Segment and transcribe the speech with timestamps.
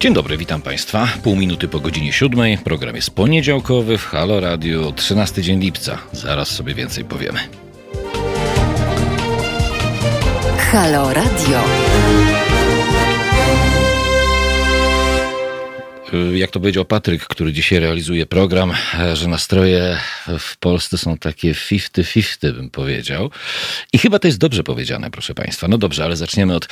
[0.00, 1.08] Dzień dobry, witam Państwa.
[1.22, 2.58] Pół minuty po godzinie siódmej.
[2.58, 5.98] Program jest poniedziałkowy w Halo Radio, 13 dzień lipca.
[6.12, 7.38] Zaraz sobie więcej powiemy.
[10.58, 11.60] Halo Radio.
[16.34, 19.98] Jak to powiedział Patryk, który dzisiaj realizuje program, e, że nastroje
[20.38, 23.30] w Polsce są takie 50-50, bym powiedział.
[23.92, 25.68] I chyba to jest dobrze powiedziane, proszę Państwa.
[25.68, 26.68] No dobrze, ale zaczniemy od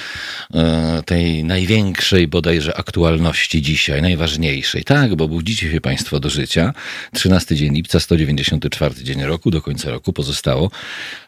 [0.54, 4.84] e, tej największej bodajże aktualności dzisiaj, najważniejszej.
[4.84, 6.72] Tak, bo budzicie się Państwo do życia.
[7.12, 10.70] 13 dzień lipca, 194 dzień roku, do końca roku pozostało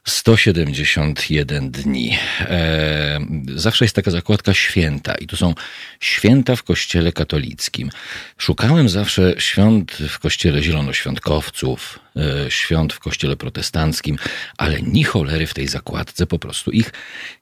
[0.04, 2.18] 171 dni.
[2.40, 3.20] E,
[3.54, 5.54] zawsze jest taka zakładka święta i tu są
[6.00, 7.90] święta w Kościele katolickim.
[8.38, 14.16] Szukałem zawsze świąt w kościele zielonoświątkowców, e, świąt w kościele protestanckim,
[14.59, 16.92] ale ni cholery w tej zakładce po prostu ich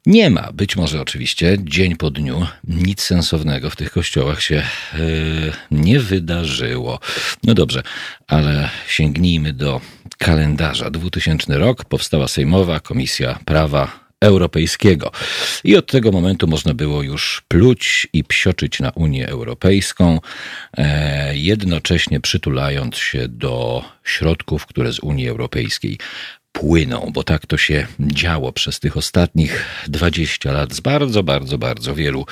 [0.07, 0.53] nie ma.
[0.53, 4.99] Być może oczywiście dzień po dniu nic sensownego w tych kościołach się e,
[5.71, 7.01] nie wydarzyło.
[7.43, 7.83] No dobrze,
[8.27, 9.81] ale sięgnijmy do
[10.19, 10.91] kalendarza.
[10.91, 15.11] 2000 rok powstała Sejmowa Komisja Prawa Europejskiego.
[15.65, 20.21] I od tego momentu można było już pluć i psioczyć na Unię Europejską,
[20.77, 25.99] e, jednocześnie przytulając się do środków, które z Unii Europejskiej
[26.53, 31.95] płyną, bo tak to się działo przez tych ostatnich 20 lat z bardzo, bardzo, bardzo
[31.95, 32.27] wielu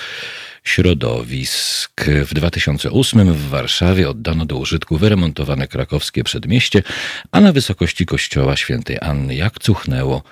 [0.64, 2.04] środowisk.
[2.04, 6.82] W 2008 w Warszawie oddano do użytku wyremontowane krakowskie przedmieście,
[7.30, 10.22] a na wysokości kościoła świętej Anny jak cuchnęło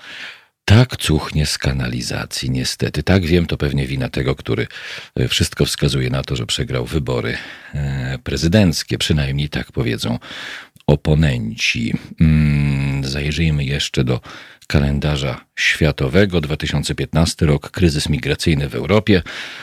[0.71, 3.03] tak cuchnie z kanalizacji, niestety.
[3.03, 4.67] Tak wiem, to pewnie wina tego, który
[5.17, 7.37] e, wszystko wskazuje na to, że przegrał wybory
[7.75, 8.99] e, prezydenckie.
[8.99, 10.19] Przynajmniej tak powiedzą
[10.87, 11.95] oponenci.
[12.21, 14.21] Mm, zajrzyjmy jeszcze do
[14.67, 16.41] kalendarza światowego.
[16.41, 19.23] 2015 rok, kryzys migracyjny w Europie.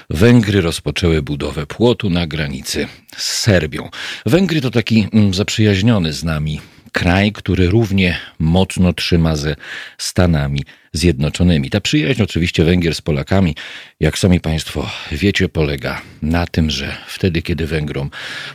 [0.09, 3.89] Węgry rozpoczęły budowę płotu na granicy z Serbią.
[4.25, 9.55] Węgry to taki mm, zaprzyjaźniony z nami kraj, który równie mocno trzyma ze
[9.97, 10.63] Stanami
[10.93, 11.69] Zjednoczonymi.
[11.69, 13.55] Ta przyjaźń oczywiście Węgier z Polakami,
[13.99, 18.09] jak sami Państwo wiecie, polega na tym, że wtedy, kiedy Węgrom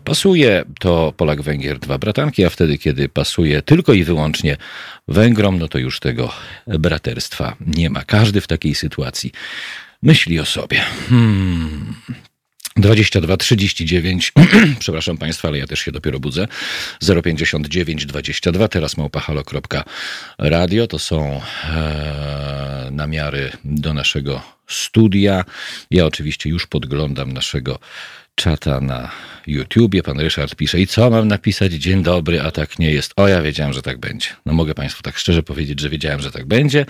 [0.04, 4.56] pasuje, to Polak-Węgier dwa bratanki, a wtedy, kiedy pasuje tylko i wyłącznie
[5.08, 6.32] Węgrom, no to już tego
[6.66, 8.04] braterstwa nie ma.
[8.04, 9.32] Każdy w takiej sytuacji
[10.02, 10.80] myśli o sobie.
[11.08, 11.94] Hmm.
[12.76, 14.32] 22 39,
[14.78, 16.48] przepraszam Państwa, ale ja też się dopiero budzę.
[17.24, 20.86] 059 22, teraz małpahalo.radio.
[20.86, 25.44] To są e, namiary do naszego studia.
[25.90, 27.78] Ja oczywiście już podglądam naszego
[28.34, 29.10] czata na
[29.46, 30.02] YouTubie.
[30.02, 31.72] Pan Ryszard pisze, i co mam napisać?
[31.72, 33.12] Dzień dobry, a tak nie jest.
[33.16, 34.28] O, ja wiedziałem, że tak będzie.
[34.46, 36.86] No mogę Państwu tak szczerze powiedzieć, że wiedziałem, że tak będzie.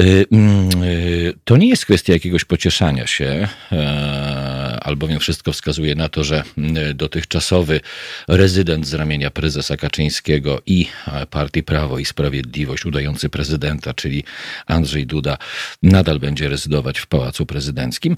[0.00, 6.08] Y, mm, y, to nie jest kwestia jakiegoś pocieszania się, e, albowiem wszystko wskazuje na
[6.08, 6.42] to, że
[6.90, 7.80] y, dotychczasowy
[8.28, 10.86] rezydent z ramienia prezesa Kaczyńskiego i
[11.30, 14.24] partii Prawo i Sprawiedliwość, udający prezydenta, czyli
[14.66, 15.38] Andrzej Duda,
[15.82, 18.16] nadal będzie rezydować w Pałacu Prezydenckim.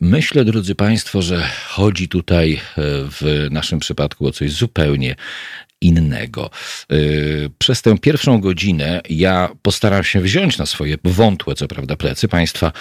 [0.00, 2.58] Myślę, drodzy Państwo, że chodzi tutaj e,
[3.10, 5.16] w naszym przypadku o coś zupełnie
[5.80, 6.50] innego.
[6.92, 12.28] Y, przez tę pierwszą godzinę ja postaram się wziąć na swoje wątłe, co prawda, plecy
[12.28, 12.72] Państwa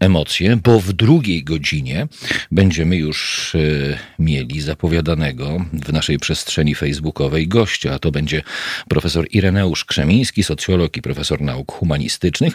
[0.00, 2.06] emocje, bo w drugiej godzinie
[2.50, 8.42] będziemy już y, mieli zapowiadanego w naszej przestrzeni facebookowej gościa, a to będzie
[8.88, 12.54] profesor Ireneusz Krzemiński, socjolog i profesor nauk humanistycznych.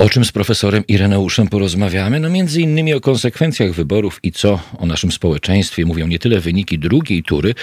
[0.00, 2.20] O czym z profesorem Ireneuszem porozmawiamy?
[2.20, 6.78] No między innymi o konsekwencjach wyborów i co o naszym społeczeństwie mówią nie tyle wyniki
[6.78, 7.54] drugiej tury,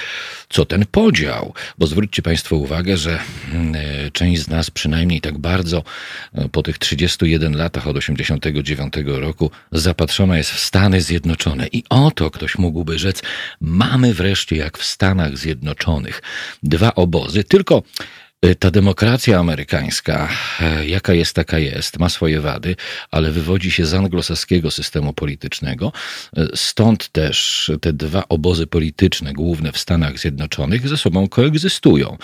[0.50, 1.53] co ten podział.
[1.78, 3.20] Bo zwróćcie Państwo uwagę, że
[3.53, 5.84] mm, e, część z nas przynajmniej tak bardzo
[6.34, 11.68] e, po tych 31 latach od 89 roku zapatrzona jest w Stany Zjednoczone.
[11.68, 13.22] I oto ktoś mógłby rzec,
[13.62, 16.22] mamy wreszcie jak w Stanach Zjednoczonych
[16.64, 17.84] dwa obozy, tylko
[18.59, 22.75] ta demokracja amerykańska, e, jaka jest, taka jest, ma swoje wady,
[23.12, 25.92] ale wywodzi się z anglosaskiego systemu politycznego.
[26.38, 32.18] E, stąd też te dwa obozy polityczne, główne w Stanach Zjednoczonych, ze sobą koegzystują.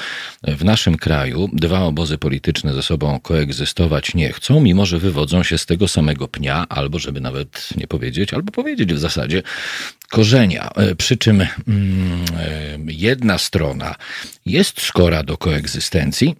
[0.43, 5.57] W naszym kraju dwa obozy polityczne ze sobą koegzystować nie chcą, mimo że wywodzą się
[5.57, 9.43] z tego samego pnia, albo żeby nawet nie powiedzieć, albo powiedzieć w zasadzie
[10.13, 10.69] korzenia.
[10.75, 12.25] E, przy czym mm,
[12.87, 13.95] jedna strona
[14.45, 16.35] jest skora do koegzystencji,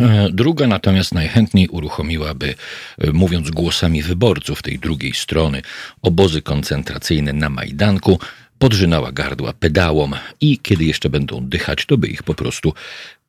[0.00, 2.54] e, Druga natomiast najchętniej uruchomiłaby,
[2.98, 5.62] e, mówiąc głosami wyborców tej drugiej strony,
[6.02, 8.18] obozy koncentracyjne na Majdanku,
[8.58, 12.74] podrzynała gardła pedałom i kiedy jeszcze będą dychać, to by ich po prostu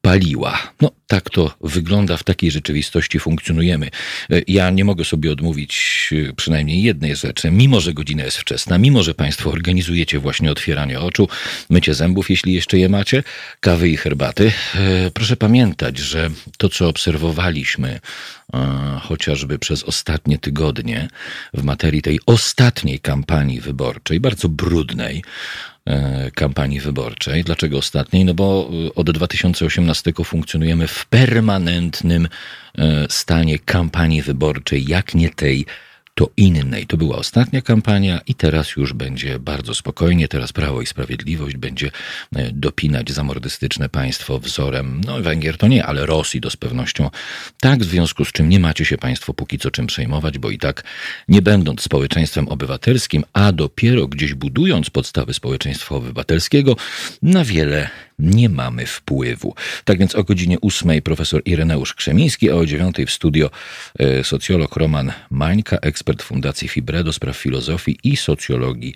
[0.01, 0.74] paliła.
[0.81, 3.90] No, tak to wygląda, w takiej rzeczywistości funkcjonujemy.
[4.31, 7.51] E, ja nie mogę sobie odmówić e, przynajmniej jednej rzeczy.
[7.51, 11.28] Mimo, że godzina jest wczesna, mimo, że Państwo organizujecie właśnie otwieranie oczu,
[11.69, 13.24] mycie zębów, jeśli jeszcze je macie,
[13.60, 18.00] kawy i herbaty, e, proszę pamiętać, że to, co obserwowaliśmy
[19.02, 21.07] chociażby przez ostatnie tygodnie
[21.54, 25.24] w materii tej ostatniej kampanii wyborczej, bardzo brudnej,
[26.36, 27.44] kampanii wyborczej.
[27.44, 28.26] Dlaczego ostatniej?
[28.26, 32.28] No bo e, od 2018 funkcjonujemy w permanentnym
[32.78, 35.66] e, stanie kampanii wyborczej, jak nie tej
[36.19, 36.88] to innej.
[36.88, 40.27] To była ostatnia kampania i teraz już będzie bardzo spokojnie.
[40.27, 41.92] Teraz Prawo i Sprawiedliwość będzie
[42.36, 47.10] e, dopinać zamordystyczne państwo wzorem, no Węgier to nie, ale Rosji to z pewnością
[47.60, 50.57] tak, w związku z czym nie macie się państwo póki co czym przejmować, bo i
[50.57, 50.83] tak
[51.27, 56.75] nie będąc społeczeństwem obywatelskim, a dopiero gdzieś budując podstawy społeczeństwa obywatelskiego,
[57.21, 57.89] na wiele
[58.19, 59.56] nie mamy wpływu.
[59.86, 63.50] Tak więc o godzinie ósmej profesor Ireneusz Krzemiński, a o dziewiątej w studio
[64.00, 68.94] e, socjolog Roman Mańka, ekspert Fundacji Fibre do spraw filozofii i socjologii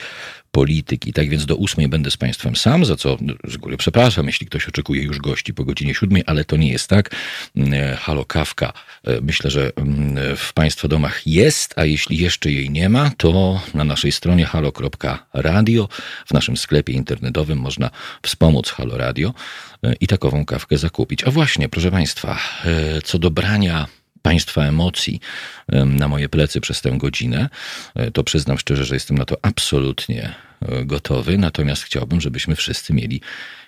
[0.53, 1.13] polityki.
[1.13, 3.17] Tak więc do ósmej będę z Państwem sam, za co
[3.47, 6.87] z góry przepraszam, jeśli ktoś oczekuje już gości po godzinie siódmej, ale to nie jest
[6.87, 7.15] tak.
[7.57, 8.73] E, halo Kawka,
[9.03, 13.61] e, myślę, że mm, w Państwa domach jest, a jeśli jeszcze jej nie ma, to
[13.73, 15.89] na naszej stronie halo.radio,
[16.25, 17.89] w naszym sklepie internetowym można
[18.21, 19.33] wspomóc Halo Radio
[19.83, 21.23] e, i takową kawkę zakupić.
[21.23, 22.39] A właśnie, proszę Państwa,
[23.03, 23.87] co do brania
[24.23, 25.19] Państwa emocji
[25.85, 27.49] na moje plecy przez tę godzinę,
[27.95, 31.37] e, to przyznam szczerze, że jestem na to absolutnie e, gotowy.
[31.37, 33.21] Natomiast chciałbym, żebyśmy wszyscy mieli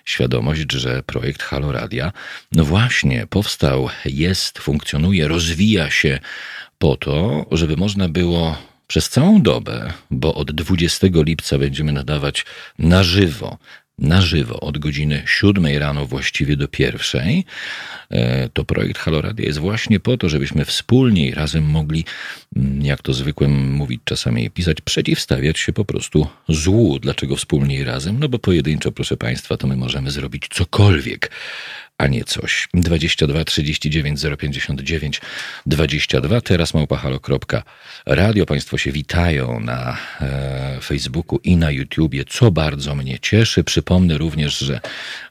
[0.04, 2.12] świadomość, że projekt Halo Radia
[2.52, 6.18] no właśnie powstał, jest, funkcjonuje, rozwija się
[6.78, 12.44] po to, żeby można było przez całą dobę, bo od 20 lipca będziemy nadawać
[12.78, 13.58] na żywo
[13.98, 17.44] na żywo od godziny 7 rano właściwie do pierwszej,
[18.10, 22.04] e, to projekt Haloradia jest właśnie po to, żebyśmy wspólnie i razem mogli,
[22.56, 26.98] mm, jak to zwykłem mówić czasami pisać, przeciwstawiać się po prostu złu.
[26.98, 28.18] Dlaczego wspólnie i razem?
[28.18, 31.30] No bo pojedynczo, proszę Państwa, to my możemy zrobić cokolwiek
[31.98, 32.68] a nie coś.
[32.74, 35.20] 22 39 059
[35.66, 36.40] 22.
[36.40, 38.46] Teraz małpahalo.radio.
[38.46, 43.64] Państwo się witają na e, Facebooku i na YouTubie, co bardzo mnie cieszy.
[43.64, 44.80] Przypomnę również, że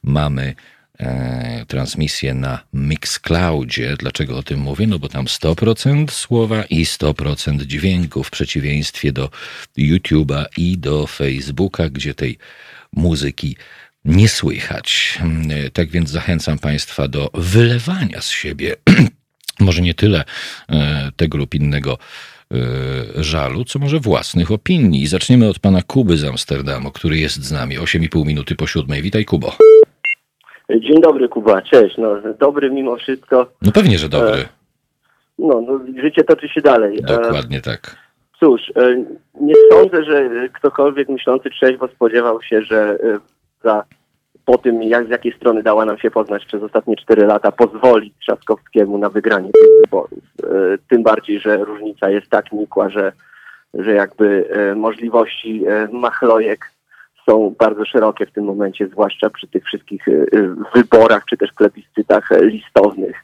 [0.03, 0.55] mamy
[0.99, 3.95] e, transmisję na Mixcloudzie.
[3.99, 4.87] Dlaczego o tym mówię?
[4.87, 9.29] No bo tam 100% słowa i 100% dźwięku w przeciwieństwie do
[9.77, 12.37] YouTube'a i do Facebooka, gdzie tej
[12.93, 13.55] muzyki
[14.05, 15.19] nie słychać.
[15.73, 18.75] Tak więc zachęcam Państwa do wylewania z siebie
[19.59, 20.23] może nie tyle
[20.69, 21.97] e, tego lub innego
[22.51, 22.57] e,
[23.23, 25.07] żalu, co może własnych opinii.
[25.07, 29.01] Zaczniemy od pana Kuby z Amsterdamu, który jest z nami 8,5 minuty po siódmej.
[29.01, 29.51] Witaj, Kubo.
[30.69, 31.61] Dzień dobry, Kuba.
[31.61, 31.97] Cześć.
[31.97, 33.51] No, dobry mimo wszystko.
[33.61, 34.41] No pewnie, że dobry.
[34.41, 34.45] E,
[35.39, 36.97] no, no życie toczy się dalej.
[37.01, 38.05] Dokładnie tak.
[38.39, 38.61] Cóż,
[39.41, 42.97] nie sądzę, że ktokolwiek myślący trzeźwo spodziewał się, że
[43.65, 43.83] za
[44.45, 48.13] po tym, jak z jakiej strony dała nam się poznać przez ostatnie cztery lata, pozwoli
[48.21, 50.23] Trzaskowskiemu na wygranie tych wyborów.
[50.43, 50.47] E,
[50.89, 53.11] tym bardziej, że różnica jest tak nikła, że,
[53.73, 56.71] że jakby e, możliwości e, machlojek
[57.29, 60.05] są bardzo szerokie w tym momencie, zwłaszcza przy tych wszystkich
[60.75, 63.15] wyborach czy też plebiscytach listownych.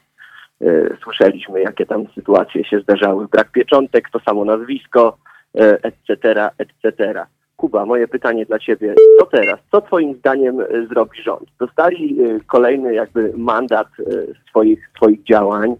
[1.02, 3.28] Słyszeliśmy, jakie tam sytuacje się zdarzały.
[3.28, 5.16] Brak pieczątek, to samo nazwisko,
[5.54, 7.26] etc., etc.
[7.62, 8.94] Kuba, moje pytanie dla Ciebie.
[9.18, 9.58] Co teraz?
[9.70, 11.48] Co Twoim zdaniem e, zrobi rząd?
[11.58, 14.04] Dostali e, kolejny jakby mandat e,
[14.48, 15.76] swoich, swoich działań,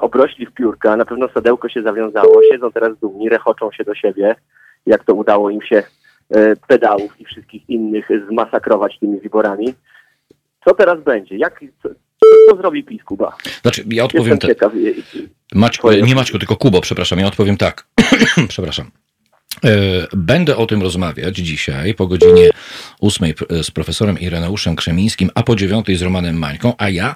[0.00, 4.34] obrośli w piórka, na pewno sadełko się zawiązało, siedzą teraz dumni, rechoczą się do siebie,
[4.86, 5.82] jak to udało im się
[6.68, 9.74] pedałów i wszystkich innych zmasakrować tymi wyborami.
[10.64, 11.36] Co teraz będzie?
[11.36, 11.88] Jak, co,
[12.50, 13.36] co zrobi PiS, Kuba?
[13.62, 14.50] Znaczy, ja odpowiem tak.
[15.54, 17.86] Maćku, nie Maćku, tylko Kubo, przepraszam, ja odpowiem tak.
[18.48, 18.90] przepraszam.
[19.64, 22.50] E, będę o tym rozmawiać dzisiaj po godzinie
[23.00, 27.14] ósmej z profesorem Ireneuszem Krzemińskim, a po dziewiątej z Romanem Mańką, a ja,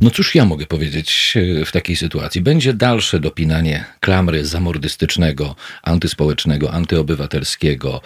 [0.00, 2.40] no cóż ja mogę powiedzieć e, w takiej sytuacji?
[2.40, 8.00] Będzie dalsze dopinanie klamry zamordystycznego, antyspołecznego, antyobywatelskiego,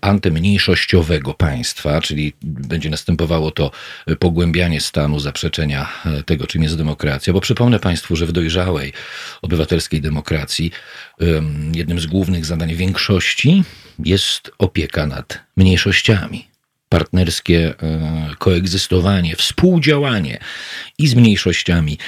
[0.00, 3.70] antymniejszościowego państwa, czyli będzie następowało to
[4.18, 8.92] pogłębianie stanu zaprzeczenia e, tego, czym jest demokracja, bo przypomnę Państwu, że w dojrzałej
[9.42, 10.70] obywatelskiej demokracji
[11.74, 13.23] jednym z głównych zadań większości
[13.98, 16.48] jest opieka nad mniejszościami.
[16.88, 20.38] Partnerskie e, koegzystowanie, współdziałanie
[20.98, 21.98] i z mniejszościami,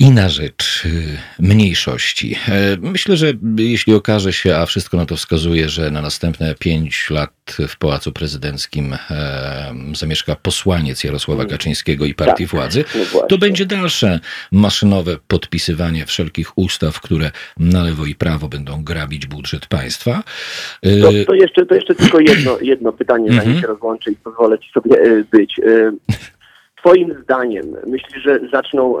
[0.00, 2.36] i na rzecz y, mniejszości.
[2.48, 7.10] E, myślę, że jeśli okaże się, a wszystko na to wskazuje, że na następne pięć
[7.10, 11.50] lat w Pałacu Prezydenckim e, zamieszka posłaniec Jarosława mm.
[11.50, 12.84] Kaczyńskiego i partii tak, władzy,
[13.28, 14.20] to będzie dalsze
[14.52, 20.22] maszynowe podpisywanie wszelkich ustaw, które na lewo i prawo będą grabić budżet państwa.
[20.82, 23.60] E, to, to jeszcze, to jeszcze tylko jedno, jedno pytanie, zanim mhm.
[23.60, 25.60] się rozłączę i pozwolę ci sobie być.
[26.76, 28.96] Twoim zdaniem, myślisz, że zaczną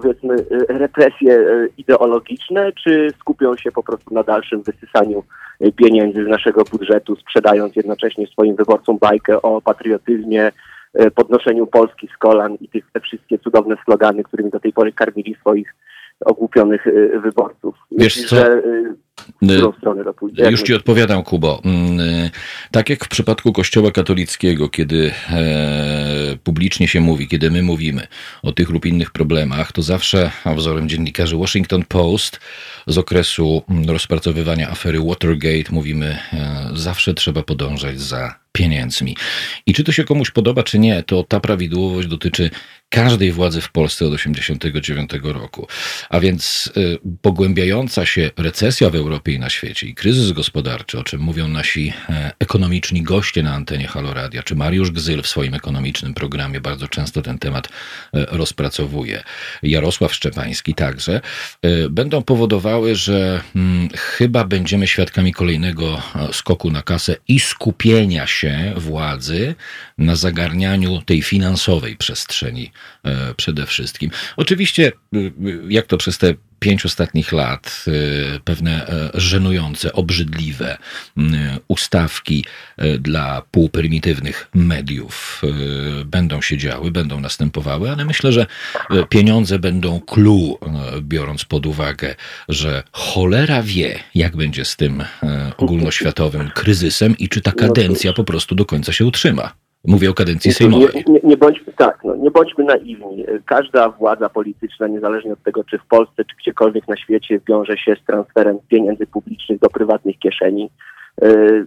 [0.00, 5.22] powiedzmy e, represje e, ideologiczne, czy skupią się po prostu na dalszym wysysaniu
[5.60, 10.52] e, pieniędzy z naszego budżetu, sprzedając jednocześnie swoim wyborcom bajkę o patriotyzmie,
[11.14, 15.34] podnoszeniu Polski z kolan i tych te wszystkie cudowne slogany, którymi do tej pory karmili
[15.40, 15.74] swoich
[16.24, 16.86] ogłupionych
[17.22, 17.74] wyborców.
[17.90, 18.36] Wiesz Myślisz, co?
[18.36, 18.62] Że,
[20.04, 20.50] to pójdzie.
[20.50, 21.62] Już ci odpowiadam, Kubo.
[21.64, 22.30] Mm, y,
[22.70, 28.06] tak jak w przypadku Kościoła katolickiego, kiedy e, publicznie się mówi, kiedy my mówimy
[28.42, 32.40] o tych lub innych problemach, to zawsze wzorem dziennikarzy Washington Post
[32.86, 39.16] z okresu mm, rozpracowywania afery Watergate mówimy, e, zawsze trzeba podążać za pieniędzmi.
[39.66, 42.50] I czy to się komuś podoba, czy nie, to ta prawidłowość dotyczy
[42.88, 45.66] każdej władzy w Polsce od 1989 roku.
[46.08, 51.04] A więc y, pogłębiająca się recesja w Europie i na świecie i kryzys gospodarczy, o
[51.04, 56.14] czym mówią nasi e, ekonomiczni goście na antenie Haloradia, czy Mariusz Gzyl w swoim ekonomicznym
[56.14, 57.70] programie bardzo często ten temat e,
[58.12, 59.22] rozpracowuje,
[59.62, 61.20] Jarosław Szczepański także,
[61.62, 66.02] e, będą powodowały, że hmm, chyba będziemy świadkami kolejnego
[66.32, 69.54] skoku na kasę i skupienia się władzy
[69.98, 72.70] na zagarnianiu tej finansowej przestrzeni
[73.36, 74.10] przede wszystkim.
[74.36, 75.18] Oczywiście, e,
[75.68, 80.78] jak to przez te pięć ostatnich lat e, pewne żenujące, obrzydliwe
[81.68, 82.44] ustawki
[82.98, 85.42] dla półprymitywnych mediów
[86.04, 88.46] będą się działy, będą następowały, ale myślę, że
[89.08, 90.58] pieniądze będą clue,
[91.00, 92.14] biorąc pod uwagę,
[92.48, 95.04] że cholera wie, jak będzie z tym
[95.56, 99.65] ogólnoświatowym kryzysem i czy ta kadencja po prostu do końca się utrzyma.
[99.86, 100.88] Mówię o kadencji sejmowej.
[100.94, 103.24] Nie, nie, nie, bądźmy, tak, no, nie bądźmy naiwni.
[103.44, 107.96] Każda władza polityczna, niezależnie od tego, czy w Polsce, czy gdziekolwiek na świecie, wiąże się
[108.02, 110.70] z transferem pieniędzy publicznych do prywatnych kieszeni
[111.22, 111.66] yy,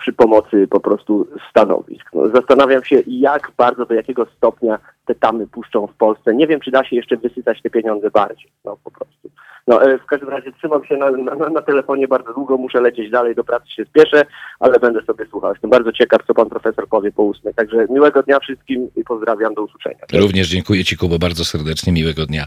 [0.00, 2.10] przy pomocy po prostu stanowisk.
[2.14, 6.34] No, zastanawiam się, jak bardzo, do jakiego stopnia te tamy puszczą w Polsce.
[6.34, 8.50] Nie wiem, czy da się jeszcze wysycać te pieniądze bardziej.
[8.64, 9.30] No po prostu.
[9.66, 13.10] No, e, w każdym razie trzymam się na, na, na, telefonie bardzo długo, muszę lecieć
[13.10, 14.26] dalej, do pracy się spieszę,
[14.60, 15.52] ale będę sobie słuchał.
[15.52, 17.54] Jestem bardzo ciekaw, co pan profesor powie po ósmej.
[17.54, 19.98] Także miłego dnia wszystkim i pozdrawiam, do usłyszenia.
[20.12, 22.46] Również dziękuję ci, Kubo, bardzo serdecznie, miłego dnia.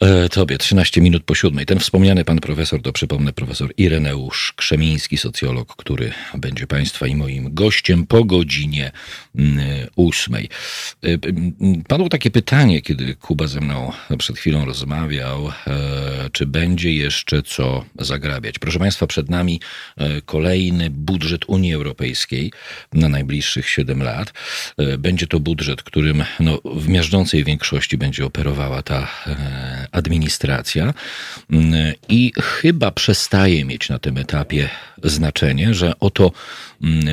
[0.00, 1.66] E, tobie 13 minut po siódmej.
[1.66, 7.54] Ten wspomniany pan profesor, to przypomnę profesor Ireneusz Krzemiński, socjolog, który będzie państwa i moim
[7.54, 8.92] gościem po godzinie
[9.34, 9.58] mm,
[9.96, 10.48] ósmej.
[11.04, 11.08] E,
[11.88, 15.52] padło takie pytanie, kiedy Kuba ze mną przed chwilą rozmawiał, e,
[16.32, 18.58] czy będzie jeszcze co zagrabiać.
[18.58, 19.60] Proszę państwa, przed nami
[20.24, 22.52] kolejny budżet Unii Europejskiej
[22.92, 24.32] na najbliższych 7 lat.
[24.98, 29.08] Będzie to budżet, którym no, w miażdżącej większości będzie operowała ta
[29.92, 30.94] administracja
[31.50, 34.68] mm, i chyba przestaje mieć na tym etapie
[35.02, 36.32] znaczenie, że oto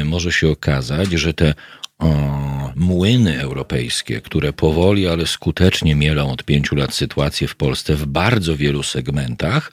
[0.05, 1.53] może się okazać, że te
[1.99, 8.05] o, młyny europejskie, które powoli, ale skutecznie mielą od pięciu lat sytuację w Polsce w
[8.05, 9.71] bardzo wielu segmentach,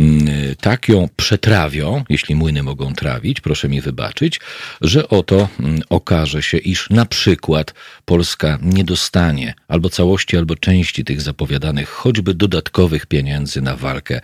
[0.00, 4.40] Mm, tak ją przetrawią, jeśli młyny mogą trawić, proszę mi wybaczyć,
[4.80, 7.74] że oto mm, okaże się, iż na przykład
[8.04, 14.20] Polska nie dostanie albo całości, albo części tych zapowiadanych choćby dodatkowych pieniędzy na walkę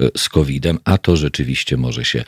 [0.00, 2.24] e, z COVID-em, a to rzeczywiście może się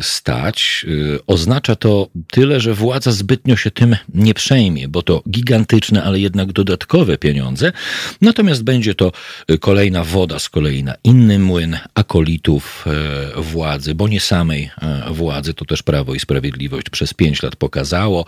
[0.00, 0.86] stać.
[0.88, 6.20] E, oznacza to tyle, że władza zbytnio się tym nie przejmie, bo to gigantyczne, ale
[6.20, 7.72] jednak dodatkowe pieniądze.
[8.20, 9.12] Natomiast będzie to
[9.60, 15.54] kolejna woda z kolei na inny młyn, akolitów e, władzy, bo nie samej e, władzy,
[15.54, 18.24] to też Prawo i Sprawiedliwość przez pięć lat pokazało,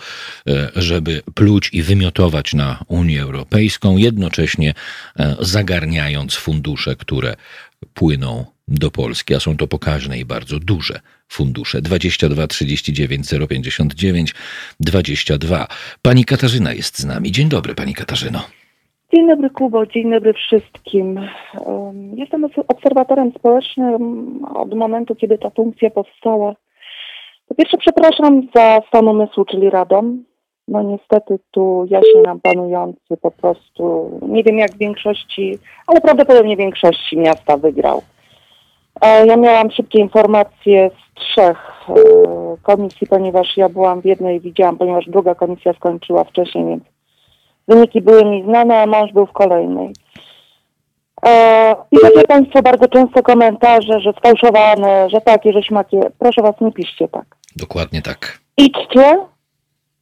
[0.49, 4.75] e, żeby pluć i wymiotować na Unię Europejską, jednocześnie
[5.41, 7.37] zagarniając fundusze, które
[7.95, 11.83] płyną do Polski, a są to pokaźne i bardzo duże fundusze.
[11.83, 14.35] 22 39 059
[14.81, 15.67] 22.
[16.03, 17.33] Pani Katarzyna jest z nami.
[17.33, 18.39] Dzień dobry, pani Katarzyno.
[19.15, 21.21] Dzień dobry Kubo, dzień dobry wszystkim.
[22.15, 26.55] Jestem obserwatorem społecznym od momentu, kiedy ta funkcja powstała.
[27.49, 30.25] Po pierwsze przepraszam za stan umysłu, czyli Radom.
[30.69, 36.57] No niestety tu jaśnie nam panujący po prostu, nie wiem jak w większości, ale prawdopodobnie
[36.57, 38.03] w większości miasta wygrał.
[39.01, 41.95] E, ja miałam szybkie informacje z trzech e,
[42.63, 46.85] komisji, ponieważ ja byłam w jednej i widziałam, ponieważ druga komisja skończyła wcześniej, więc
[47.69, 49.93] Wyniki były mi znane, a mąż był w kolejnej.
[51.91, 56.01] Piszecie Państwo bardzo często komentarze, że sfałszowane, że takie, że śmakie.
[56.19, 57.25] Proszę Was, nie piszcie tak.
[57.57, 58.39] Dokładnie tak.
[58.57, 59.19] Idźcie,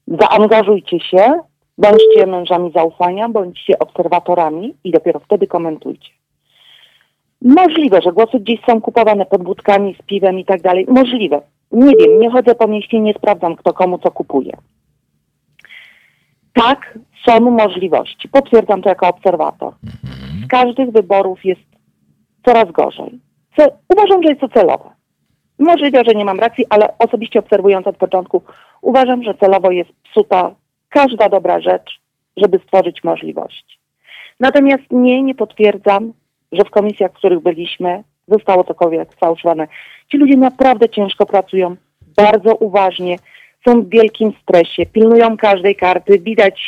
[0.07, 1.41] zaangażujcie się,
[1.79, 6.11] bądźcie mężami zaufania, bądźcie obserwatorami i dopiero wtedy komentujcie.
[7.43, 10.87] Możliwe, że głosy gdzieś są kupowane pod budkami z piwem i tak dalej.
[10.89, 11.41] Możliwe.
[11.73, 14.53] Nie wiem, nie chodzę po mieście, nie sprawdzam, kto komu co kupuje.
[16.53, 18.29] Tak, są możliwości.
[18.29, 19.75] Potwierdzam to jako obserwator.
[20.45, 21.61] Z każdych wyborów jest
[22.47, 23.21] coraz gorzej.
[23.57, 24.91] Co, uważam, że jest to celowe.
[25.59, 28.43] Możliwe, że nie mam racji, ale osobiście obserwując od początku,
[28.83, 30.55] uważam, że celowo jest psuta
[30.89, 32.01] każda dobra rzecz,
[32.37, 33.79] żeby stworzyć możliwości.
[34.41, 36.13] Natomiast nie, nie potwierdzam,
[36.53, 39.69] że w komisjach, w których byliśmy, zostało cokolwiek sfałszowane.
[40.11, 41.77] Ci ludzie naprawdę ciężko pracują,
[42.17, 43.17] bardzo uważnie,
[43.69, 46.61] są w wielkim stresie, pilnują każdej karty, widać,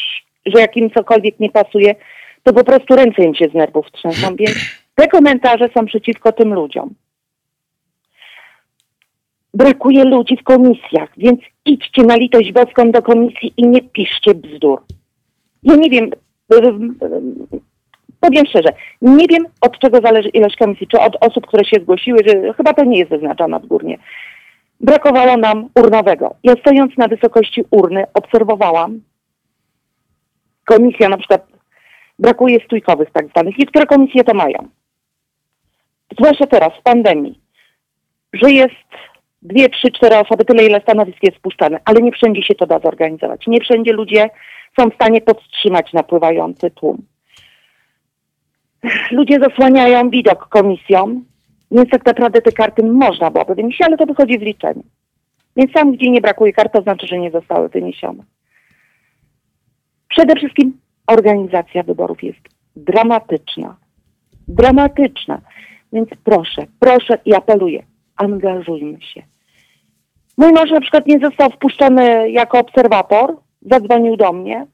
[0.46, 1.94] że jak im cokolwiek nie pasuje,
[2.42, 4.56] to po prostu ręce im się z nerwów trzęsą, więc
[4.94, 6.94] te komentarze są przeciwko tym ludziom.
[9.54, 14.82] Brakuje ludzi w komisjach, więc idźcie na litość boską do komisji i nie piszcie bzdur.
[15.62, 16.10] Ja nie wiem,
[18.20, 18.68] powiem szczerze,
[19.02, 22.72] nie wiem od czego zależy ilość komisji, czy od osób, które się zgłosiły, że chyba
[22.72, 23.98] to nie jest wyznaczone odgórnie.
[24.80, 26.34] Brakowało nam urnowego.
[26.44, 29.00] Ja stojąc na wysokości urny obserwowałam,
[30.64, 31.46] komisja na przykład
[32.18, 33.58] brakuje stójkowych tak zwanych.
[33.58, 34.68] Niektóre komisje to mają.
[36.18, 37.40] Zwłaszcza teraz, w pandemii,
[38.32, 38.74] że jest
[39.42, 42.78] dwie, trzy, cztery osoby, tyle ile stanowisk jest spuszczane, ale nie wszędzie się to da
[42.78, 43.46] zorganizować.
[43.46, 44.30] Nie wszędzie ludzie
[44.78, 47.02] są w stanie podtrzymać napływający tłum.
[49.10, 51.24] Ludzie zasłaniają widok komisjom,
[51.70, 54.82] więc tak naprawdę te karty można byłoby wynieść, ale to wychodzi w liczeniu.
[55.56, 58.24] Więc tam, gdzie nie brakuje kart, to znaczy, że nie zostały wyniesione.
[60.08, 62.40] Przede wszystkim organizacja wyborów jest
[62.76, 63.76] dramatyczna.
[64.48, 65.40] Dramatyczna.
[65.92, 67.82] Więc proszę, proszę i apeluję,
[68.16, 69.22] angażujmy się.
[70.38, 74.66] Mój mąż na przykład nie został wpuszczony jako obserwator, zadzwonił do mnie,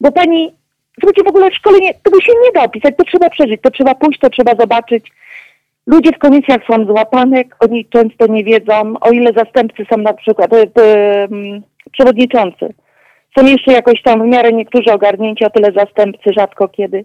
[0.00, 0.54] bo pani,
[1.00, 4.20] słuchajcie, w ogóle szkolenie, tego się nie da opisać, to trzeba przeżyć, to trzeba pójść,
[4.20, 5.12] to trzeba zobaczyć.
[5.86, 10.52] Ludzie w komisjach są złapane, oni często nie wiedzą, o ile zastępcy są na przykład,
[10.52, 11.62] y, y,
[11.92, 12.74] przewodniczący
[13.38, 17.04] są jeszcze jakoś tam w miarę niektórzy ogarnięci, a tyle zastępcy rzadko kiedy.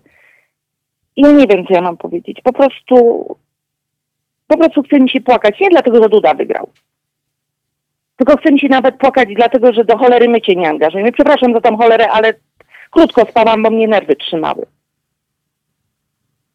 [1.15, 2.42] I ja nie wiem, co ja mam powiedzieć.
[2.44, 3.26] Po prostu,
[4.48, 5.60] po prostu chce mi się płakać.
[5.60, 6.70] Nie dlatego, że Duda wygrał.
[8.18, 11.12] Tylko chce mi się nawet płakać dlatego, że do cholery my cię nie angażujemy.
[11.12, 12.34] Przepraszam za tą cholerę, ale
[12.91, 14.65] krótko spałam, bo mnie nerwy trzymały.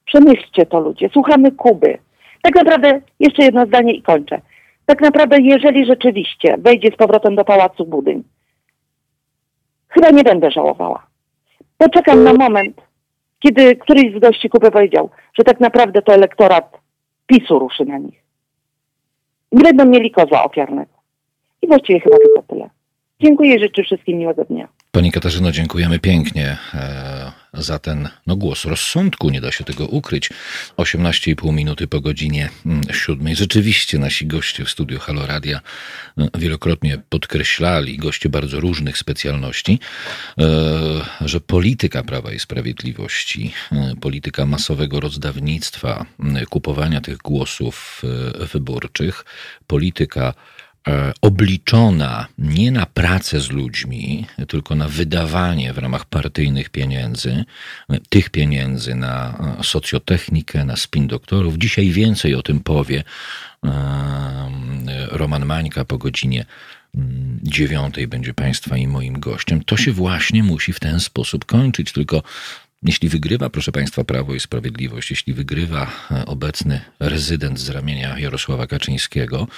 [0.05, 1.09] Przemyślcie to ludzie.
[1.13, 1.99] Słuchamy Kuby.
[2.43, 4.41] Tak naprawdę, jeszcze jedno zdanie i kończę.
[4.87, 8.25] Tak naprawdę, jeżeli rzeczywiście wejdzie z powrotem do Pałacu Budyń,
[9.89, 11.07] chyba nie będę żałowała.
[11.79, 12.81] Poczekam na moment,
[13.39, 16.79] kiedy któryś z gości kupy powiedział, że tak naprawdę to elektorat
[17.27, 18.23] PiSu ruszy na nich.
[19.53, 20.93] Będą mieli koza ofiarnego.
[21.63, 22.71] I właściwie chyba tylko tyle.
[23.21, 24.69] Dziękuję, życzę wszystkim miłego dnia.
[24.97, 30.31] Pani Katarzyno, dziękujemy pięknie e, za ten no, głos rozsądku, nie da się tego ukryć.
[30.77, 33.37] 18,5 minuty po godzinie mm, siódmej.
[33.37, 35.61] Rzeczywiście nasi goście w studiu Halo Radia
[36.19, 39.79] e, wielokrotnie podkreślali, goście bardzo różnych specjalności,
[40.39, 40.45] e,
[41.21, 43.53] że polityka Prawa i Sprawiedliwości,
[44.01, 46.07] polityka masowego rozdawnictwa,
[46.51, 48.03] kupowania tych głosów
[48.53, 49.25] wyborczych,
[49.67, 50.56] polityka E,
[51.21, 57.45] obliczona nie na pracę z ludźmi, tylko na wydawanie w ramach partyjnych pieniędzy,
[58.09, 61.59] tych pieniędzy na e, socjotechnikę, na spin doktorów.
[61.59, 63.05] Dzisiaj więcej o tym powie
[63.65, 63.71] e,
[65.11, 66.45] Roman Mańka po godzinie
[66.95, 69.65] mm, dziewiątej będzie Państwa i moim gościem.
[69.65, 72.23] To się właśnie musi w ten sposób kończyć, tylko
[72.83, 75.91] jeśli wygrywa, proszę Państwa, Prawo i Sprawiedliwość, jeśli wygrywa
[76.27, 79.49] obecny rezydent z ramienia Jarosława Kaczyńskiego,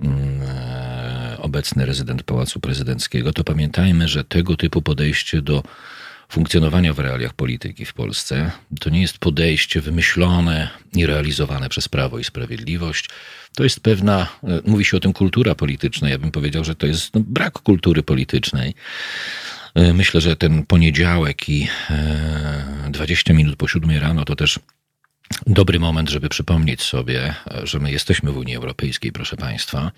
[0.00, 5.62] Mm, e, obecny rezydent Pałacu Prezydenckiego, to pamiętajmy, że tego typu podejście do
[6.28, 12.18] funkcjonowania w realiach polityki w Polsce to nie jest podejście wymyślone i realizowane przez Prawo
[12.18, 13.08] i Sprawiedliwość.
[13.56, 16.08] To jest pewna, e, mówi się o tym kultura polityczna.
[16.08, 18.74] Ja bym powiedział, że to jest no, brak kultury politycznej.
[19.74, 21.68] E, myślę, że ten poniedziałek i
[22.90, 24.60] 20 minut po siódmej rano to też
[25.46, 29.92] dobry moment, żeby przypomnieć sobie, że my jesteśmy w Unii Europejskiej, proszę Państwa.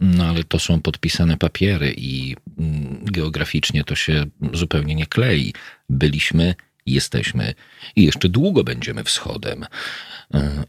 [0.00, 5.54] No ale to są podpisane papiery i mm, geograficznie to się zupełnie nie klei.
[5.90, 6.54] Byliśmy,
[6.86, 7.54] jesteśmy
[7.96, 9.66] i jeszcze długo będziemy wschodem.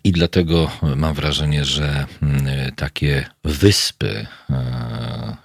[0.04, 4.28] I dlatego mam wrażenie, że mm, takie wyspy,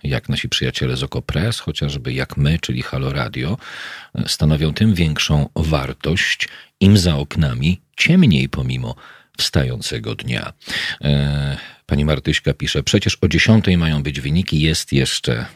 [0.02, 3.58] jak nasi przyjaciele z Okopres, chociażby jak my, czyli Halo Radio,
[4.26, 6.48] stanowią tym większą wartość
[6.80, 8.94] im za oknami ciemniej pomimo
[9.38, 10.52] wstającego dnia.
[11.04, 11.56] E,
[11.86, 15.46] pani Martyśka pisze, przecież o 10 mają być wyniki, jest jeszcze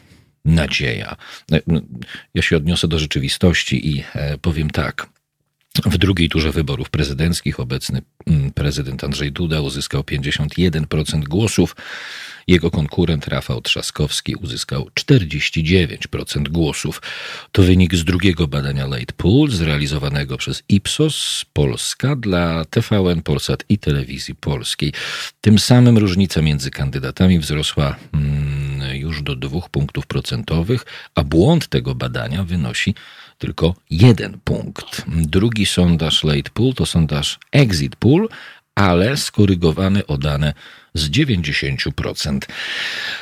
[0.47, 1.15] nadzieja.
[1.51, 1.81] E, no,
[2.33, 5.07] ja się odniosę do rzeczywistości i e, powiem tak.
[5.85, 11.75] W drugiej turze wyborów prezydenckich obecny mm, prezydent Andrzej Duda uzyskał 51% głosów.
[12.47, 17.01] Jego konkurent Rafał Trzaskowski uzyskał 49% głosów.
[17.51, 23.77] To wynik z drugiego badania Late Pool zrealizowanego przez Ipsos Polska dla TVN Polsat i
[23.77, 24.93] Telewizji Polskiej.
[25.41, 31.95] Tym samym różnica między kandydatami wzrosła mm, już do dwóch punktów procentowych, a błąd tego
[31.95, 32.95] badania wynosi
[33.37, 35.05] tylko jeden punkt.
[35.07, 38.29] Drugi sondaż Late Pool to sondaż Exit Pool,
[38.75, 40.53] ale skorygowany o dane
[40.97, 42.39] z 90%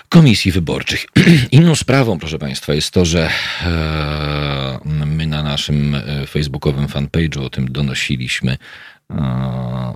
[0.09, 1.05] komisji wyborczych.
[1.51, 3.29] Inną sprawą, proszę Państwa, jest to, że
[3.61, 8.57] e, my na naszym e, facebookowym fanpage'u o tym donosiliśmy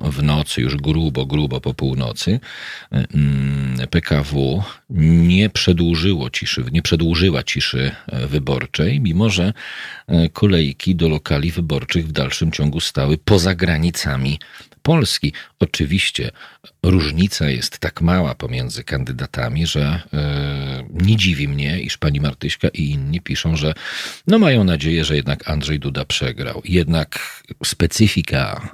[0.04, 2.40] w nocy, już grubo, grubo po północy,
[2.92, 9.54] mm, PKW nie przedłużyło ciszy, nie przedłużyła ciszy e, wyborczej, mimo że
[10.08, 14.40] e, kolejki do lokali wyborczych w dalszym ciągu stały poza granicami
[14.84, 15.34] Polski.
[15.60, 16.32] Oczywiście
[16.84, 22.90] różnica jest tak mała pomiędzy kandydatami, że yy, nie dziwi mnie, iż pani Martyśka i
[22.90, 23.74] inni piszą, że
[24.28, 26.62] no mają nadzieję, że jednak Andrzej Duda przegrał.
[26.66, 28.70] Jednak specyfika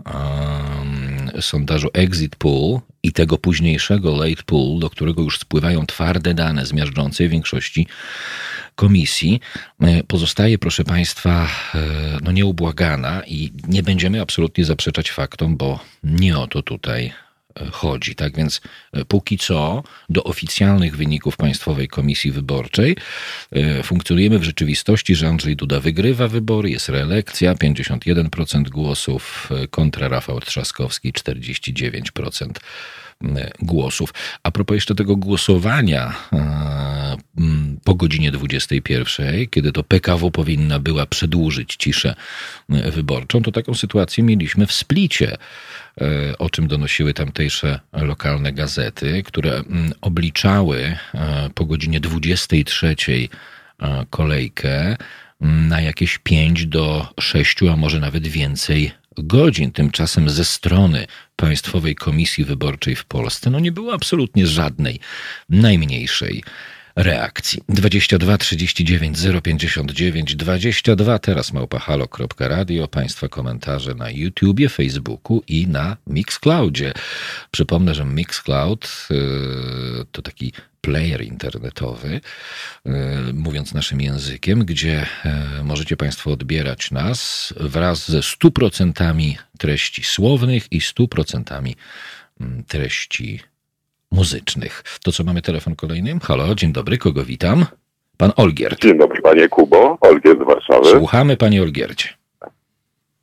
[1.36, 6.66] yy, sondażu Exit Poll i tego późniejszego Late Poll, do którego już spływają twarde dane
[6.66, 7.88] z miażdżącej większości
[8.76, 9.40] komisji
[9.82, 11.80] e, pozostaje, proszę Państwa, e,
[12.24, 17.14] no nieubłagana i nie będziemy absolutnie zaprzeczać faktom, bo nie o to tutaj
[17.56, 18.16] e, chodzi.
[18.16, 18.62] Tak więc
[19.08, 22.98] póki co do oficjalnych wyników Państwowej Komisji Wyborczej
[23.84, 31.14] funkcjonujemy w rzeczywistości, że Andrzej Duda wygrywa wybory, jest reelekcja, 51% głosów kontra Rafał Trzaskowski
[31.14, 32.52] 49%
[33.60, 34.14] głosów.
[34.44, 36.16] A propos jeszcze tego głosowania
[37.84, 42.16] po godzinie 21, kiedy to PKW powinna była przedłużyć ciszę
[42.70, 45.38] wyborczą, to taką sytuację mieliśmy w Splicie,
[46.02, 49.64] e, o czym donosiły tamtejsze lokalne gazety, które
[50.02, 52.96] obliczały e, po godzinie 23
[53.80, 54.98] e, kolejkę
[55.42, 59.72] na jakieś 5 do 6, a może nawet więcej godzin.
[59.72, 65.00] Tymczasem ze strony Państwowej Komisji Wyborczej w Polsce no nie było absolutnie żadnej,
[65.50, 66.44] najmniejszej
[66.96, 67.62] reakcji.
[67.70, 72.88] 22 39 059 22 teraz małpahalo.radio.
[72.88, 76.94] Państwa komentarze na YouTubie, Facebooku i na Mixcloudzie.
[77.52, 82.22] Przypomnę, że Mixcloud yy, to taki player internetowy,
[82.86, 82.94] yy,
[83.34, 85.06] mówiąc naszym językiem, gdzie
[85.58, 91.74] yy, możecie Państwo odbierać nas wraz ze 100% treści słownych i 100%
[92.40, 93.40] mm, treści
[94.12, 94.84] muzycznych.
[95.04, 96.20] To co, mamy telefon kolejny?
[96.24, 97.66] Halo, dzień dobry, kogo witam?
[98.18, 98.82] Pan Olgierd.
[98.82, 99.98] Dzień dobry, panie Kubo.
[100.02, 100.86] Olgierd z Warszawy.
[100.86, 102.10] Słuchamy, panie Olgierdzie.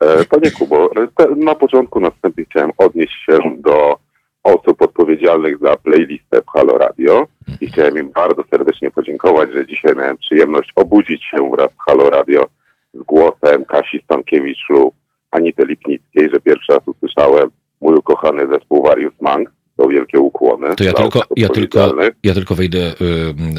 [0.00, 0.90] E, panie Kubo,
[1.36, 3.98] na początku następnie chciałem odnieść się do
[4.42, 7.26] osób odpowiedzialnych za playlistę w Halo Radio
[7.60, 12.10] i chciałem im bardzo serdecznie podziękować, że dzisiaj miałem przyjemność obudzić się wraz z Halo
[12.10, 12.46] Radio
[12.94, 14.94] z głosem Kasi Stankiewicz lub
[15.30, 20.76] Anity Lipnickiej, że pierwszy raz usłyszałem mój ukochany zespół Various Manx to wielkie ukłony.
[20.76, 22.92] To ja tylko, ja, tylko, ja tylko wejdę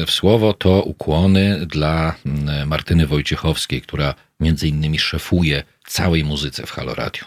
[0.06, 2.14] w słowo, to ukłony dla
[2.66, 7.24] Martyny Wojciechowskiej, która między innymi szefuje całej muzyce w Halo Radio.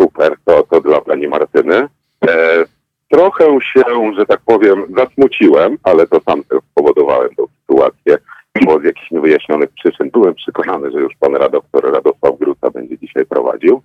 [0.00, 1.88] Super, to, to dla pani Martyny.
[2.28, 2.64] E,
[3.08, 3.82] trochę się,
[4.18, 8.18] że tak powiem, zasmuciłem, ale to sam spowodowałem tą sytuację,
[8.64, 13.26] bo z jakichś niewyjaśnionych przyczyn byłem przekonany, że już pan redaktor Radosław Gruca będzie dzisiaj
[13.26, 13.82] prowadził.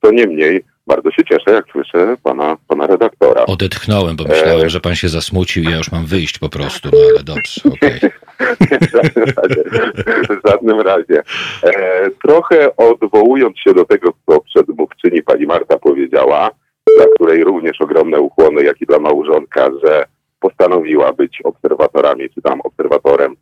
[0.00, 3.46] To niemniej bardzo się cieszę, jak słyszę pana, pana redaktora.
[3.46, 4.70] Odetchnąłem, bo myślałem, e...
[4.70, 7.96] że pan się zasmucił i ja już mam wyjść po prostu, no ale dobrze, okej.
[7.96, 8.10] Okay.
[8.80, 9.64] w żadnym razie.
[10.28, 11.22] W żadnym razie.
[11.62, 16.50] E, trochę odwołując się do tego, co przedmówczyni pani Marta powiedziała,
[16.96, 20.04] dla której również ogromne ukłony, jak i dla małżonka, że
[20.40, 23.36] postanowiła być obserwatorami, czy tam obserwatorem,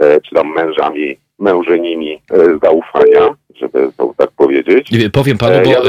[0.00, 4.90] e, czy tam mężami, mężenimi e, zaufania żeby to tak powiedzieć.
[5.12, 5.80] Powiem panu, bo ja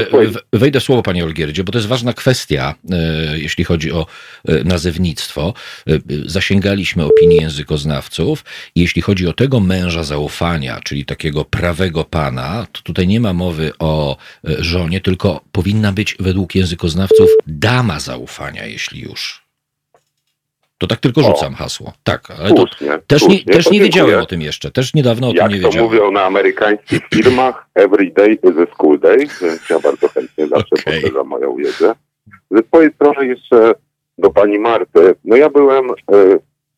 [0.54, 2.98] wejdę słowo panie Olgierdzie, bo to jest ważna kwestia, e,
[3.38, 4.06] jeśli chodzi o
[4.48, 5.54] e, nazewnictwo.
[5.88, 5.92] E,
[6.26, 13.08] zasięgaliśmy opinii językoznawców jeśli chodzi o tego męża zaufania, czyli takiego prawego pana, to tutaj
[13.08, 19.42] nie ma mowy o żonie, tylko powinna być według językoznawców dama zaufania, jeśli już.
[20.84, 21.24] To tak tylko O.
[21.24, 21.93] rzucam hasło.
[22.04, 23.00] Tak, ale to Słusznie.
[23.08, 24.72] też nie, też To nie wiedziałem o tym jeszcze.
[24.72, 25.89] Też niedawno o tym Jak nie to wiedziałem.
[25.89, 30.67] mówią na amerykańskich firmach, every day is a school day, więc ja bardzo chętnie zawsze
[30.82, 31.02] Okej.
[31.02, 31.96] powtarzam moją wiedzę.
[32.52, 33.74] Ze swojej strony jeszcze
[34.17, 35.93] do pani Marty, no ja byłem e,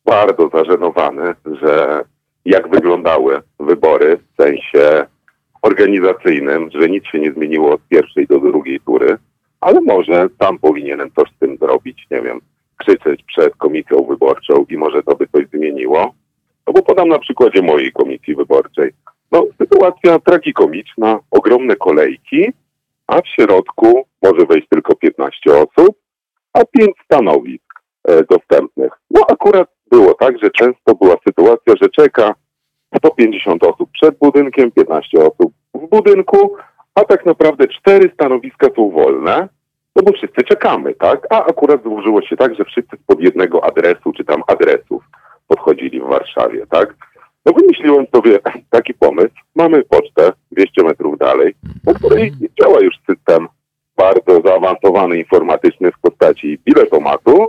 [0.04, 2.00] bardzo zażenowany, że
[2.44, 5.06] jak wyglądały wybory w sensie
[5.62, 9.16] organizacyjnym, że nic się nie zmieniło od pierwszej do drugiej tury,
[9.60, 12.40] ale może sam powinienem coś z tym zrobić, nie wiem,
[12.76, 16.14] krzyczeć przed komisją wyborczą i może to by coś zmieniło.
[16.66, 18.92] No bo podam na przykładzie mojej komisji wyborczej.
[19.32, 22.52] No, sytuacja tragikomiczna, ogromne kolejki,
[23.06, 25.96] a w środku może wejść tylko 15 osób,
[26.52, 27.62] a 5 stanowisk
[28.08, 28.92] e, dostępnych.
[29.10, 32.34] No akurat było tak, że często była sytuacja, że czeka
[32.96, 36.56] 150 osób przed budynkiem, 15 osób w budynku,
[36.94, 39.48] a tak naprawdę cztery stanowiska są wolne,
[39.96, 41.26] no bo wszyscy czekamy, tak?
[41.30, 45.04] A akurat złożyło się tak, że wszyscy spod jednego adresu, czy tam adresów
[45.48, 46.94] podchodzili w Warszawie, tak?
[47.46, 48.38] No wymyśliłem sobie
[48.70, 49.34] taki pomysł.
[49.54, 51.54] Mamy pocztę 200 metrów dalej,
[51.84, 53.48] na której działa już system
[53.96, 57.46] bardzo zaawansowany informatyczny w postaci biletomatu,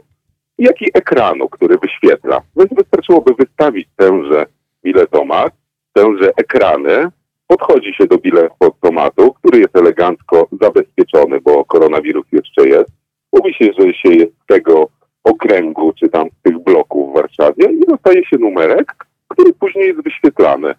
[0.57, 2.41] jak i ekranu, który wyświetla.
[2.55, 4.45] Więc wystarczyłoby wystawić tenże
[4.83, 5.53] biletomat,
[5.93, 7.09] tenże ekrany,
[7.47, 12.89] podchodzi się do biletomatu, który jest elegancko zabezpieczony, bo koronawirus jeszcze jest.
[13.33, 14.87] Mówi się, że się jest z tego
[15.23, 18.95] okręgu, czy tam z tych bloków w Warszawie i dostaje się numerek,
[19.27, 20.73] który później jest wyświetlany.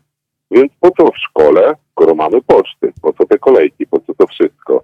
[0.50, 2.92] Więc po co w szkole, skoro mamy poczty?
[3.02, 3.86] Po co te kolejki?
[3.86, 4.82] Po co to wszystko?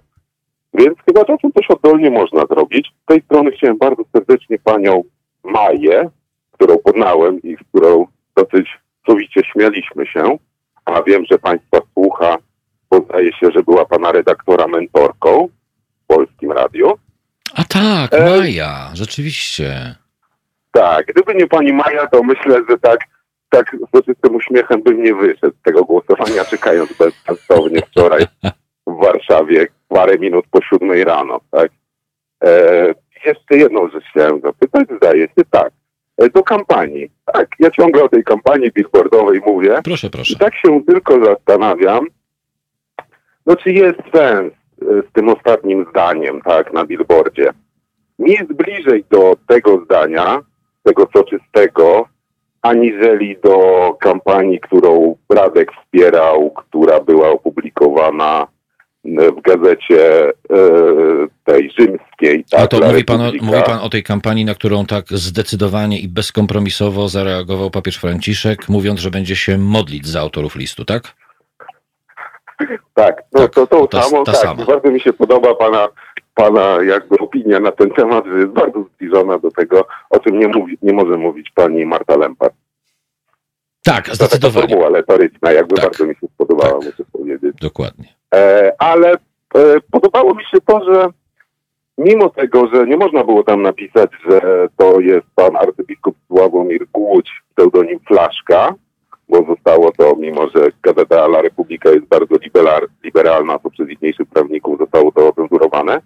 [0.73, 2.91] Więc chyba czasem coś oddolnie można zrobić.
[3.03, 5.03] Z tej strony chciałem bardzo serdecznie panią
[5.43, 6.09] Maję,
[6.51, 8.67] którą poznałem i z którą dosyć
[9.07, 10.37] sowicie śmialiśmy się,
[10.85, 12.37] a wiem, że państwa słucha,
[12.89, 15.47] bo zdaje się, że była pana redaktora mentorką
[16.03, 16.93] w Polskim Radiu.
[17.55, 19.95] A tak, E, Maja, rzeczywiście.
[20.71, 22.99] Tak, gdyby nie pani Maja, to myślę, że tak,
[23.49, 28.25] tak z oczywistym uśmiechem bym nie wyszedł z tego głosowania, czekając bezsensownie wczoraj
[28.87, 31.71] w Warszawie parę minut po siódmej rano, tak?
[32.43, 32.93] E,
[33.25, 35.73] jeszcze jedną rzecz chciałem zapytać, zdaje się tak.
[36.17, 37.11] E, do kampanii.
[37.33, 39.79] Tak, ja ciągle o tej kampanii billboardowej mówię.
[39.83, 40.35] Proszę, I proszę.
[40.39, 42.07] tak się tylko zastanawiam,
[43.45, 47.49] no czy jest sens e, z tym ostatnim zdaniem, tak, na billboardzie.
[48.19, 50.41] Nie jest bliżej do tego zdania,
[50.83, 52.07] tego soczystego,
[52.61, 53.57] aniżeli do
[53.99, 58.47] kampanii, którą Radek wspierał, która była opublikowana
[59.05, 60.33] w gazecie e,
[61.43, 62.45] tej rzymskiej.
[62.51, 65.05] A tak, to La mówi pan, o, mówi pan o tej kampanii, na którą tak
[65.09, 71.03] zdecydowanie i bezkompromisowo zareagował papież Franciszek, mówiąc, że będzie się modlić za autorów listu, tak?
[72.93, 74.41] Tak, no Tak, to tą ta- samą, ta tak.
[74.41, 74.65] sama.
[74.65, 75.87] Bardzo mi się podoba pana,
[76.33, 80.47] pana jakby opinia na ten temat, że jest bardzo zbliżona do tego, o czym nie,
[80.47, 82.53] mówi, nie może mówić pani Marta Lempart.
[83.85, 84.67] Tak, To taka zdecydowanie.
[84.67, 85.85] formuła retoryczna, jakby Tak.
[85.85, 86.85] bardzo mi się spodobała, Tak.
[86.85, 87.55] muszę powiedzieć.
[87.61, 88.05] Dokładnie.
[88.35, 89.17] E, ale e,
[89.91, 91.09] podobało mi się to, że
[91.97, 97.31] mimo tego, że nie można było tam napisać, że to jest pan arcybiskup Sławomir Głódź,
[97.55, 98.73] pseudonim Flaszka,
[99.29, 104.27] bo zostało to, mimo że Gazeta La Republika jest bardzo liberal, liberalna, to przez ichniejszych
[104.27, 106.01] prawników zostało to ocenzurowane,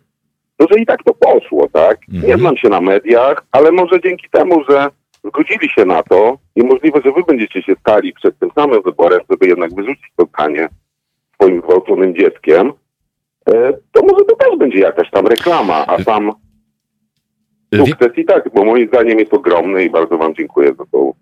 [0.57, 1.97] to że i tak to poszło, tak?
[2.13, 2.27] Mhm.
[2.27, 4.87] Nie znam się na mediach, ale może dzięki temu, że
[5.23, 9.19] zgodzili się na to i możliwe, że wy będziecie się stali przed tym samym wyborem,
[9.29, 10.69] żeby jednak wyrzucić to zdanie
[11.41, 12.73] swoim gwałconym dzieckiem,
[13.49, 16.32] e, to może to też będzie jakaś tam reklama, a sam
[17.71, 21.13] Wie, sukces i tak, bo moim zdaniem jest ogromny i bardzo wam dziękuję za tą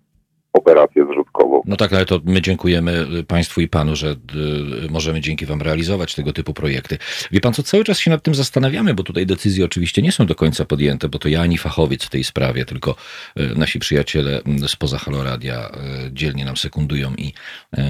[0.52, 1.62] operację zrzutkową.
[1.66, 6.14] no tak, ale to my dziękujemy Państwu i Panu, że y, możemy dzięki Wam realizować
[6.14, 6.98] tego typu projekty.
[7.30, 10.26] Wie Pan co, cały czas się nad tym zastanawiamy, bo tutaj decyzje oczywiście nie są
[10.26, 12.94] do końca podjęte, bo to ja ani fachowiec w tej sprawie, tylko
[13.40, 15.70] y, nasi przyjaciele spoza Haloradia
[16.06, 17.80] y, dzielnie nam sekundują i y,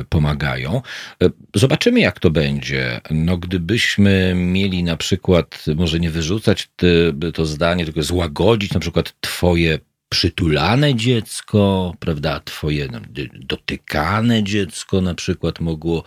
[0.00, 0.82] y, pomagają.
[1.22, 3.00] Y, Zobaczymy, jak to będzie.
[3.10, 6.68] No, gdybyśmy mieli na przykład, może nie wyrzucać
[7.34, 12.98] to zdanie, tylko złagodzić na przykład Twoje przytulane dziecko, prawda, twoje no,
[13.34, 16.02] dotykane dziecko na przykład mogło,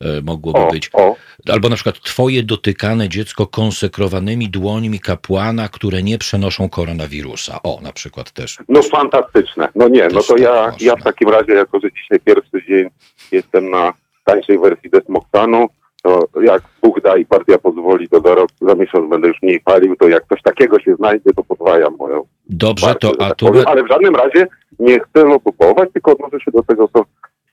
[0.00, 1.16] e, mogłoby O, być, o,
[1.52, 7.62] albo na przykład twoje dotykane dziecko konsekrowanymi dłońmi kapłana, które nie przenoszą koronawirusa.
[7.62, 8.58] O, na przykład też.
[8.68, 9.68] no fantastyczne.
[9.74, 10.86] No nie, no to tak ja, można.
[10.86, 12.88] ja w takim razie, jako że dzisiaj pierwszy dzień
[13.32, 13.92] jestem na
[14.24, 15.68] tańszej wersji Desmoxanu,
[16.02, 19.60] to jak Bóg da i partia pozwoli, to za rok, za miesiąc będę już mniej
[19.60, 23.28] palił, to jak coś takiego się znajdzie, to podwajam moją Dobrze, partię, to że a
[23.28, 23.64] tak tu powiem.
[23.66, 24.46] Ale w żadnym razie
[24.78, 27.04] nie chcę lokupować, tylko odnoszę się do tego, co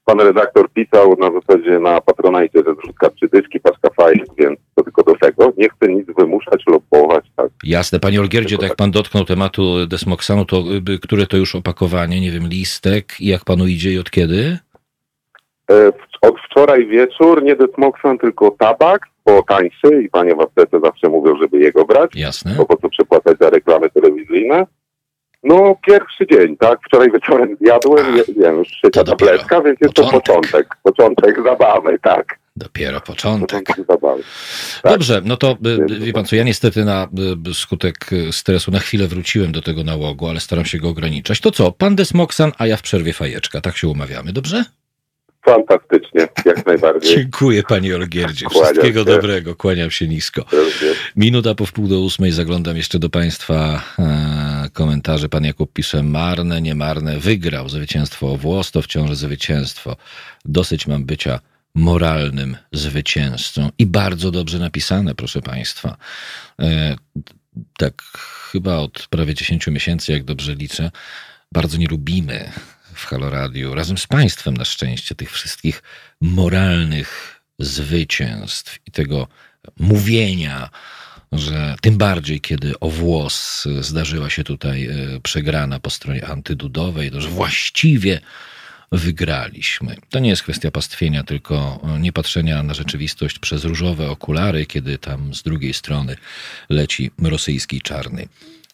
[0.08, 4.84] pan redaktor pisał na zasadzie na Patronajcie, że zrzutka trzy dyszki, paczka fajek, więc to
[4.84, 5.54] tylko do tego.
[5.58, 7.26] Nie chcę nic wymuszać, lobować.
[7.36, 7.50] Tak.
[7.64, 8.00] Jasne.
[8.00, 12.32] Panie Olgierdzie, tak jak pan dotknął tematu desmoksanu, to y, które to już opakowanie, nie
[12.32, 14.58] wiem, listek i jak panu idzie i od kiedy?
[15.72, 21.10] E, Od wczoraj wieczór nie desmoksan, tylko tabak, bo tańszy i panie w aptece zawsze
[21.10, 22.56] mówią, żeby jego brać, Jasne.
[22.58, 24.66] bo po co przepłacać za reklamy telewizyjne.
[25.44, 26.80] No, pierwszy dzień, tak?
[26.86, 30.24] Wczoraj wieczorem zjadłem, nie, nie wiem, już trzecia tabletka, więc jest to początek.
[30.26, 30.78] początek.
[30.84, 32.40] Początek zabawy, tak.
[32.56, 33.64] Dopiero początek.
[33.66, 34.22] Początek.
[34.84, 34.92] Tak.
[34.92, 37.08] Dobrze, no to y, y, wie pan co, ja niestety na
[37.50, 41.40] y, skutek stresu na chwilę wróciłem do tego nałogu, ale staram się go ograniczać.
[41.40, 44.66] To co, pan desmoksan, a ja w przerwie fajeczka, tak się umawiamy, dobrze?
[45.48, 47.16] Fantastycznie, jak najbardziej.
[47.16, 49.06] Dziękuję panie Olgierdzie, wszystkiego się.
[49.06, 50.46] dobrego, kłaniam się nisko.
[51.16, 55.30] Minuta po wpół do ósmej zaglądam jeszcze do Państwa e, komentarzy.
[55.30, 59.96] Pan Jakub pisze, marne, niemarne, wygrał zwycięstwo o włos, to wciąż zwycięstwo.
[60.46, 61.40] Dosyć mam bycia
[61.76, 63.70] moralnym zwycięzcą.
[63.78, 65.98] I bardzo dobrze napisane, proszę Państwa.
[66.62, 66.96] E,
[67.78, 68.02] tak
[68.52, 70.92] chyba od prawie 10 miesięcy, jak dobrze liczę,
[71.52, 72.52] bardzo nie lubimy
[72.98, 75.84] w Halo Radio, razem z Państwem na szczęście, tych wszystkich
[76.22, 79.28] moralnych zwycięstw i tego
[79.80, 80.70] mówienia,
[81.32, 87.22] że tym bardziej, kiedy o włos zdarzyła się tutaj e, przegrana po stronie antydudowej, to
[87.22, 88.20] że właściwie
[88.92, 89.96] wygraliśmy.
[90.10, 94.98] To nie jest kwestia pastwienia, tylko e, nie patrzenia na rzeczywistość przez różowe okulary, kiedy
[94.98, 96.18] tam z drugiej strony
[96.70, 98.28] leci rosyjski czarny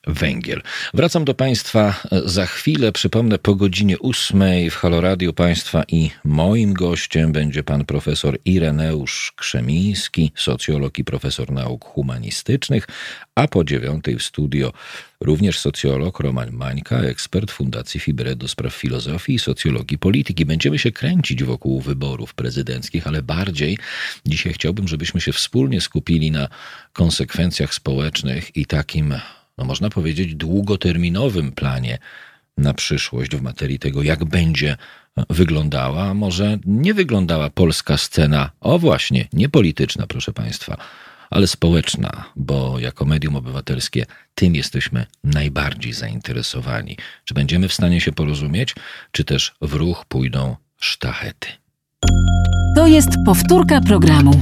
[0.07, 0.61] węgiel.
[0.93, 2.91] Wracam do Państwa za chwilę.
[2.91, 9.33] Przypomnę, po godzinie ósmej w Halo Radio Państwa i moim gościem będzie pan profesor Ireneusz
[9.35, 12.87] Krzemiński, socjolog i profesor nauk humanistycznych,
[13.35, 14.73] a po dziewiątej w studio
[15.21, 20.45] również socjolog Roman Mańka, ekspert Fundacji Fibre do spraw filozofii i socjologii polityki.
[20.45, 23.77] Będziemy się kręcić wokół wyborów prezydenckich, ale bardziej
[24.25, 26.47] dzisiaj chciałbym, żebyśmy się wspólnie skupili na
[26.93, 29.13] konsekwencjach społecznych i takim
[29.57, 31.97] no można powiedzieć, długoterminowym planie
[32.57, 34.77] na przyszłość w materii tego, jak będzie
[35.29, 40.77] wyglądała, a może nie wyglądała polska scena, o właśnie, nie polityczna, proszę Państwa,
[41.29, 46.97] ale społeczna, bo jako medium obywatelskie tym jesteśmy najbardziej zainteresowani.
[47.25, 48.75] Czy będziemy w stanie się porozumieć,
[49.11, 51.47] czy też w ruch pójdą sztachety.
[52.75, 54.41] To jest powtórka programu.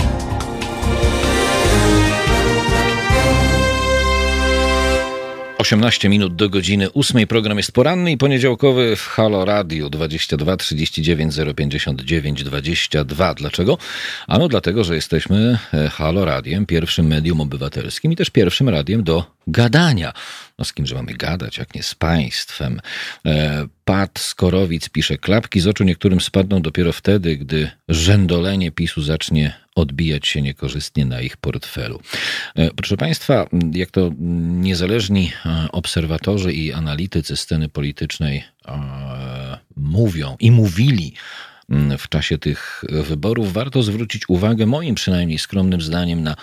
[5.61, 7.27] Osiemnaście minut do godziny ósmej.
[7.27, 13.33] Program jest poranny i poniedziałkowy w Halo Radio 22 39 059 22.
[13.33, 13.77] Dlaczego?
[14.27, 19.25] Ano dlatego, że jesteśmy e, Halo Radiem, pierwszym medium obywatelskim i też pierwszym radiem do
[19.47, 20.13] gadania.
[20.59, 22.79] No z kimże mamy gadać, jak nie z państwem.
[23.25, 29.60] E, Pat Skorowic pisze, klapki z oczu niektórym spadną dopiero wtedy, gdy rzędolenie PiSu zacznie
[29.75, 32.01] odbijać się niekorzystnie na ich portfelu.
[32.55, 34.11] E, Proszę Państwa, jak to
[34.49, 41.13] niezależni e, obserwatorzy i analitycy sceny politycznej e, mówią i mówili
[41.69, 46.35] mm, w czasie tych wyborów, warto zwrócić uwagę, moim przynajmniej skromnym zdaniem, na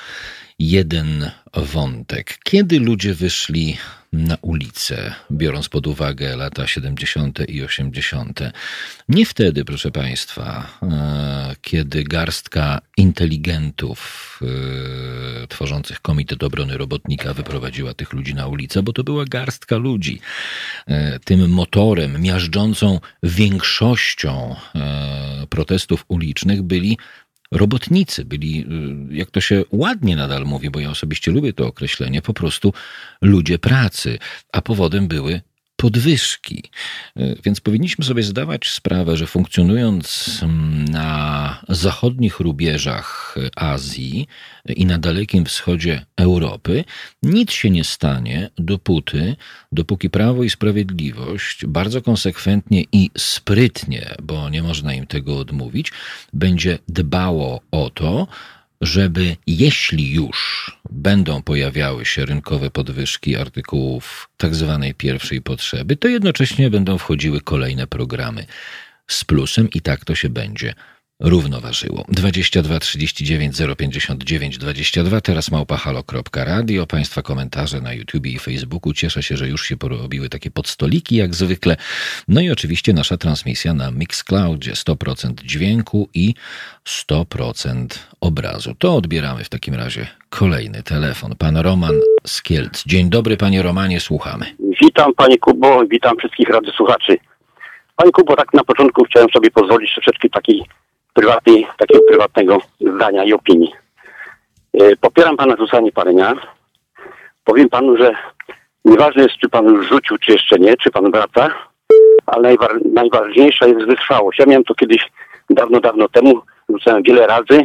[0.58, 2.38] jeden wątek.
[2.44, 3.76] Kiedy ludzie wyszli
[4.12, 7.38] na ulicę, biorąc pod uwagę lata 70.
[7.48, 8.40] i 80.,
[9.08, 14.40] nie wtedy, proszę Państwa, e, kiedy garstka inteligentów
[15.42, 20.20] e, tworzących Komitet Obrony Robotnika wyprowadziła tych ludzi na ulicę, bo to była garstka ludzi.
[20.86, 24.56] E, Tym motorem miażdżącą większością
[25.50, 26.98] protestów ulicznych byli
[27.52, 28.60] robotnicy, byli,
[29.10, 32.72] y, jak to się ładnie nadal mówi, bo ja osobiście lubię to określenie, po prostu
[33.22, 34.18] ludzie pracy,
[34.52, 35.40] a powodem były
[35.80, 36.62] podwyżki.
[37.16, 44.28] Y, Więc powinniśmy sobie zdawać sprawę, że funkcjonując mm, na zachodnich rubieżach Azji
[44.76, 46.84] i na Dalekim Wschodzie Europy,
[47.22, 49.36] nic się nie stanie dopóty,
[49.72, 55.92] dopóki Prawo i Sprawiedliwość bardzo konsekwentnie i sprytnie, bo nie można im tego odmówić,
[56.32, 58.26] będzie dbało o to,
[58.80, 66.70] żeby jeśli już będą pojawiały się rynkowe podwyżki artykułów tak zwanej pierwszej potrzeby, to jednocześnie
[66.70, 68.46] będą wchodziły kolejne programy
[69.06, 70.74] z plusem i tak to się będzie
[71.20, 72.04] równoważyło.
[72.08, 76.86] 22 39 059 22, teraz małpahalo.radio.
[76.86, 78.92] Państwa komentarze na YouTube i Facebooku.
[78.92, 81.76] Cieszę się, że już się porobiły takie podstoliki jak zwykle.
[82.28, 86.34] No i oczywiście nasza transmisja na Mixcloudzie 100% dźwięku i
[86.86, 87.86] 100%
[88.20, 88.74] obrazu.
[88.78, 91.34] To odbieramy w takim razie kolejny telefon.
[91.38, 91.94] Pan Roman
[92.26, 92.84] z Kielc.
[92.86, 94.46] Dzień dobry panie Romanie, słuchamy.
[94.82, 97.16] Witam panie Kubo, witam wszystkich radiosłuchaczy.
[97.96, 100.62] Panie Kubo, tak na początku chciałem sobie pozwolić troszeczkę takiej
[101.22, 103.72] prywatnej, takiego prywatnego zdania i opinii.
[104.74, 106.34] E, Popieram pana Zuzanie Parenia.
[107.44, 108.10] Powiem panu, że
[108.84, 111.50] nieważne jest, czy pan już rzucił, czy jeszcze nie, czy pan wraca,
[112.26, 114.38] ale najwa- najważniejsza jest wytrwałość.
[114.38, 115.10] Ja miałem to kiedyś
[115.50, 117.64] dawno, dawno temu, rzucałem wiele razy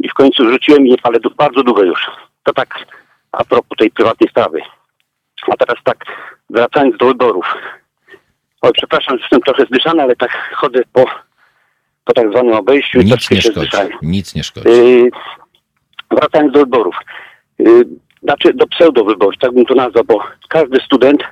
[0.00, 2.10] i w końcu rzuciłem, i- ale bardzo długo już.
[2.42, 2.74] To tak
[3.32, 4.60] a propos tej prywatnej sprawy.
[5.52, 5.96] A teraz tak,
[6.50, 7.54] wracając do wyborów.
[8.62, 11.04] Oj, przepraszam, że jestem trochę zdyszany, ale tak chodzę po,
[12.04, 13.66] po tak zwanym obejściu Nic troszkę nie się szkodzi.
[13.66, 13.92] zdyszałem.
[14.02, 14.68] Nic nie szkodzi.
[14.68, 15.10] Yy,
[16.10, 16.96] wracając do wyborów.
[17.58, 17.84] Yy,
[18.22, 21.22] znaczy do pseudowyborów, tak bym to nazwał, bo każdy student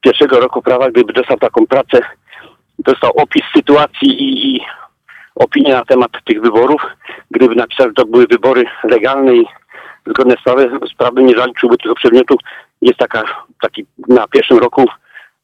[0.00, 2.00] pierwszego roku prawa, gdyby dostał taką pracę,
[2.78, 4.60] dostał opis sytuacji i, i
[5.34, 6.82] opinię na temat tych wyborów,
[7.30, 9.46] gdyby napisał, że to były wybory legalne i
[10.06, 12.36] zgodne z prawem, z prawem nie zaliczyłby tego przedmiotu,
[12.82, 14.86] jest taka, taki na pierwszym roku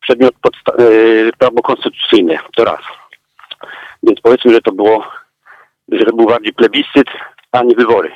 [0.01, 2.81] przedmiot podsta- yy, prawo konstytucyjne, to raz.
[4.07, 5.05] Więc powiedzmy, że to było,
[5.89, 7.09] że był bardziej plebiscyt,
[7.53, 8.13] a nie wybory.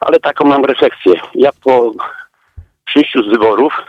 [0.00, 1.12] Ale taką mam refleksję.
[1.34, 1.92] Ja po
[2.84, 3.82] przyjściu z wyborów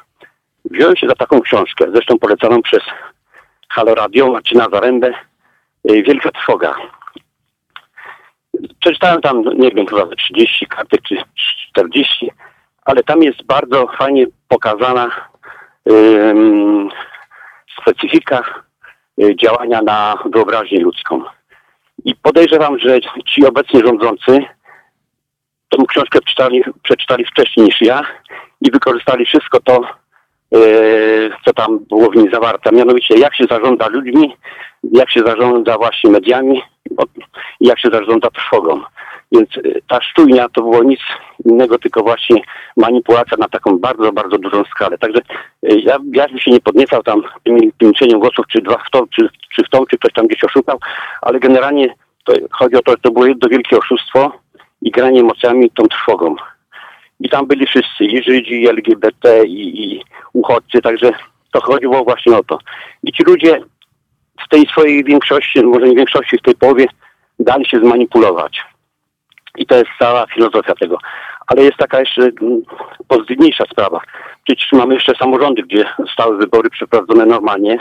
[0.66, 2.82] wziąłem się za taką książkę, zresztą polecaną przez
[3.70, 5.14] Halo Radio, Marcina Zarębę,
[5.84, 6.76] yy, Wielka Trwoga.
[8.80, 11.16] Przeczytałem tam, nie wiem, chyba ze 30 kartek czy
[11.72, 12.32] 40,
[12.86, 15.30] ale tam jest bardzo fajnie pokazana
[17.82, 18.44] specyfika y,
[19.18, 21.24] działania na wyobraźnię ludzką.
[22.06, 24.46] I podejrzewam, że ci obecnie rządzący
[25.70, 28.06] tą książkę przeczytali, przeczytali wcześniej niż ja
[28.62, 29.88] i wykorzystali wszystko to, y,
[31.46, 32.72] co tam było w niej zawarte.
[32.72, 34.36] Mianowicie jak się zarządza ludźmi,
[34.92, 36.62] jak się zarządza właśnie mediami
[37.62, 38.82] jak się zarządza trwogą.
[39.32, 41.00] Więc y, ta szczujnia to było nic
[41.46, 42.42] innego, tylko właśnie
[42.78, 44.98] manipulacja na taką bardzo, bardzo dużą skalę.
[44.98, 48.78] Także y, ja, ja bym się nie podniecał tam tym, tym liczeniem głosów, czy dwa
[48.78, 50.80] w tą, czy, czy w tą, czy ktoś tam gdzieś oszukał,
[51.22, 54.32] ale generalnie to, chodzi o to, że to było jedno wielkie oszustwo
[54.82, 56.36] i granie emocjami tą trwogą.
[57.24, 60.04] I tam byli wszyscy, i Żydzi, i LGBT, i, i
[60.34, 61.12] uchodźcy, także
[61.52, 62.60] to chodziło właśnie o to.
[63.04, 63.60] I ci ludzie
[64.46, 66.86] w tej swojej większości, może nie większości, w tej połowie
[67.40, 68.62] dali się zmanipulować.
[69.58, 70.98] I to jest cała filozofia tego.
[71.48, 72.62] Ale jest taka jeszcze mm,
[73.08, 74.02] pozytywniejsza sprawa.
[74.44, 77.78] Przecież mamy jeszcze samorządy, gdzie zostały wybory przeprowadzone normalnie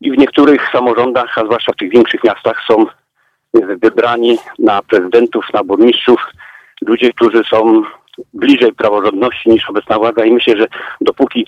[0.00, 2.86] i w niektórych samorządach, a zwłaszcza w tych większych miastach są
[3.54, 6.20] wybrani na prezydentów, na burmistrzów
[6.80, 7.82] ludzie, którzy są
[8.34, 10.66] bliżej praworządności niż obecna władza i myślę, że
[11.00, 11.46] dopóki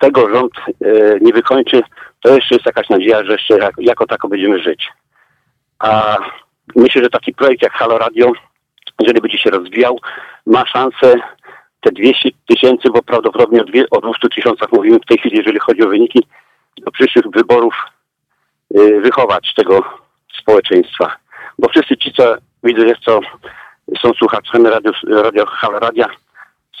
[0.00, 1.82] tego rząd e, nie wykończy,
[2.22, 4.88] to jeszcze jest jakaś nadzieja, że jeszcze jak, jako tako będziemy żyć.
[5.78, 6.16] A
[6.76, 8.32] myślę, że taki projekt jak Halo Radio,
[9.00, 10.00] jeżeli będzie się rozwijał,
[10.46, 11.14] ma szansę
[11.80, 15.58] te 200 tysięcy, bo prawdopodobnie o, dwie, o 200 tysiącach mówimy w tej chwili, jeżeli
[15.58, 16.20] chodzi o wyniki,
[16.78, 17.74] do przyszłych wyborów
[18.78, 19.84] y, wychować tego
[20.40, 21.16] społeczeństwa.
[21.58, 23.20] Bo wszyscy ci, co widzę, jest co
[24.02, 25.44] są słuchaczami radio, radio
[25.80, 26.08] Radia,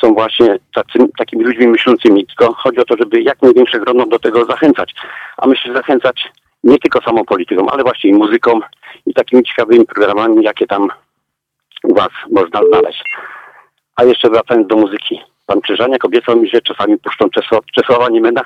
[0.00, 2.26] są właśnie tacy, takimi ludźmi myślącymi.
[2.26, 4.94] Tylko chodzi o to, żeby jak największe grono do tego zachęcać.
[5.36, 6.32] A myślę, zachęcać
[6.64, 8.60] nie tylko samą polityką, ale właśnie i muzyką
[9.06, 10.88] i takimi ciekawymi programami, jakie tam
[11.82, 13.02] u Was można znaleźć.
[13.96, 15.20] A jeszcze wracając do muzyki.
[15.46, 18.42] Pan Krzyżaniak obiecał mi, że czasami puszczą Czesław, Czesława Niemena,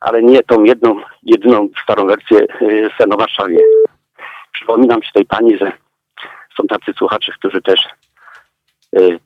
[0.00, 3.58] ale nie tą jedną, jedyną starą wersję yy, Sen o Warszawie.
[4.52, 5.72] Przypominam się tej pani, że
[6.56, 7.88] są tacy słuchacze, którzy też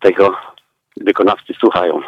[0.01, 0.37] tego
[0.97, 2.01] wykonawcy słuchają.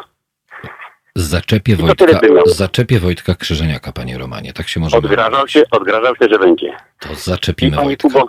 [1.14, 4.52] Zaczepię Wojtka, zaczepię Wojtka Krzyżeniaka, panie Romanie.
[4.52, 6.76] Tak się może Odgrażał się, odgrażał się, że będzie.
[7.00, 8.08] To I zaczepimy panie Wojtka.
[8.08, 8.28] Kubo,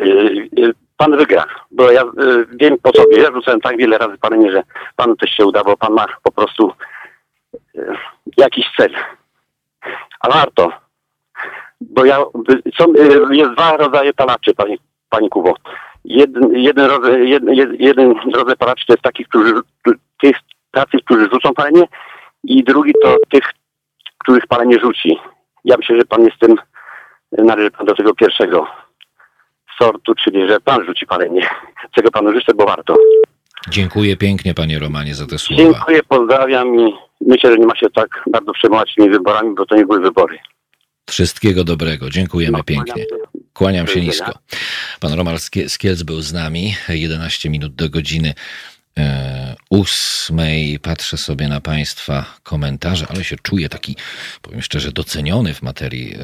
[0.00, 2.04] yy, yy, pan wygra, bo ja
[2.60, 4.62] wiem po sobie, ja rzucałem tak wiele razy panie, że
[4.96, 6.72] panu też się uda, bo pan ma po prostu
[8.36, 8.94] jakiś cel.
[10.20, 10.72] A warto,
[11.80, 12.18] bo ja,
[12.50, 12.92] y, są,
[13.30, 14.76] jest dwa rodzaje palaczy, panie,
[15.08, 15.54] panie Kubo.
[16.04, 19.54] Jeden, jeden, rodzaj, jeden, jeden rodzaj palaczy to jest takich, którzy,
[20.20, 20.36] tych
[20.70, 21.82] tacy, którzy rzucą palenie
[22.44, 23.44] i drugi to tych,
[24.18, 25.18] których palenie rzuci.
[25.64, 26.56] Ja myślę, że pan jest tym,
[27.32, 28.66] należy pan do tego pierwszego
[29.78, 31.48] sortu, czyli że pan rzuci palenie.
[31.94, 32.96] Czego panu życzę, bo warto.
[33.68, 35.62] Dziękuję pięknie, panie Romanie, za te słowa.
[35.62, 39.76] Dziękuję, pozdrawiam i myślę, że nie ma się tak bardzo przejmować tymi wyborami, bo to
[39.76, 40.38] nie były wybory.
[41.10, 42.10] Wszystkiego dobrego.
[42.10, 43.04] Dziękujemy No, pięknie.
[43.58, 44.00] Kłaniam się.
[44.00, 44.38] Nisko.
[45.00, 46.76] Pan Romal Skie- Skielc był z nami.
[46.88, 48.34] 11 minut do godziny
[48.98, 50.78] e, ósmej.
[50.78, 53.96] Patrzę sobie na Państwa komentarze, ale się czuję taki,
[54.42, 56.18] powiem szczerze, doceniony w materii e,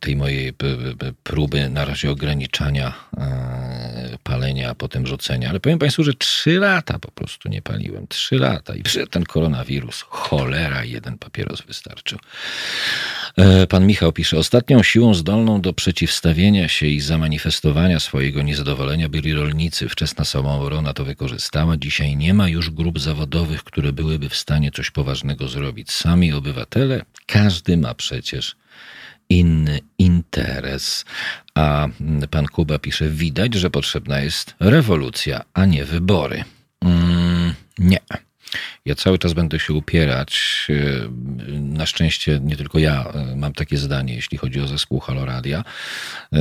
[0.00, 0.52] tej mojej
[1.22, 5.50] próby na razie ograniczania e, palenia, a potem rzucenia.
[5.50, 8.06] Ale powiem Państwu, że trzy lata po prostu nie paliłem.
[8.08, 8.74] Trzy lata.
[8.74, 10.04] I przyszedł ten koronawirus.
[10.08, 12.18] Cholera, jeden papieros wystarczył.
[13.36, 19.34] E, Pan Michał pisze, ostatnią siłą zdolną do przeciwstawienia się i zamanifestowania swojego niezadowolenia byli
[19.34, 19.88] rolnicy.
[19.88, 21.76] Wczesna samoobrona to wykorzystała.
[21.76, 25.90] Dzisiaj nie ma już grup zawodowych, które byłyby w stanie coś poważnego zrobić.
[25.90, 28.56] Sami obywatele, każdy ma przecież
[29.28, 31.04] inny interes.
[31.54, 36.44] A mm, pan Kuba pisze, widać, że potrzebna jest rewolucja, a nie wybory.
[36.80, 37.98] Mm, nie.
[38.84, 40.64] Ja cały czas będę się upierać.
[40.68, 41.10] Yy,
[41.60, 45.64] Na szczęście nie tylko ja yy, mam takie zdanie, jeśli chodzi o zespół Haloradia.
[46.32, 46.40] Yy,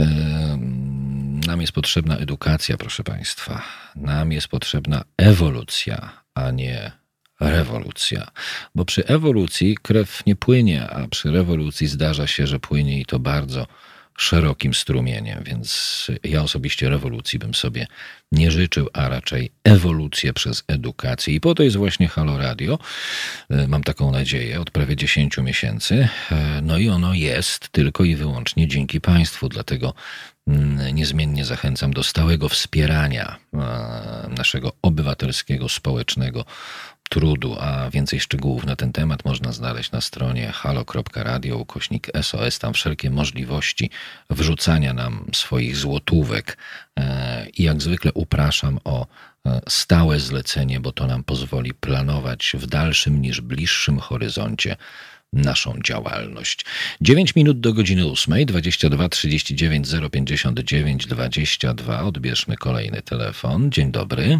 [1.47, 3.61] Nam jest potrzebna edukacja, proszę Państwa.
[3.95, 6.91] Nam jest potrzebna ewolucja, a nie
[7.39, 8.31] rewolucja.
[8.75, 13.19] Bo przy ewolucji krew nie płynie, a przy rewolucji zdarza się, że płynie i to
[13.19, 13.67] bardzo
[14.17, 17.87] szerokim strumieniem, więc ja osobiście rewolucji bym sobie
[18.31, 21.33] nie życzył, a raczej ewolucję przez edukację.
[21.33, 22.79] I po to jest właśnie Halo Radio.
[23.49, 26.07] E, Mam taką nadzieję od prawie 10 miesięcy.
[26.31, 29.93] E, No i ono jest tylko i wyłącznie dzięki Państwu, dlatego
[30.47, 33.57] mm, niezmiennie zachęcam do stałego wspierania e,
[34.37, 36.45] naszego obywatelskiego, społecznego
[37.13, 42.59] trudu, a więcej szczegółów na ten temat można znaleźć na stronie halo.radio ukośnik SOS.
[42.59, 43.89] Tam wszelkie możliwości
[44.29, 46.57] wrzucania nam swoich złotówek
[46.99, 49.07] E, i jak zwykle upraszam o
[49.45, 54.75] e, stałe zlecenie, bo to nam pozwoli planować w dalszym niż bliższym horyzoncie
[55.33, 56.65] naszą działalność.
[57.01, 62.03] 9 minut do godziny 8, 22 39 059 22.
[62.03, 63.71] Odbierzmy kolejny telefon.
[63.71, 64.39] Dzień dobry.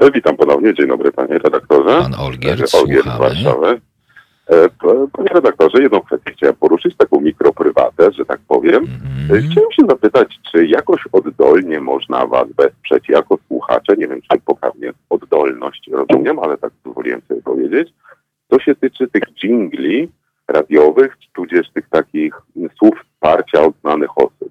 [0.00, 2.02] E, Witam ponownie, dzień dobry panie redaktorze.
[2.02, 3.18] Pan Olgierd, E, Olgierd z.
[3.18, 3.80] Warszawy.
[4.50, 4.68] E,
[5.12, 8.84] Panie redaktorze, jedną kwestię chciałem poruszyć, taką mikroprywatę, że tak powiem.
[8.84, 8.88] E,
[9.24, 9.50] Mhm.
[9.50, 14.92] Chciałem się zapytać, czy jakoś oddolnie można was wesprzeć jako słuchacze, nie wiem, czy poprawnie
[15.10, 17.92] oddolność rozumiem, ale tak pozwoliłem sobie powiedzieć.
[18.48, 20.08] To się tyczy tych dżingli
[20.48, 22.34] radiowych, tudzież tych takich
[22.78, 24.50] słów wsparcia od znanych osób.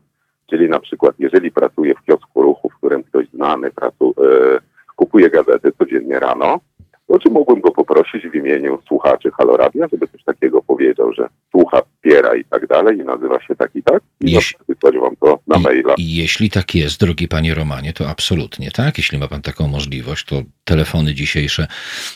[0.49, 4.59] Czyli na przykład, jeżeli pracuję w kiosku ruchu, w którym ktoś znany pracu, e,
[4.95, 6.59] kupuje gazety codziennie rano,
[7.07, 11.81] to czy mógłbym go poprosić w imieniu słuchaczy Haloradia, żeby coś takiego powiedział, że słucha,
[11.81, 14.03] wspiera i tak dalej i nazywa się tak i tak?
[14.21, 15.93] I Jeśli- wysłać wam to na maila.
[15.97, 18.97] I jeśli tak jest, drogi panie Romanie, to absolutnie tak.
[18.97, 21.67] Jeśli ma pan taką możliwość, to telefony dzisiejsze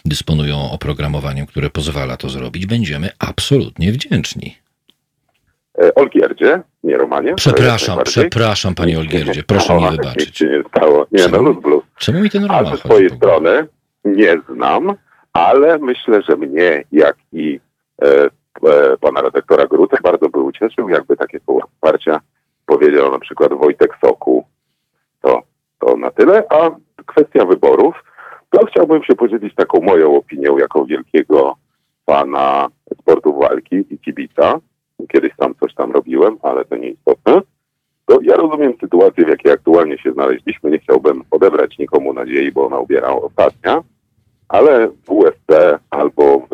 [0.05, 2.65] dysponują oprogramowaniem, które pozwala to zrobić.
[2.65, 4.55] Będziemy absolutnie wdzięczni.
[5.81, 7.35] E, Olgierdzie, nie Romanie.
[7.35, 10.37] Przepraszam, przepraszam panie Olgierdzie, proszę mi wybaczyć.
[10.37, 11.05] się nie stało.
[11.11, 11.43] Nie, no Czemu?
[11.49, 11.83] luz blues.
[11.97, 13.67] Czemu mi ten A Roman ze chodzi swojej strony
[14.05, 14.93] nie znam,
[15.33, 17.59] ale myślę, że mnie, jak i
[18.01, 18.25] e,
[18.69, 22.19] e, pana redaktora Grutę bardzo by ucieszył, jakby takie słowa wsparcia
[22.65, 24.45] powiedział na przykład Wojtek Soku.
[25.21, 25.41] To,
[25.79, 26.43] to na tyle.
[26.49, 26.71] A
[27.05, 27.95] kwestia wyborów,
[28.49, 31.55] to chciałbym się podzielić taką moją opinią jako wielkiego
[32.05, 32.67] pana
[33.01, 34.59] sportu walki i kibica.
[35.07, 37.41] Kiedyś tam coś tam robiłem, ale to nieistotne.
[38.05, 40.71] To ja rozumiem sytuację, w jakiej aktualnie się znaleźliśmy.
[40.71, 43.83] Nie chciałbym odebrać nikomu nadziei, bo ona ubiera ostatnia,
[44.47, 46.47] ale w UFC albo w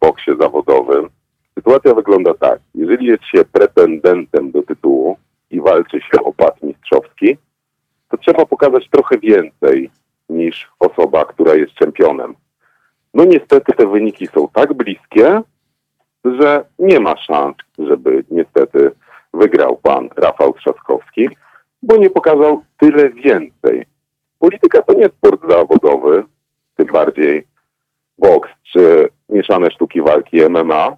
[0.00, 1.08] boksie zawodowym
[1.54, 2.60] sytuacja wygląda tak.
[2.74, 5.16] Jeżeli jest się pretendentem do tytułu
[5.50, 7.36] i walczy się o pas mistrzowski,
[8.08, 9.90] to trzeba pokazać trochę więcej
[10.28, 12.34] niż osoba, która jest czempionem.
[13.14, 15.42] No niestety te wyniki są tak bliskie,
[16.40, 18.90] że nie ma szans, żeby niestety
[19.34, 21.28] wygrał pan Rafał Trzaskowski,
[21.82, 23.86] bo nie pokazał tyle więcej.
[24.38, 26.24] Polityka to nie sport zawodowy,
[26.76, 27.46] tym bardziej
[28.18, 30.96] boks czy mieszane sztuki walki MMA.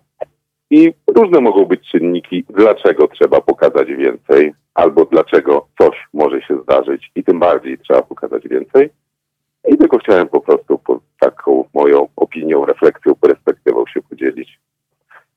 [0.71, 7.11] I różne mogą być czynniki, dlaczego trzeba pokazać więcej, albo dlaczego coś może się zdarzyć
[7.15, 8.91] i tym bardziej trzeba pokazać więcej.
[9.69, 10.81] I tylko chciałem po prostu
[11.21, 14.59] taką moją opinią, refleksją, perspektywą się podzielić.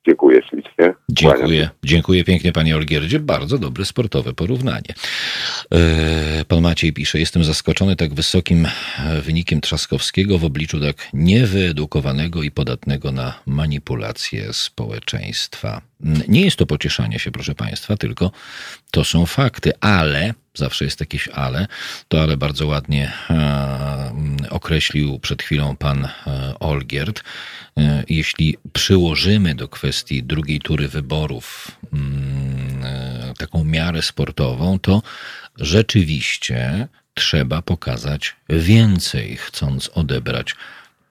[0.06, 0.94] Dziękuję ślicznie.
[1.08, 1.68] Dziękuję.
[1.84, 3.20] Dziękuję pięknie, panie Olgierdzie.
[3.20, 4.94] Bardzo dobre sportowe porównanie.
[5.72, 12.42] E, Pan Maciej pisze, jestem zaskoczony tak wysokim e, wynikiem Trzaskowskiego w obliczu tak niewyedukowanego
[12.42, 15.82] i podatnego na manipulacje społeczeństwa.
[16.02, 18.30] Mm, Nie jest to pocieszanie się, proszę państwa, tylko
[18.90, 21.66] to są fakty, ale, zawsze jest jakieś ale,
[22.08, 27.22] to ale bardzo ładnie e, mm, określił przed chwilą pan e, Olgierd.
[27.78, 35.02] E, jeśli przyłożymy do kwestii drugiej tury wyborów mm, e, taką taką miarę sportową, to
[35.56, 40.54] rzeczywiście trzeba pokazać więcej, chcąc odebrać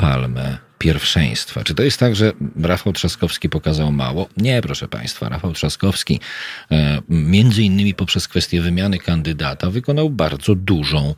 [0.02, 1.64] palmę pierwszeństwa.
[1.64, 2.32] Czy to jest tak, że
[2.62, 4.30] Rafał Trzaskowski pokazał mało?
[4.38, 5.30] Nie, proszę Państwa.
[5.30, 6.20] Rafał Trzaskowski,
[6.72, 11.16] e, między innymi poprzez kwestię wymiany kandydata, wykonał bardzo dużą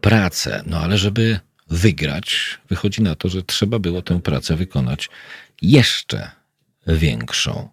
[0.00, 0.62] pracę.
[0.66, 5.08] No ale żeby wygrać, wychodzi na to, że trzeba było tę pracę wykonać
[5.62, 6.30] jeszcze
[6.86, 7.68] większą.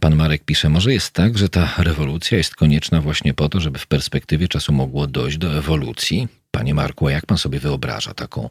[0.00, 3.78] Pan Marek pisze, może jest tak, że ta rewolucja jest konieczna właśnie po to, żeby
[3.78, 6.28] w perspektywie czasu mogło dojść do ewolucji?
[6.50, 8.50] Panie Marku, a jak pan sobie wyobraża taką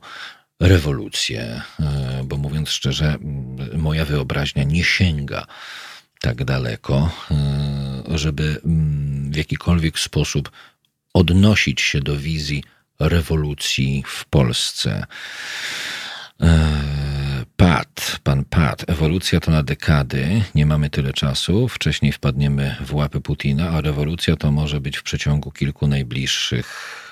[0.60, 1.62] rewolucję?
[1.80, 3.18] E, bo mówiąc szczerze,
[3.74, 5.46] moja wyobraźnia nie sięga
[6.22, 8.62] tak daleko, e, żeby
[9.30, 10.52] w jakikolwiek sposób
[11.14, 12.64] odnosić się do wizji
[13.00, 15.06] rewolucji w Polsce.
[16.42, 16.90] E,
[17.58, 23.22] Pat, pan Pat, ewolucja to na dekady, nie mamy tyle czasu, wcześniej wpadniemy w łapy
[23.22, 27.12] Putina, a rewolucja to może być w przeciągu kilku najbliższych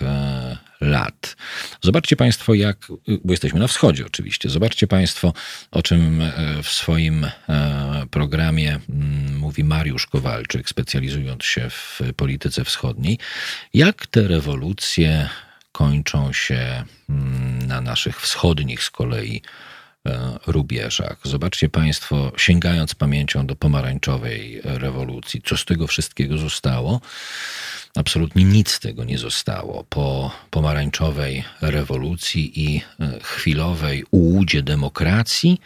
[0.81, 1.35] lat.
[1.81, 5.33] Zobaczcie Państwo, jak, bo jesteśmy na wschodzie oczywiście, zobaczcie Państwo,
[5.71, 12.63] o czym e, w swoim e, programie mm, mówi Mariusz Kowalczyk, specjalizując się w polityce
[12.63, 13.19] wschodniej,
[13.73, 15.29] jak te rewolucje
[15.71, 19.41] kończą się mm, na naszych wschodnich z kolei
[20.07, 21.17] E, rubieżach.
[21.23, 27.01] Zobaczcie Państwo, sięgając pamięcią do pomarańczowej rewolucji, co z tego wszystkiego zostało?
[27.97, 29.83] Absolutnie nic z tego nie zostało.
[29.89, 35.61] Po pomarańczowej rewolucji i e, chwilowej ułudzie demokracji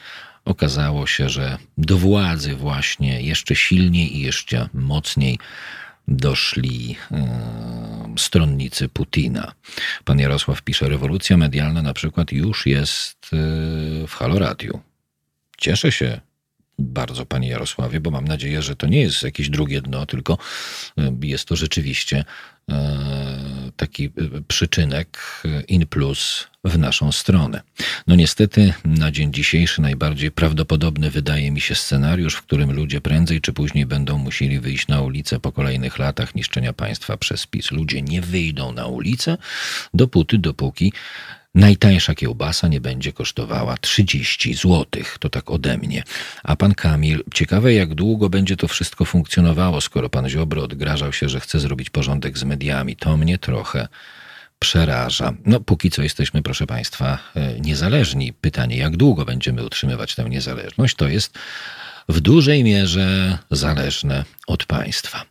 [0.46, 5.40] okazało się, że do władzy właśnie jeszcze silniej i jeszcze mocniej
[6.08, 9.52] doszli e, stronnicy Putina.
[10.06, 13.38] Pan Jarosław pisze, rewolucja medialna na przykład już jest e,
[14.08, 14.80] w Haloradiu.
[15.58, 16.22] Cieszę się
[16.82, 20.38] bardzo, panie Jarosławie, bo mam nadzieję, że to nie jest jakieś drugie dno, tylko
[20.98, 22.26] e, jest to rzeczywiście
[22.72, 24.10] e, taki e,
[24.48, 25.20] przyczynek
[25.68, 27.62] in plus w naszą stronę.
[28.08, 33.42] No niestety na dzień dzisiejszy najbardziej prawdopodobny wydaje mi się scenariusz, w którym ludzie prędzej
[33.42, 37.72] czy później będą musieli wyjść na ulicę po kolejnych latach niszczenia państwa przez PiS.
[37.72, 39.38] Ludzie nie wyjdą na ulicę
[39.94, 40.94] dopóty, dopóki
[41.56, 44.86] Najtańsza kiełbasa nie będzie kosztowała 30 zł.
[45.20, 46.04] To tak ode mnie.
[46.44, 51.30] A pan Kamil, ciekawe jak długo będzie to wszystko funkcjonowało, skoro pan Ziobro odgrażał się,
[51.30, 52.96] że chce zrobić porządek z mediami.
[52.96, 53.88] To mnie trochę
[54.60, 55.34] przeraża.
[55.46, 58.34] No, póki co jesteśmy, proszę Państwa, e, niezależni.
[58.34, 61.38] Pytanie, jak długo będziemy utrzymywać tę niezależność, to jest
[62.12, 65.26] w dużej mierze zależne od państwa.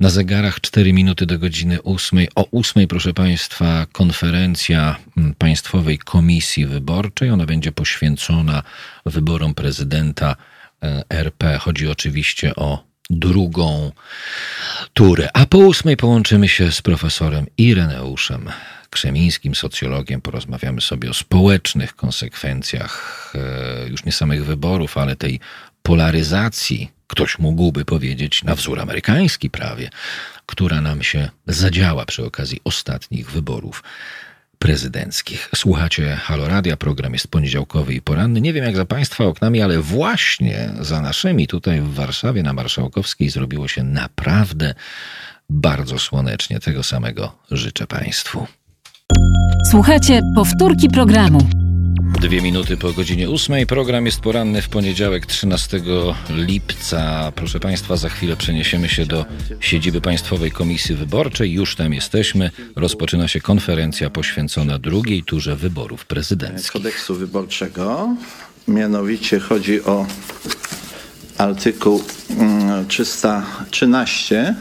[0.00, 2.26] Na zegarach 4 minuty do godziny 8.
[2.34, 7.30] O 8, proszę Państwa, konferencja mm, Państwowej Komisji Wyborczej.
[7.30, 8.62] Ona będzie poświęcona
[9.06, 10.36] wyborom prezydenta
[10.82, 11.58] e, RP.
[11.58, 13.92] Chodzi oczywiście o drugą
[14.94, 15.28] turę.
[15.34, 18.50] A po 8 połączymy się z profesorem Ireneuszem
[18.90, 20.20] Krzemińskim, socjologiem.
[20.20, 25.40] Porozmawiamy sobie o społecznych konsekwencjach e, już nie samych wyborów, ale tej
[25.86, 29.90] polaryzacji, ktoś mógłby powiedzieć, na wzór amerykański prawie,
[30.46, 33.82] która nam się zadziała przy okazji ostatnich wyborów
[34.58, 35.48] prezydenckich.
[35.54, 38.40] Słuchacie Halo Radia, program jest poniedziałkowy i poranny.
[38.40, 43.30] Nie wiem jak za Państwa oknami, ale właśnie za naszymi tutaj w Warszawie na Marszałkowskiej
[43.30, 44.74] zrobiło się naprawdę
[45.50, 46.60] bardzo słonecznie.
[46.60, 48.46] Tego samego życzę Państwu.
[49.70, 51.65] Słuchacie powtórki programu.
[52.20, 53.66] Dwie minuty po godzinie ósmej.
[53.66, 55.80] Program jest poranny w poniedziałek 13
[56.28, 57.32] lipca.
[57.34, 59.24] Proszę Państwa, za chwilę przeniesiemy się do
[59.60, 61.52] siedziby Państwowej Komisji Wyborczej.
[61.52, 62.50] Już tam jesteśmy.
[62.76, 66.72] Rozpoczyna się konferencja poświęcona drugiej turze wyborów prezydenckich.
[66.72, 68.16] Kodeksu wyborczego.
[68.68, 70.06] Mianowicie chodzi o
[71.38, 72.04] artykuł
[72.88, 74.56] 313 mm,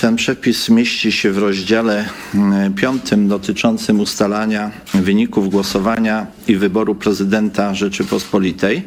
[0.00, 7.74] ten przepis mieści się w rozdziale mm, piątym dotyczącym ustalania wyników głosowania i wyboru prezydenta
[7.74, 8.82] Rzeczypospolitej.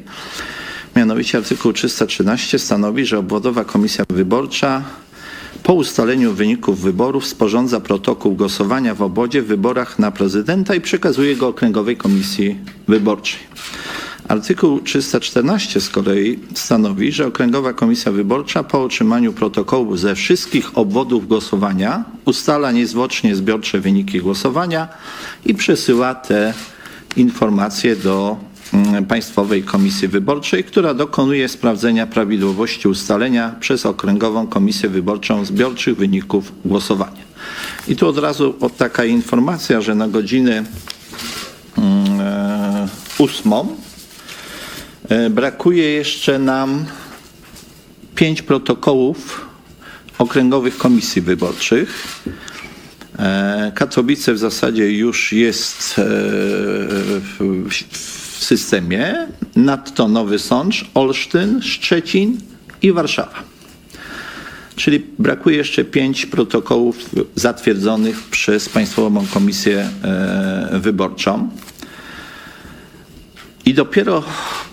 [0.95, 4.84] Mianowicie artykuł 313 stanowi, że obwodowa komisja wyborcza
[5.63, 11.36] po ustaleniu wyników wyborów sporządza protokół głosowania w obwodzie w wyborach na prezydenta i przekazuje
[11.36, 12.57] go Okręgowej Komisji
[12.88, 13.39] Wyborczej.
[14.28, 21.28] Artykuł 314 z kolei stanowi, że Okręgowa Komisja Wyborcza po otrzymaniu protokołu ze wszystkich obwodów
[21.28, 24.88] głosowania ustala niezwłocznie zbiorcze wyniki głosowania
[25.45, 26.53] i przesyła te
[27.15, 28.38] informacje do
[28.74, 36.51] mm, Państwowej Komisji Wyborczej, która dokonuje sprawdzenia prawidłowości ustalenia przez Okręgową Komisję Wyborczą zbiorczych wyników
[36.65, 37.24] głosowania.
[37.88, 40.63] I tu od razu od taka informacja, że na godzinę
[41.78, 43.76] mm, e, ósmą
[45.29, 46.85] brakuje jeszcze nam
[48.15, 49.47] pięć protokołów
[50.17, 52.07] okręgowych komisji wyborczych.
[53.19, 56.03] E, Katowice w zasadzie już jest e,
[57.39, 57.83] w
[58.39, 59.27] systemie.
[59.55, 62.37] Nadto Nowy Sącz, Olsztyn, Szczecin
[62.81, 63.43] i Warszawa.
[64.75, 71.49] Czyli brakuje jeszcze pięć protokołów zatwierdzonych przez Państwową Komisję e, Wyborczą.
[73.66, 74.24] I dopiero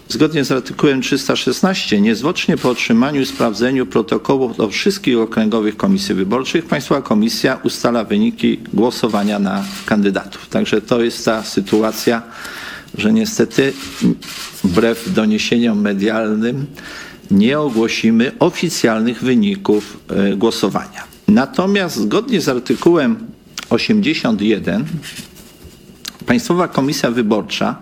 [0.08, 7.02] zgodnie z artykułem 316, niezwłocznie po otrzymaniu sprawdzeniu protokołów do wszystkich okręgowych komisji wyborczych, Państwowa
[7.02, 10.48] Komisja ustala wyniki głosowania na kandydatów.
[10.48, 12.22] Także to jest ta sytuacja,
[12.98, 13.72] że niestety
[14.64, 16.66] wbrew doniesieniom medialnym
[17.30, 21.04] nie ogłosimy oficjalnych wyników e, głosowania.
[21.28, 23.16] Natomiast zgodnie z artykułem
[23.70, 24.84] 81
[26.30, 27.76] Państwowa Komisja Wyborcza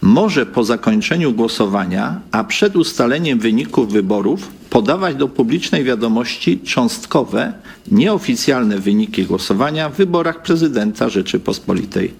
[0.00, 7.52] może po zakończeniu głosowania, a przed ustaleniem wyników wyborów podawać do publicznej wiadomości cząstkowe,
[7.90, 12.14] nieoficjalne wyniki głosowania w wyborach prezydenta Rzeczypospolitej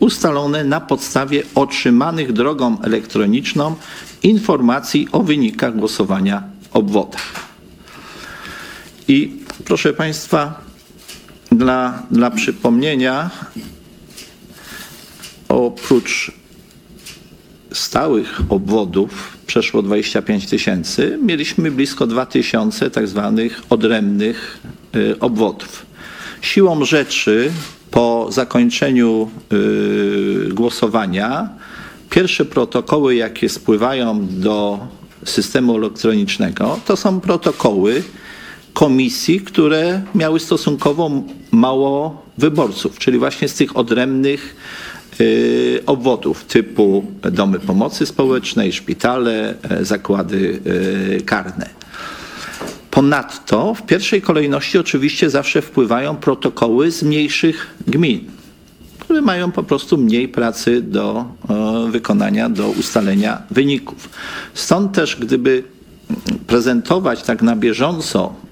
[0.00, 3.74] ustalone na podstawie otrzymanych drogą elektroniczną
[4.22, 6.42] informacji o wynikach głosowania
[6.72, 7.32] obwodach.
[9.08, 9.32] I
[9.64, 10.60] proszę Państwa,
[11.52, 13.30] dla, dla przypomnienia,
[15.48, 16.32] oprócz
[17.72, 24.58] stałych obwodów przeszło 25 tysięcy, mieliśmy blisko 2 tysiące tak zwanych odrębnych
[24.96, 25.86] y, obwodów.
[26.40, 27.52] Siłą rzeczy
[27.90, 31.48] po zakończeniu y, głosowania
[32.10, 34.86] pierwsze protokoły, jakie spływają do
[35.24, 38.02] systemu elektronicznego, to są protokoły
[38.72, 41.10] komisji, które miały stosunkowo
[41.50, 44.56] mało wyborców, czyli właśnie z tych odrębnych
[45.86, 50.60] obwodów typu domy pomocy społecznej, szpitale, e, zakłady
[51.18, 51.68] y, karne.
[52.90, 58.24] Ponadto w pierwszej kolejności oczywiście zawsze wpływają protokoły z mniejszych gmin,
[58.98, 64.08] które mają po prostu mniej pracy do e, wykonania, do ustalenia wyników.
[64.54, 65.62] Stąd też, gdyby
[66.46, 68.45] prezentować tak na bieżąco e,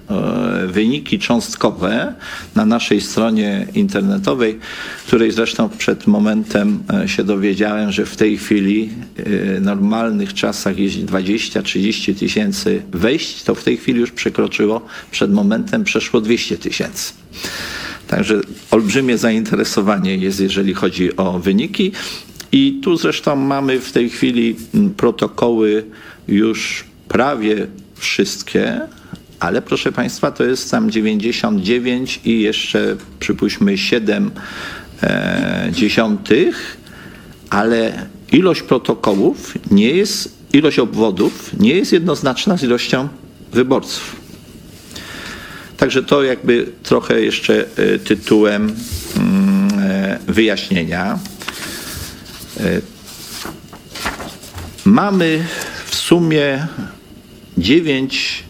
[0.67, 2.13] wyniki cząstkowe
[2.55, 4.59] na naszej stronie internetowej,
[5.07, 10.95] której zresztą przed momentem e, się dowiedziałem, że w tej chwili w normalnych czasach jest
[10.95, 14.81] 20-30 tysięcy wejść, to w tej chwili już przekroczyło,
[15.11, 17.13] przed momentem przeszło 200 tysięcy.
[18.07, 18.41] Także
[18.71, 21.91] olbrzymie zainteresowanie jest, jeżeli chodzi o wyniki.
[22.51, 24.55] I tu zresztą mamy w tej chwili
[24.97, 25.83] protokoły
[26.27, 28.81] już prawie wszystkie,
[29.39, 34.31] ale proszę Państwa, to jest tam 99 i jeszcze przypuśćmy 7
[35.03, 36.77] e, dziesiątych,
[37.49, 43.07] ale ilość protokołów nie jest, ilość obwodów nie jest jednoznaczna z ilością
[43.51, 44.15] wyborców.
[45.77, 48.75] Także to jakby trochę jeszcze e, tytułem
[49.17, 51.19] mm, e, wyjaśnienia.
[52.59, 52.81] E,
[54.85, 55.45] mamy
[55.85, 56.67] w sumie
[57.57, 58.43] dziewięć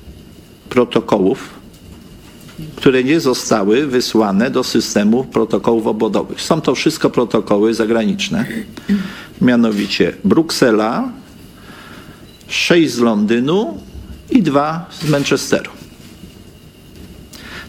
[0.76, 1.50] protokołów,
[2.76, 6.42] które nie zostały wysłane do systemu protokołów obwodowych.
[6.42, 8.46] Są to wszystko protokoły zagraniczne,
[9.42, 11.10] mianowicie Bruksela,
[12.48, 13.78] sześć z Londynu
[14.30, 15.72] i dwa z Manchesteru.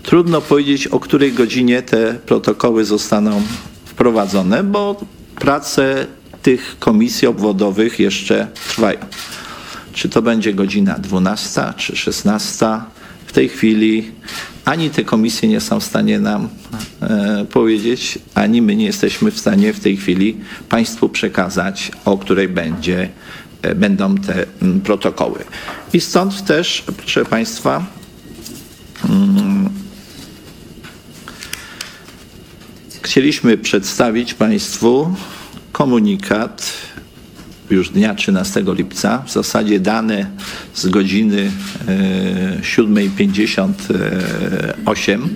[0.03, 3.43] Trudno powiedzieć, o której godzinie te protokoły zostaną
[3.85, 4.97] wprowadzone, bo
[5.35, 6.07] prace
[6.43, 8.99] tych komisji obwodowych jeszcze trwają.
[9.93, 12.95] Czy to będzie godzina 12 czy 16?
[13.27, 14.12] W tej chwili
[14.64, 16.49] ani te komisje nie są w stanie nam
[17.03, 20.37] e, powiedzieć, ani my nie jesteśmy w stanie w tej chwili
[20.68, 23.09] Państwu przekazać, o której będzie,
[23.62, 25.45] e, będą te m, protokoły.
[25.93, 27.87] I stąd też, proszę Państwa,
[29.05, 29.70] mm,
[33.03, 35.14] chcieliśmy przedstawić Państwu
[35.72, 36.72] komunikat
[37.71, 39.23] już dnia 13 lipca.
[39.27, 40.27] W zasadzie dane
[40.75, 41.51] z godziny
[42.61, 45.29] 7.58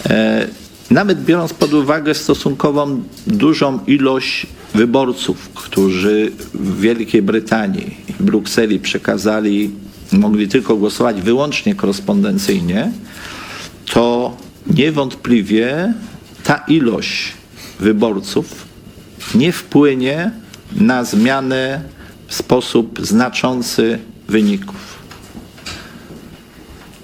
[0.10, 0.48] E,
[0.92, 9.72] nawet biorąc pod uwagę stosunkową dużą ilość wyborców, którzy w Wielkiej Brytanii i Brukseli przekazali,
[10.12, 12.92] mogli tylko głosować wyłącznie korespondencyjnie,
[13.86, 14.38] to
[14.70, 15.94] niewątpliwie
[16.44, 17.34] ta ilość
[17.80, 18.68] wyborców
[19.36, 20.32] nie wpłynie
[20.76, 21.82] na zmianę
[22.28, 25.00] w sposób znaczący wyników.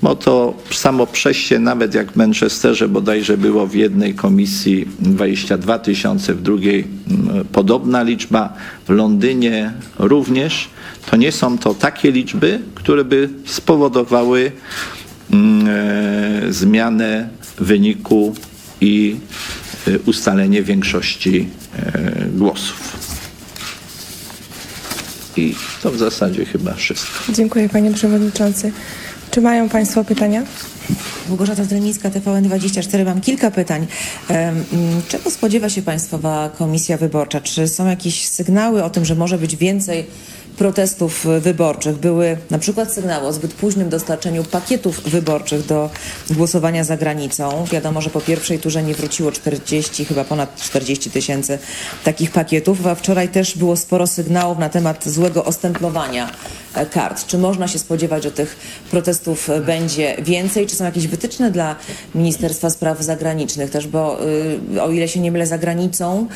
[0.02, 6.34] Bo to samo przejście, nawet jak w Manchesterze bodajże było w jednej komisji 22 tysiące,
[6.34, 8.54] w drugiej mm, podobna liczba,
[8.88, 10.70] w Londynie również,
[11.12, 14.52] to nie są to takie liczby, które by spowodowały
[15.34, 18.36] mm, e, zmianę wyniku
[18.82, 19.16] i
[19.88, 21.48] y, ustalenie większości
[21.78, 22.96] e, głosów.
[25.38, 27.34] I to w zasadzie chyba wszystko.
[27.34, 28.72] Dziękuję panie przewodniczący.
[29.32, 30.44] Czy mają państwo pytania?
[31.28, 33.06] Małgorzata Zdremińska, TVN24.
[33.06, 33.88] Mam kilka pytań.
[35.08, 37.42] Czego spodziewa się Państwowa Komisja Wyborcza?
[37.42, 40.06] Czy są jakieś sygnały o tym, że może być więcej
[40.56, 45.90] protestów wyborczych były na przykład sygnały o zbyt późnym dostarczeniu pakietów wyborczych do
[46.30, 47.66] głosowania za granicą.
[47.72, 51.60] Wiadomo, że po pierwszej turze nie wróciło 40, chyba ponad 40 tysięcy
[52.04, 56.30] takich pakietów, a wczoraj też było sporo sygnałów na temat złego ostemplowania
[56.92, 57.28] kart.
[57.28, 58.56] Czy można się spodziewać, że tych
[58.92, 60.68] protestów będzie więcej?
[60.68, 61.76] Czy są jakieś wytyczne dla
[62.16, 64.20] Ministerstwa Spraw Zagranicznych też, bo
[64.76, 66.28] y, o ile się nie mylę za granicą,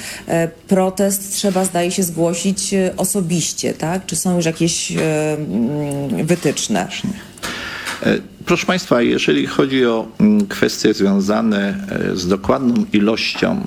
[0.68, 4.06] protest trzeba zdaje się zgłosić osobiście, tak?
[4.06, 6.88] Czy są już jakieś e, mm, wytyczne?
[8.04, 13.62] E, proszę Państwa, jeżeli chodzi o mm, kwestie związane e, z dokładną ilością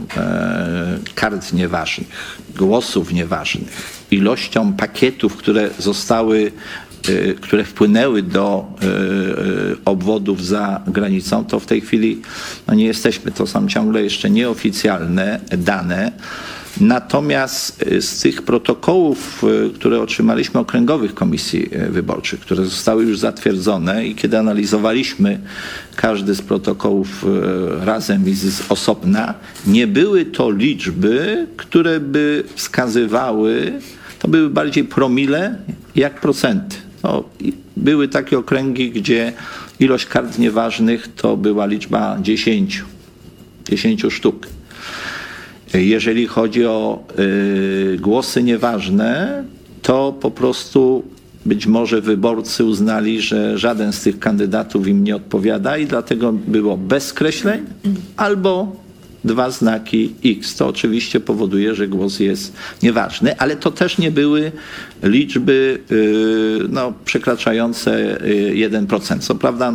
[1.15, 2.09] kart nieważnych,
[2.57, 6.53] głosów nieważnych, ilością pakietów, które zostały,
[7.41, 8.67] które wpłynęły do
[9.85, 12.23] obwodów za granicą, to w tej chwili
[12.67, 16.13] no nie jesteśmy, to są ciągle jeszcze nieoficjalne dane.
[16.81, 19.45] Natomiast z tych protokołów,
[19.75, 25.41] które otrzymaliśmy okręgowych komisji wyborczych, które zostały już zatwierdzone i kiedy analizowaliśmy
[25.97, 27.27] każdy z protokołów
[27.81, 29.35] razem i z osobna,
[29.67, 33.73] nie były to liczby, które by wskazywały,
[34.23, 35.57] to były bardziej promile
[35.95, 36.77] jak procenty.
[37.03, 37.25] No,
[37.77, 39.33] były takie okręgi, gdzie
[39.81, 42.85] ilość kart nieważnych to była liczba 10,
[43.69, 44.47] 10 sztuk.
[45.75, 49.45] Jeżeli chodzi o y, głosy nieważne,
[49.83, 51.05] to po prostu
[51.47, 56.77] być może wyborcy uznali, że żaden z tych kandydatów im nie odpowiada i dlatego było
[56.77, 57.61] bez skreśleń
[58.17, 58.82] albo
[59.25, 60.57] dwa znaki X.
[60.57, 62.53] To oczywiście powoduje, że głos jest
[62.83, 64.53] nieważny, ale to też nie były
[65.03, 68.19] liczby y, no, przekraczające
[68.55, 69.17] 1%.
[69.17, 69.73] Y, Co prawda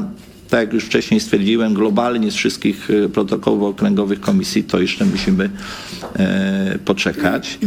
[0.50, 5.50] tak jak już wcześniej stwierdziłem, globalnie z wszystkich e, protokołów okręgowych komisji, to jeszcze musimy
[6.86, 7.60] poczekać.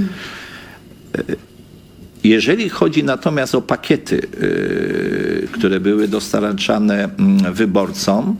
[2.25, 4.29] Jeżeli chodzi natomiast o pakiety,
[5.53, 8.37] które były dostarczane mm, wyborcom,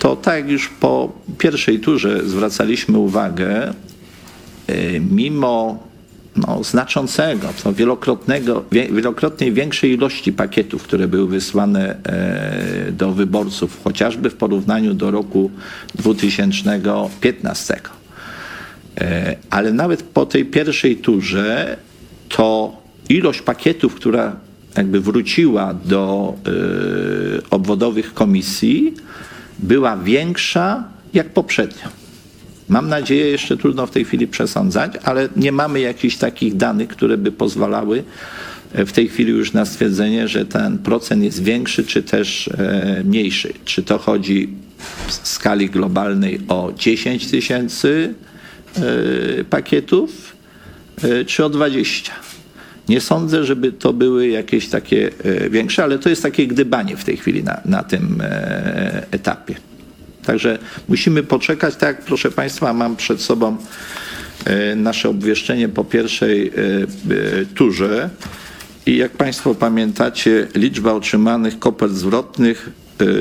[0.00, 3.74] to tak jak już po pierwszej turze zwracaliśmy uwagę,
[5.10, 5.78] mimo
[6.36, 14.30] no, znaczącego, to wielokrotnego, wielokrotnie większej ilości pakietów, które były wysłane e, do wyborców, chociażby
[14.30, 15.50] w porównaniu do roku
[15.94, 17.80] 2015.
[19.00, 21.76] E, ale nawet po tej pierwszej turze
[22.28, 22.76] to
[23.08, 24.36] ilość pakietów, która
[24.76, 26.34] jakby wróciła do
[27.50, 28.94] obwodowych komisji,
[29.62, 30.84] była większa
[31.14, 31.88] jak poprzednio.
[32.68, 37.18] Mam nadzieję, jeszcze trudno w tej chwili przesądzać, ale nie mamy jakichś takich danych, które
[37.18, 38.04] by pozwalały
[38.72, 43.02] e, w tej chwili już na stwierdzenie, że ten procent jest większy czy też e,
[43.04, 43.52] mniejszy.
[43.64, 44.48] Czy to chodzi
[45.06, 48.14] w skali globalnej o 10 tysięcy
[48.76, 50.36] e, pakietów,
[51.26, 52.12] czy o 20.
[52.90, 55.10] Nie sądzę, żeby to były jakieś takie
[55.50, 58.22] większe, ale to jest takie gdybanie w tej chwili na, na tym
[59.10, 59.54] etapie.
[60.24, 61.76] Także musimy poczekać.
[61.76, 63.56] Tak, proszę Państwa, mam przed sobą
[64.44, 68.10] e, nasze obwieszczenie po pierwszej e, e, turze.
[68.86, 72.70] I jak Państwo pamiętacie, liczba otrzymanych kopert zwrotnych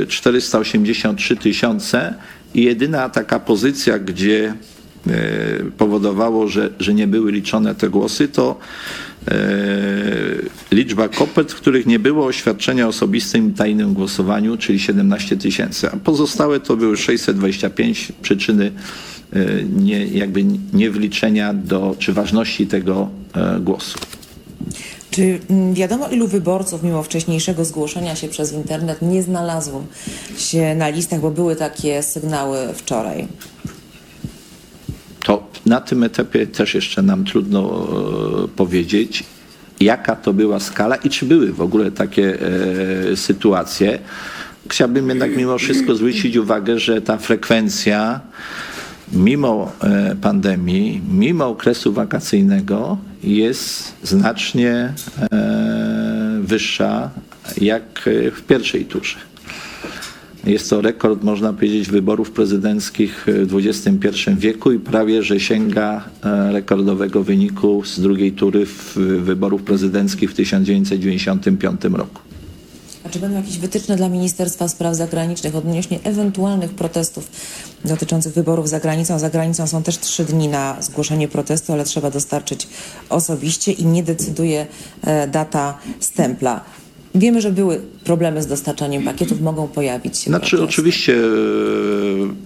[0.07, 2.13] 483 tysiące
[2.53, 4.53] i jedyna taka pozycja, gdzie
[5.78, 8.59] powodowało, że, że nie były liczone te głosy, to
[9.09, 9.09] E,
[10.71, 16.59] liczba kopert, w których nie było oświadczenia osobistym tajnym głosowaniu, czyli 17 tysięcy, a pozostałe
[16.59, 18.71] to były 625 przyczyny
[19.34, 23.99] e, nie, jakby niewliczenia do, czy ważności tego e, głosu.
[25.11, 29.84] Czy mm, wiadomo, ilu wyborców, mimo wcześniejszego zgłoszenia się przez internet, nie znalazło
[30.38, 33.27] się na listach, bo były takie sygnały wczoraj?
[35.66, 37.88] Na tym etapie też jeszcze nam trudno
[38.43, 39.24] e, powiedzieć,
[39.80, 42.38] jaka to była skala i czy były w ogóle takie
[43.12, 43.99] e, sytuacje.
[44.70, 48.20] Chciałbym jednak mimo wszystko zwrócić uwagę, że ta frekwencja
[49.14, 54.93] mimo e, pandemii, mimo okresu wakacyjnego jest znacznie
[56.41, 57.10] wyższa
[57.57, 59.28] jak w pierwszej turze.
[60.50, 66.52] Jest to rekord, można powiedzieć, wyborów prezydenckich w XXI wieku i prawie, że sięga e,
[66.52, 68.66] rekordowego wyniku z drugiej tury
[69.20, 72.22] wyborów prezydenckich w 1995 roku.
[73.04, 77.28] A czy będą jakieś wytyczne dla Ministerstwa Spraw Zagranicznych odnośnie ewentualnych protestów
[77.86, 79.20] dotyczących wyborów za granicą?
[79.20, 82.68] Za granicą są też trzy dni na zgłoszenie protestu, ale trzeba dostarczyć
[83.10, 84.68] osobiście i nie decyduje
[85.02, 86.62] e, data stempla.
[87.16, 90.30] Wiemy, że były problemy z dostarczaniem pakietów, mogą pojawić się.
[90.30, 90.74] Znaczy, protesty.
[90.74, 91.20] oczywiście e,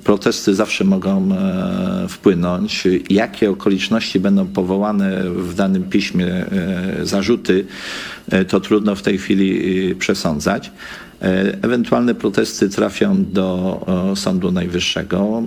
[0.03, 2.87] protesty zawsze mogą e, wpłynąć.
[3.09, 6.45] Jakie okoliczności będą powołane w danym piśmie, e,
[7.03, 7.65] zarzuty,
[8.47, 10.71] to trudno w tej chwili przesądzać.
[11.61, 15.43] Ewentualne protesty trafią do Sądu Najwyższego.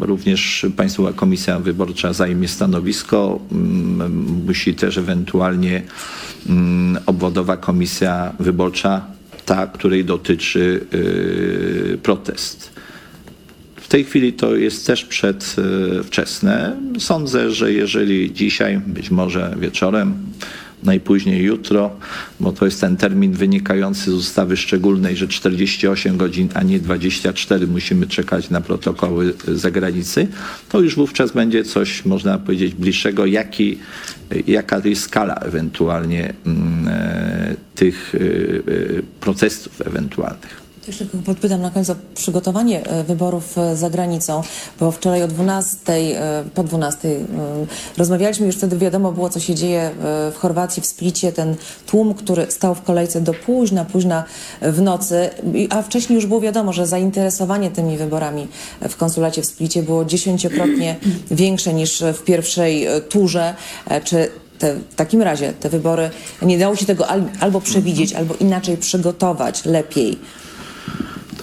[0.00, 3.40] Również Państwowa Komisja Wyborcza zajmie stanowisko.
[4.46, 5.82] Musi też ewentualnie
[6.48, 9.06] Mm, obwodowa komisja wyborcza,
[9.44, 12.70] ta, której dotyczy y, protest.
[13.76, 16.76] W tej chwili to jest też przedwczesne.
[16.98, 20.14] Sądzę, że jeżeli dzisiaj, być może wieczorem,
[20.84, 21.90] najpóźniej jutro,
[22.40, 27.66] bo to jest ten termin wynikający z ustawy szczególnej, że 48 godzin, a nie 24
[27.66, 30.28] musimy czekać na protokoły z zagranicy,
[30.68, 33.78] to już wówczas będzie coś, można powiedzieć, bliższego, jaki,
[34.46, 38.18] jaka jest skala ewentualnie mm, e, tych e,
[39.20, 40.63] protestów ewentualnych.
[40.86, 44.42] Jeszcze podpytam na o przygotowanie e, wyborów e, za granicą,
[44.80, 47.08] bo wczoraj o 12, e, po 12
[47.98, 49.90] rozmawialiśmy, już wtedy wiadomo było, co się dzieje
[50.32, 51.56] w Chorwacji, w Splicie, ten
[51.86, 54.24] tłum, który stał w kolejce do późna, późna
[54.62, 55.30] w nocy,
[55.70, 58.48] a wcześniej już było wiadomo, że zainteresowanie tymi wyborami
[58.88, 60.96] w konsulacie w Splicie było dziesięciokrotnie
[61.30, 63.54] większe niż w pierwszej turze.
[64.04, 66.10] Czy te, w takim razie te wybory
[66.42, 67.06] nie dało się tego
[67.40, 70.18] albo przewidzieć, albo inaczej przygotować lepiej?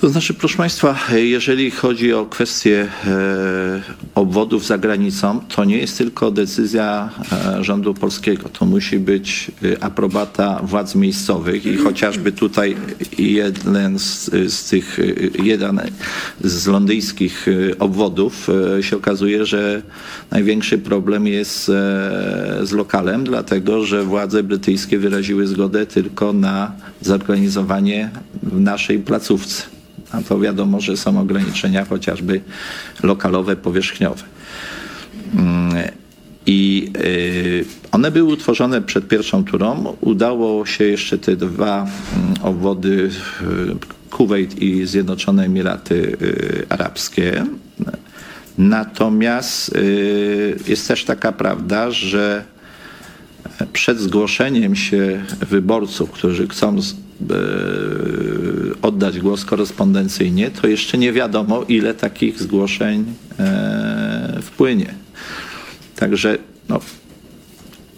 [0.02, 3.82] To znaczy, proszę Państwa, jeżeli chodzi o kwestię e,
[4.16, 7.10] obwodów za granicą, to nie jest tylko decyzja
[7.58, 8.49] e, rządu polskiego.
[8.49, 12.76] To musi być e, aprobata władz miejscowych i chociażby tutaj
[13.18, 14.99] jeden z, z tych,
[15.43, 15.82] jeden
[16.43, 17.45] z londyńskich
[17.80, 18.47] obwodów
[18.82, 19.82] się okazuje, że
[20.32, 21.66] największy problem jest
[22.64, 26.72] z lokalem, dlatego że władze brytyjskie wyraziły zgodę tylko na
[27.02, 28.10] zorganizowanie
[28.43, 29.82] w naszej placówce
[30.12, 32.41] a to wiadomo, że są ograniczenia chociażby
[33.03, 34.24] lokalowe, powierzchniowe.
[35.36, 35.74] Mm,
[36.45, 39.95] I y, one były utworzone przed pierwszą turą.
[40.01, 41.88] Udało się jeszcze te dwa
[42.18, 43.09] mm, obwody,
[43.41, 47.45] y, Kuwait i Zjednoczone Emiraty y, Arabskie.
[48.57, 49.78] Natomiast
[50.68, 52.43] jest też taka prawda, że
[53.74, 56.78] przed zgłoszeniem się wyborców, którzy chcą
[58.82, 63.05] oddać głos korespondencyjnie, to jeszcze nie wiadomo, ile takich zgłoszeń
[63.39, 64.93] e, wpłynie.
[65.95, 66.38] Także
[66.69, 66.80] no,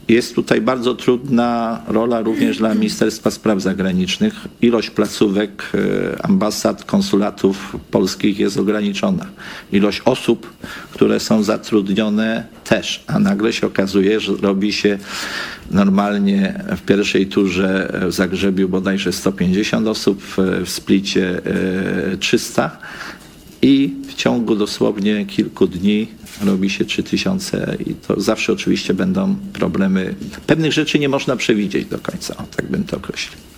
[0.08, 4.34] Jest tutaj bardzo trudna rola również dla Ministerstwa Spraw Zagranicznych.
[4.62, 9.26] Ilość placówek, e, ambasad, konsulatów polskich jest ograniczona.
[9.72, 10.54] Ilość osób,
[10.92, 14.98] które są zatrudnione też, a nagle się okazuje, że robi się
[15.72, 21.42] normalnie w pierwszej turze w Zagrzebiu bodajże 150 osób, w Splicie
[22.20, 22.78] 300
[23.64, 26.08] i w ciągu dosłownie kilku dni
[26.46, 30.16] robi się 3000 i to zawsze oczywiście będą problemy.
[30.48, 33.53] Pewnych rzeczy nie można przewidzieć do końca, tak bym to określił.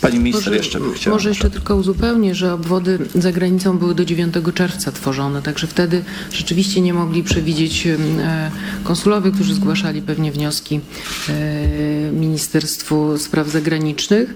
[0.00, 1.16] Pani minister może, jeszcze by chciała.
[1.16, 6.04] Może jeszcze tylko uzupełnię, że obwody za granicą były do 9 czerwca tworzone, także wtedy
[6.32, 8.50] rzeczywiście nie mogli przewidzieć e,
[8.84, 10.80] konsulowie, którzy zgłaszali pewnie wnioski
[11.28, 14.34] e, Ministerstwu Spraw Zagranicznych.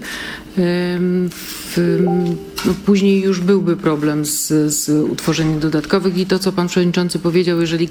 [2.65, 7.61] No później już byłby problem z, z utworzeniem dodatkowych i to, co pan przewodniczący powiedział,
[7.61, 7.89] jeżeli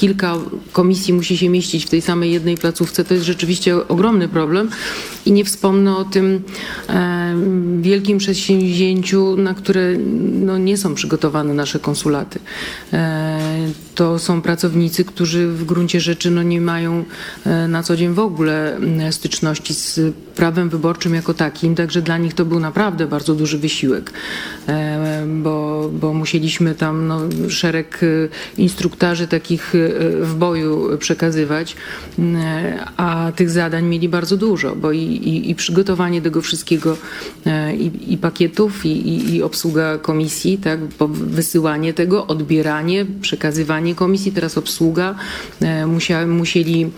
[0.00, 0.34] kilka
[0.72, 4.70] komisji musi się mieścić w tej samej jednej placówce, to jest rzeczywiście ogromny problem.
[5.26, 6.42] I nie wspomnę o tym
[6.88, 7.34] e,
[7.80, 9.96] wielkim przedsięwzięciu, na które
[10.32, 12.38] no, nie są przygotowane nasze konsulaty.
[12.92, 13.40] E,
[13.94, 17.04] to są pracownicy, którzy w gruncie rzeczy no, nie mają
[17.46, 18.78] e, na co dzień w ogóle
[19.10, 20.00] styczności z
[20.36, 24.12] prawem wyborczym jako takim, także dla nich to był naprawdę bardzo duży wysiłek,
[25.26, 28.00] bo, bo musieliśmy tam no, szereg
[28.58, 29.74] instruktarzy takich
[30.20, 31.76] w boju przekazywać,
[32.96, 36.96] a tych zadań mieli bardzo dużo, bo i, i, i przygotowanie tego wszystkiego
[37.78, 40.80] i, i pakietów, i, i, obsługa komisji, tak,
[41.10, 45.14] wysyłanie tego, odbieranie, przekazywanie komisji, teraz obsługa.
[45.86, 46.90] Musia, musieli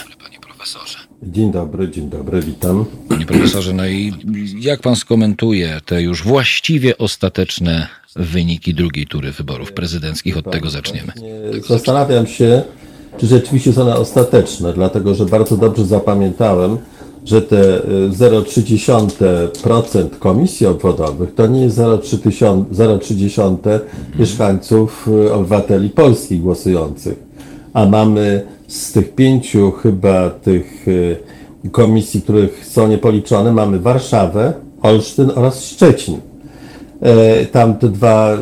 [1.23, 2.85] Dzień dobry, dzień dobry, witam.
[3.09, 4.13] Panie profesorze, no i
[4.59, 10.37] jak pan skomentuje te już właściwie ostateczne wyniki drugiej tury wyborów prezydenckich?
[10.37, 11.13] Od tego zaczniemy.
[11.67, 12.63] Zastanawiam się,
[13.17, 16.77] czy rzeczywiście są one ostateczne, dlatego że bardzo dobrze zapamiętałem,
[17.25, 23.79] że te 0,3% komisji obwodowych to nie jest 0,3
[24.19, 27.23] mieszkańców y, obywateli polskich głosujących,
[27.73, 31.17] a mamy z tych pięciu chyba tych y,
[31.71, 36.17] komisji, których są niepoliczone, mamy Warszawę, Olsztyn oraz Szczecin.
[37.01, 38.37] E, tam te dwa,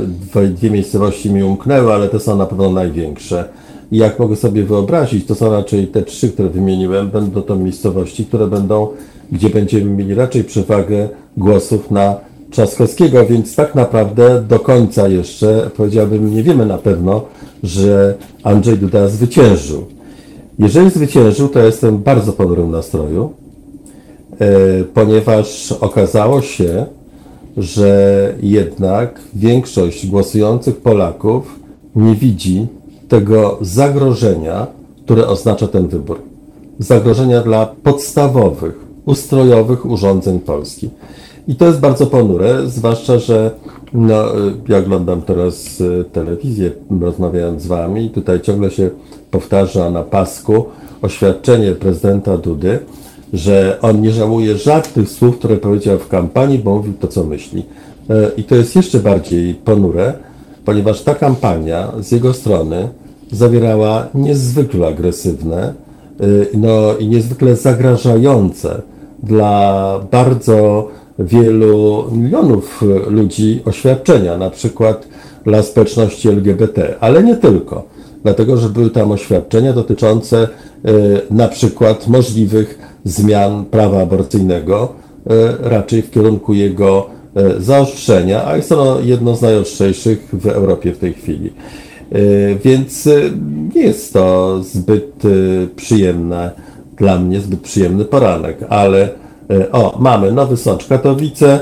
[0.52, 3.50] dwie miejscowości mi umknęły, ale to są na pewno największe.
[3.92, 8.26] I jak mogę sobie wyobrazić, to są raczej te trzy, które wymieniłem, będą to miejscowości,
[8.26, 8.88] które będą,
[9.32, 12.16] gdzie będziemy mieli raczej przewagę głosów na
[12.52, 17.22] Trzaskowskiego, więc tak naprawdę do końca jeszcze, powiedziałbym, nie wiemy na pewno,
[17.64, 19.86] że Andrzej Duda zwyciężył.
[20.60, 23.34] Jeżeli zwyciężył, to jestem bardzo ponurym nastroju,
[24.40, 24.48] e,
[24.84, 26.86] ponieważ okazało się,
[27.58, 31.60] że jednak większość głosujących Polaków
[31.96, 32.68] nie widzi
[33.12, 34.68] tego zagrożenia,
[35.04, 36.20] które oznacza ten wybór.
[36.80, 38.76] Zagrożenia dla podstawowych,
[39.06, 40.90] ustrojowych urządzeń Polski.
[41.48, 43.52] I to jest bardzo ponure, zwłaszcza, że
[43.94, 44.24] no,
[44.68, 46.72] ja oglądam teraz e, telewizję,
[47.02, 48.90] rozmawiając z Wami, i tutaj ciągle się
[49.32, 50.66] powtarza na pasku
[51.02, 52.80] oświadczenie prezydenta Dudy,
[53.34, 57.66] że on nie żałuje żadnych słów, które powiedział w kampanii, bo mówił to, co myśli.
[58.10, 60.14] E, I to jest jeszcze bardziej ponure,
[60.66, 63.01] ponieważ ta kampania z jego strony
[63.32, 65.74] zawierała niezwykle agresywne e,
[66.54, 68.82] no, i niezwykle zagrażające
[69.24, 70.88] dla bardzo
[71.20, 75.08] wielu milionów ludzi oświadczenia, na przykład
[75.44, 77.84] dla społeczności LGBT, ale nie tylko,
[78.24, 80.38] dlatego że były tam oświadczenia dotyczące
[80.86, 80.92] e,
[81.32, 84.94] na przykład możliwych zmian prawa aborcyjnego,
[85.30, 87.06] e, raczej w kierunku jego
[87.60, 91.54] zaostrzenia, a jest ono jedno z najostrzejszych w Europie w tej chwili.
[92.64, 93.10] Więc
[93.76, 95.14] nie jest to zbyt
[95.76, 96.52] przyjemne
[96.98, 99.10] dla mnie, zbyt przyjemny poranek, ale
[99.72, 101.60] o, mamy Nowy Sącz, Katowice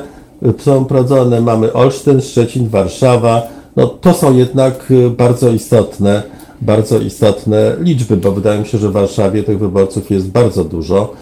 [0.57, 6.23] są prowadzone, mamy Olsztyn, Szczecin, Warszawa, no to są jednak bardzo istotne,
[6.61, 11.13] bardzo istotne liczby, bo wydaje mi się, że w Warszawie tych wyborców jest bardzo dużo.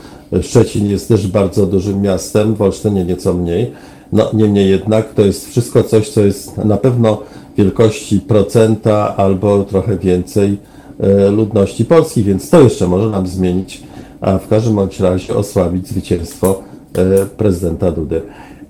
[0.42, 3.72] Szczecin jest też bardzo dużym miastem, w Olsztynie nieco mniej.
[4.14, 7.22] No, niemniej jednak to jest wszystko coś, co jest na pewno
[7.58, 10.58] wielkości procenta albo trochę więcej
[11.00, 13.84] e, ludności Polski, więc to jeszcze może nam zmienić,
[14.22, 16.64] a w każdym bądź razie osłabić zwycięstwo
[16.96, 18.22] e, prezydenta Dudy.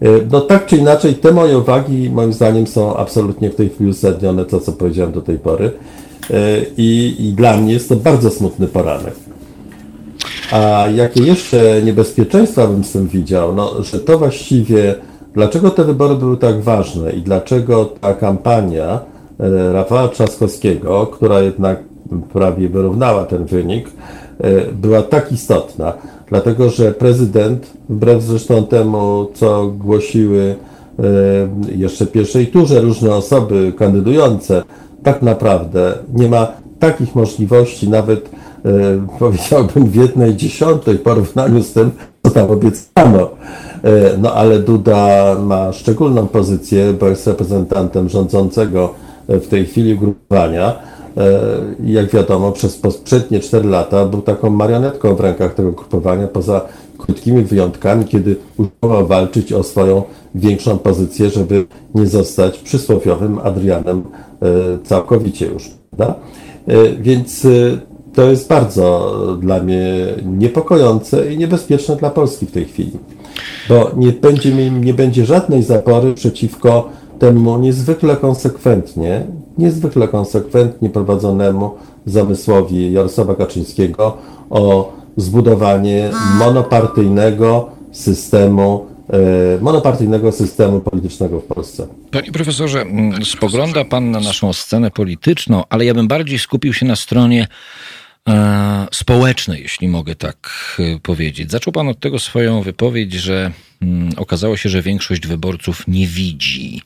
[0.01, 3.89] E, no tak czy inaczej, te moje uwagi moim zdaniem są absolutnie w tej chwili
[3.89, 5.71] uzasadnione, to co powiedziałem do tej pory.
[6.77, 9.13] I, I dla mnie jest to bardzo smutny poranek.
[10.51, 13.55] A jakie jeszcze niebezpieczeństwa bym z tym widział?
[13.55, 14.95] No, że to właściwie,
[15.37, 18.99] dlaczego te wybory były tak ważne i dlaczego ta kampania
[19.39, 21.79] e, Rafała Trzaskowskiego, która jednak
[22.33, 23.87] prawie wyrównała ten wynik,
[24.39, 25.93] e, była tak istotna,
[26.29, 30.55] dlatego że prezydent, wbrew zresztą temu, co głosiły
[30.99, 31.03] e,
[31.75, 34.63] jeszcze w pierwszej turze różne osoby kandydujące,
[35.03, 36.47] tak naprawdę nie ma
[36.79, 38.29] takich możliwości, nawet
[39.19, 41.91] powiedziałbym w jednej dziesiątej w porównaniu z tym,
[42.25, 43.29] co tam obiecano.
[43.87, 48.93] E, no ale Duda ma szczególną pozycję, bo jest reprezentantem rządzącego
[49.27, 50.75] w tej chwili ugrupowania.
[51.17, 51.39] E,
[51.83, 56.61] jak wiadomo, przez poprzednie 4 lata był taką marionetką w rękach tego grupowania, poza
[56.97, 60.03] krótkimi wyjątkami, kiedy usiłował walczyć o swoją
[60.35, 61.65] większą pozycję, żeby
[61.95, 64.03] nie zostać przysłowiowym Adrianem
[64.83, 65.71] całkowicie już.
[65.89, 66.15] Prawda?
[66.99, 67.47] Więc
[68.13, 69.95] to jest bardzo dla mnie
[70.25, 72.91] niepokojące i niebezpieczne dla Polski w tej chwili.
[73.69, 76.89] Bo nie będzie, nie będzie żadnej zapory przeciwko
[77.19, 79.25] temu niezwykle konsekwentnie,
[79.57, 81.71] niezwykle konsekwentnie prowadzonemu
[82.05, 84.17] zamysłowi Jarosława Kaczyńskiego
[84.49, 86.09] o zbudowanie
[86.39, 91.87] monopartyjnego systemu e, monopartyjnego systemu politycznego w Polsce.
[92.11, 92.85] Panie profesorze,
[93.23, 97.47] spogląda Pan na naszą scenę polityczną, ale ja bym bardziej skupił się na stronie
[98.91, 100.49] społeczne, jeśli mogę tak
[100.79, 101.51] e, powiedzieć.
[101.51, 103.51] Zaczął Pan od tego swoją wypowiedź, że
[103.81, 106.81] mm, okazało się, że większość wyborców nie widzi.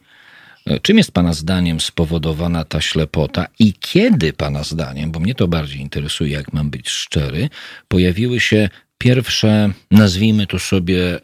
[0.65, 5.47] E, czym jest Pana zdaniem spowodowana ta ślepota i kiedy Pana zdaniem, bo mnie to
[5.47, 7.49] bardziej interesuje, jak mam być szczery,
[7.87, 11.19] pojawiły się pierwsze, nazwijmy to sobie,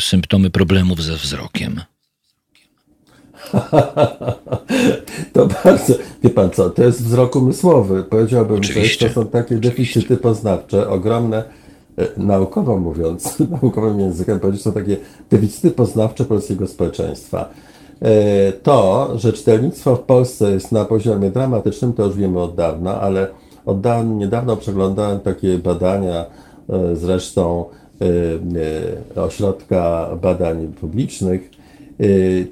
[0.00, 1.80] symptomy problemów ze wzrokiem?
[5.32, 8.02] to bardzo, wie pan co, to jest wzrok umysłowy.
[8.02, 9.08] Powiedziałbym, Oczywiście.
[9.08, 11.44] że to są takie deficyty poznawcze, ogromne,
[11.98, 14.96] e, naukowo mówiąc, naukowym językiem powiedzieć, są takie
[15.30, 17.48] deficyty poznawcze polskiego społeczeństwa.
[18.02, 23.00] E, to, że czytelnictwo w Polsce jest na poziomie dramatycznym, to już wiemy od dawna,
[23.00, 23.28] ale
[23.66, 26.26] od dawna, niedawno przeglądałem takie badania,
[26.70, 27.64] e, zresztą
[29.16, 31.50] Ośrodka Badań Publicznych,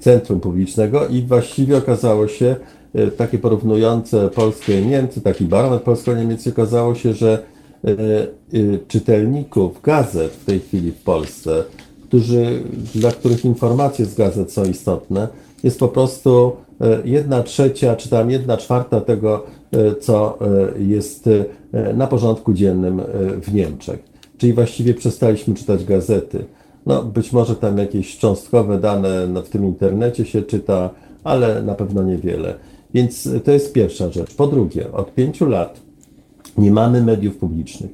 [0.01, 2.57] centrum publicznego i właściwie okazało się,
[2.97, 7.43] y, takie porównujące Polskę i Niemcy, taki barometr polsko-niemiecki, okazało się, że
[8.55, 11.65] y, czytelników gazet w tej chwili w Polsce,
[12.05, 12.63] którzy,
[12.95, 15.29] dla których informacje z gazet są istotne,
[15.63, 16.53] jest po prostu
[17.05, 19.47] jedna trzecia, czy tam jedna czwarta tego,
[20.01, 20.39] co
[20.79, 21.29] jest
[21.95, 23.03] na porządku dziennym
[23.43, 23.99] w Niemczech.
[24.39, 26.45] Czyli właściwie przestaliśmy czytać gazety.
[26.87, 30.91] No, być może tam jakieś cząstkowe dane w tym internecie się czyta,
[31.25, 32.55] ale na pewno niewiele.
[32.95, 34.35] Więc to jest pierwsza rzecz.
[34.35, 35.81] Po drugie, od pięciu lat
[36.59, 37.91] nie mamy mediów publicznych.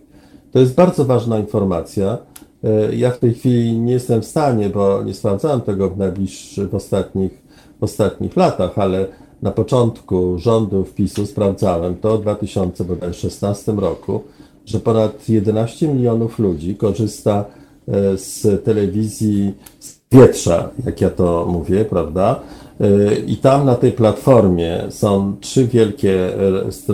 [0.52, 2.19] To jest bardzo ważna informacja.
[2.65, 6.70] E, ja w tej chwili nie jestem w stanie, bo nie sprawdzałem tego w najbliższych,
[6.70, 7.43] w ostatnich,
[7.81, 9.06] w ostatnich latach, ale
[9.43, 14.20] na początku rządów PiSu sprawdzałem to w 2016 roku,
[14.66, 17.68] że ponad 11 milionów ludzi korzysta E,
[18.16, 22.40] z telewizji z wietrza, jak ja to mówię, prawda?
[22.81, 26.35] E, I tam na tej platformie są trzy wielkie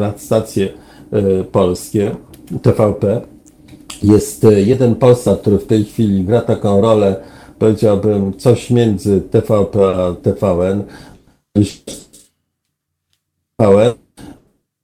[0.04, 0.68] e, stacje
[1.52, 2.16] polskie,
[2.62, 3.20] TVP,
[4.02, 7.16] jest jeden Polsat, który w tej chwili gra taką rolę,
[7.58, 10.84] powiedziałbym, coś między TVP a TVN.
[13.56, 13.92] TVN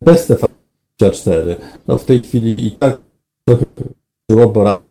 [0.02, 1.56] bez TV24.
[1.88, 2.98] No w tej chwili i tak
[3.44, 3.64] trochę
[4.28, 4.82] było, bo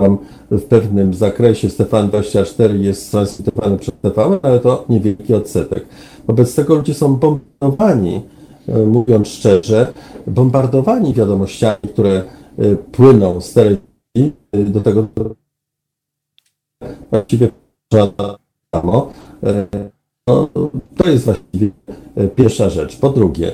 [0.00, 0.18] tam
[0.50, 5.86] w pewnym zakresie Stefan 24 jest transmitowany przez TVN, ale to niewielki odsetek.
[6.26, 8.22] Wobec tego ludzie są bombardowani,
[8.68, 9.92] e, mówiąc szczerze,
[10.26, 12.22] bombardowani wiadomościami, które
[12.58, 15.06] e, płyną z telewizji e, do tego
[17.10, 17.50] właściwie
[18.74, 19.12] samo.
[20.26, 20.48] No,
[20.96, 21.70] to jest właściwie
[22.36, 22.96] pierwsza rzecz.
[22.96, 23.52] Po drugie,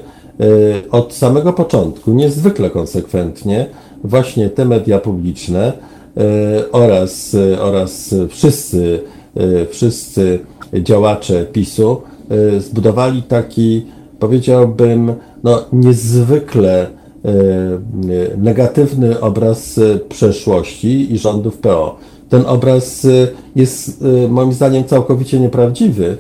[0.91, 3.67] od samego początku, niezwykle konsekwentnie,
[4.05, 5.73] właśnie te media publiczne
[6.73, 9.01] oraz, oraz wszyscy,
[9.71, 10.39] wszyscy
[10.75, 12.03] działacze PiSu
[12.59, 13.87] zbudowali taki,
[14.19, 16.87] powiedziałbym, no, niezwykle
[18.39, 21.97] negatywny obraz przeszłości i rządów PO.
[22.29, 23.07] Ten obraz
[23.57, 26.17] jest moim zdaniem całkowicie nieprawdziwy.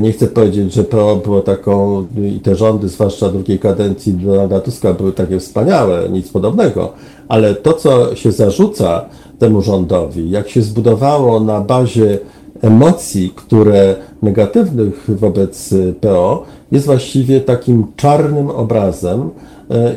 [0.00, 2.06] Nie chcę powiedzieć, że PO było taką
[2.36, 6.92] i te rządy, zwłaszcza drugiej kadencji Donalda Tuska, były takie wspaniałe, nic podobnego.
[7.28, 9.04] Ale to, co się zarzuca
[9.38, 12.18] temu rządowi, jak się zbudowało na bazie
[12.62, 19.30] emocji, które negatywnych wobec PO, jest właściwie takim czarnym obrazem.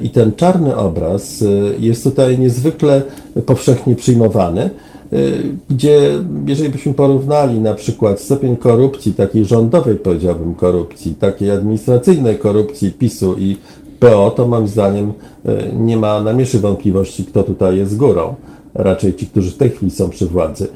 [0.01, 1.43] I ten czarny obraz
[1.79, 3.01] jest tutaj niezwykle
[3.45, 4.69] powszechnie przyjmowany.
[5.13, 6.11] Y, gdzie
[6.45, 13.35] jeżeli byśmy porównali na przykład stopień korupcji, takiej rządowej powiedziałbym korupcji, takiej administracyjnej korupcji PiSu
[13.39, 13.57] i
[13.99, 18.35] PO, to moim zdaniem y, nie ma na mierzy wątpliwości, kto tutaj jest górą.
[18.73, 20.67] Raczej ci, którzy w tej chwili są przy władzy.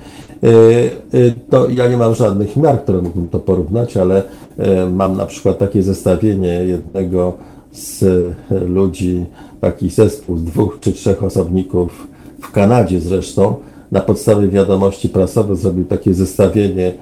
[1.13, 4.23] Y, to ja nie mam żadnych miar, które mógłbym to porównać, ale
[4.91, 7.33] mam na przykład takie zestawienie jednego
[7.71, 8.05] z
[8.67, 9.25] ludzi,
[9.61, 12.07] taki zespół z dwóch czy trzech osobników
[12.41, 13.55] w Kanadzie zresztą,
[13.91, 16.93] na podstawie wiadomości prasowych zrobił takie zestawienie e,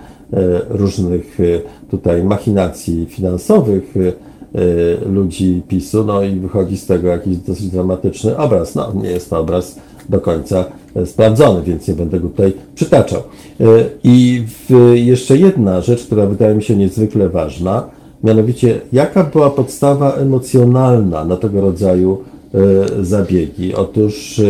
[0.69, 1.43] różnych e,
[1.91, 8.75] tutaj machinacji finansowych e, ludzi PiSu, no i wychodzi z tego jakiś dosyć dramatyczny obraz.
[8.75, 9.79] No, nie jest to obraz
[10.09, 10.65] do końca
[11.05, 13.21] sprawdzony, więc nie będę go tutaj przytaczał.
[14.03, 14.43] I
[14.93, 17.89] jeszcze jedna rzecz, która wydaje mi się niezwykle ważna,
[18.23, 22.17] mianowicie jaka była podstawa emocjonalna na tego rodzaju
[23.01, 23.75] zabiegi?
[23.75, 24.41] Otóż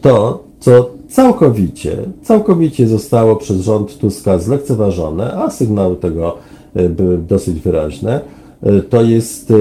[0.00, 6.36] to, co całkowicie, całkowicie zostało przez rząd Tuska zlekceważone, a sygnały tego
[6.74, 8.20] e, były dosyć wyraźne.
[8.62, 9.54] E, to jest e,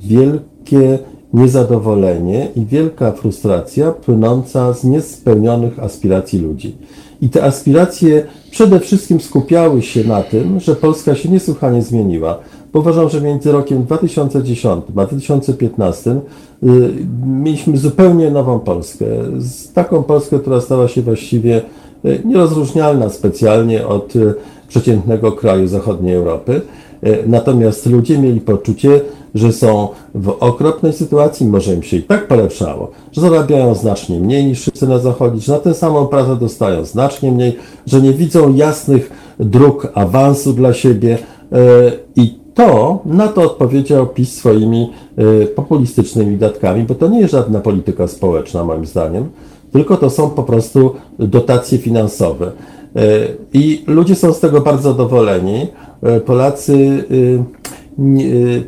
[0.00, 0.98] wielkie
[1.34, 6.76] niezadowolenie i wielka frustracja płynąca z niespełnionych aspiracji ludzi.
[7.22, 12.38] I te aspiracje przede wszystkim skupiały się na tym, że Polska się niesłychanie zmieniła.
[12.76, 16.18] Uważam, że między rokiem 2010 a 2015 y,
[17.26, 19.06] mieliśmy zupełnie nową Polskę.
[19.74, 21.62] Taką Polskę, która stała się właściwie
[22.04, 24.34] y, nierozróżnialna specjalnie od y,
[24.68, 26.60] przeciętnego kraju zachodniej Europy.
[27.26, 29.00] Natomiast ludzie mieli poczucie,
[29.34, 34.44] że są w okropnej sytuacji, może im się i tak polepszało, że zarabiają znacznie mniej
[34.44, 38.54] niż wszyscy na zachodzie, że na tę samą pracę dostają znacznie mniej, że nie widzą
[38.54, 41.18] jasnych dróg awansu dla siebie
[42.16, 44.90] i to na to odpowiedział PiS swoimi
[45.42, 49.28] y, populistycznymi datkami, bo to nie jest żadna polityka społeczna, moim zdaniem,
[49.72, 52.46] tylko to są po prostu dotacje finansowe.
[52.46, 53.00] Y,
[53.52, 55.66] I ludzie są z tego bardzo zadowoleni.
[56.16, 57.04] Y, Polacy,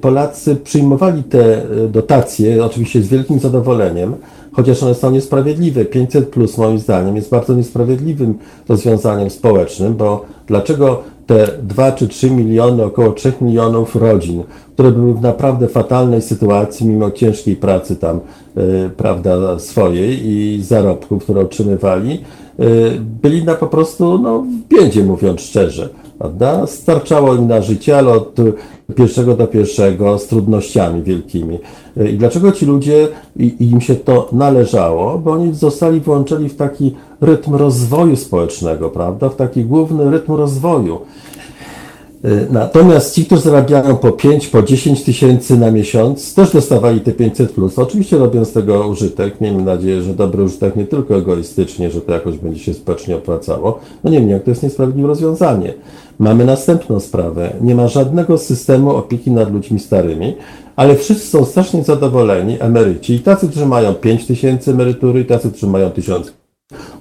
[0.01, 4.15] Polacy przyjmowali te dotacje oczywiście z wielkim zadowoleniem,
[4.53, 5.85] chociaż one są niesprawiedliwe.
[5.85, 8.39] 500 plus moim zdaniem jest bardzo niesprawiedliwym
[8.69, 14.43] rozwiązaniem społecznym, bo dlaczego te 2 czy 3 miliony, około 3 milionów rodzin,
[14.75, 18.21] które były w naprawdę fatalnej sytuacji, mimo ciężkiej pracy tam,
[18.57, 22.21] y, prawda, swojej i zarobków, które otrzymywali,
[22.61, 25.89] y, byli na po prostu, no, w biedzie, mówiąc szczerze,
[26.19, 26.67] prawda?
[26.67, 28.37] Starczało im na życie, ale od
[28.95, 31.59] pierwszego do pierwszego, z trudnościami wielkimi.
[32.13, 35.19] I dlaczego ci ludzie, i, im się to należało?
[35.19, 39.29] Bo oni zostali włączeni w taki rytm rozwoju społecznego, prawda?
[39.29, 40.99] W taki główny rytm rozwoju.
[42.25, 47.13] Y, natomiast ci, którzy zarabiają po 5, po 10 tysięcy na miesiąc, też dostawali te
[47.13, 47.79] 500 plus.
[47.79, 49.41] Oczywiście robią z tego użytek.
[49.41, 53.81] Miejmy nadzieję, że dobry użytek nie tylko egoistycznie, że to jakoś będzie się społecznie opłacało.
[54.05, 55.75] No niemniej, jak to jest niesprawiedliwe rozwiązanie.
[56.19, 57.53] Mamy następną sprawę.
[57.61, 60.37] Nie ma żadnego systemu opieki nad ludźmi starymi,
[60.77, 65.51] ale wszyscy są strasznie zadowoleni, emeryci, i tacy, którzy mają 5 tysięcy emerytury, i tacy,
[65.51, 66.38] którzy mają 1000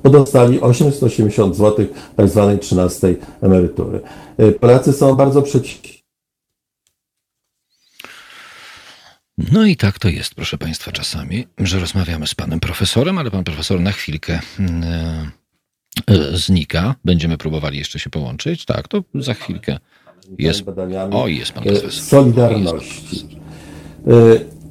[0.04, 1.86] bo dostali 880 zł
[2.16, 4.00] tak zwanej 13 emerytury.
[4.38, 5.98] E, Polacy są bardzo przeciwni
[9.52, 13.44] No i tak to jest, proszę Państwa, czasami, że rozmawiamy z panem profesorem, ale pan
[13.44, 14.84] profesor na chwilkę mm,
[16.08, 16.96] e, znika.
[17.06, 18.66] Będziemy próbowali jeszcze się połączyć.
[18.66, 19.78] Tak, to za chwilkę
[20.40, 20.64] jest.
[21.12, 21.92] O, jest pan profesor.
[21.92, 23.28] Solidarności.
[24.08, 24.12] E,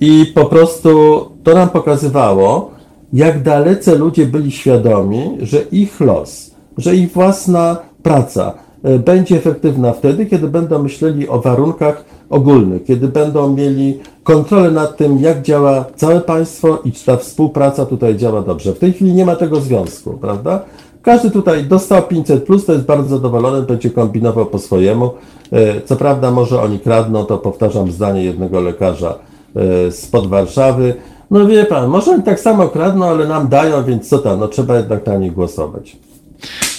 [0.00, 2.75] I po prostu to nam pokazywało,
[3.12, 8.52] jak dalece ludzie byli świadomi, że ich los, że ich własna praca
[8.82, 14.96] e, będzie efektywna wtedy, kiedy będą myśleli o warunkach ogólnych, kiedy będą mieli kontrolę nad
[14.96, 18.72] tym, jak działa całe państwo i czy ta współpraca tutaj działa dobrze.
[18.72, 20.60] W tej chwili nie ma tego związku, prawda?
[21.02, 25.10] Każdy tutaj dostał 500, plus, to jest bardzo zadowolony, będzie kombinował po swojemu.
[25.52, 29.18] E, co prawda, może oni kradną, to powtarzam zdanie jednego lekarza
[29.56, 30.94] e, spod Warszawy.
[31.30, 34.48] No wie pan, może oni tak samo kradną, ale nam dają, więc co tam, no
[34.48, 35.96] trzeba jednak na nich głosować.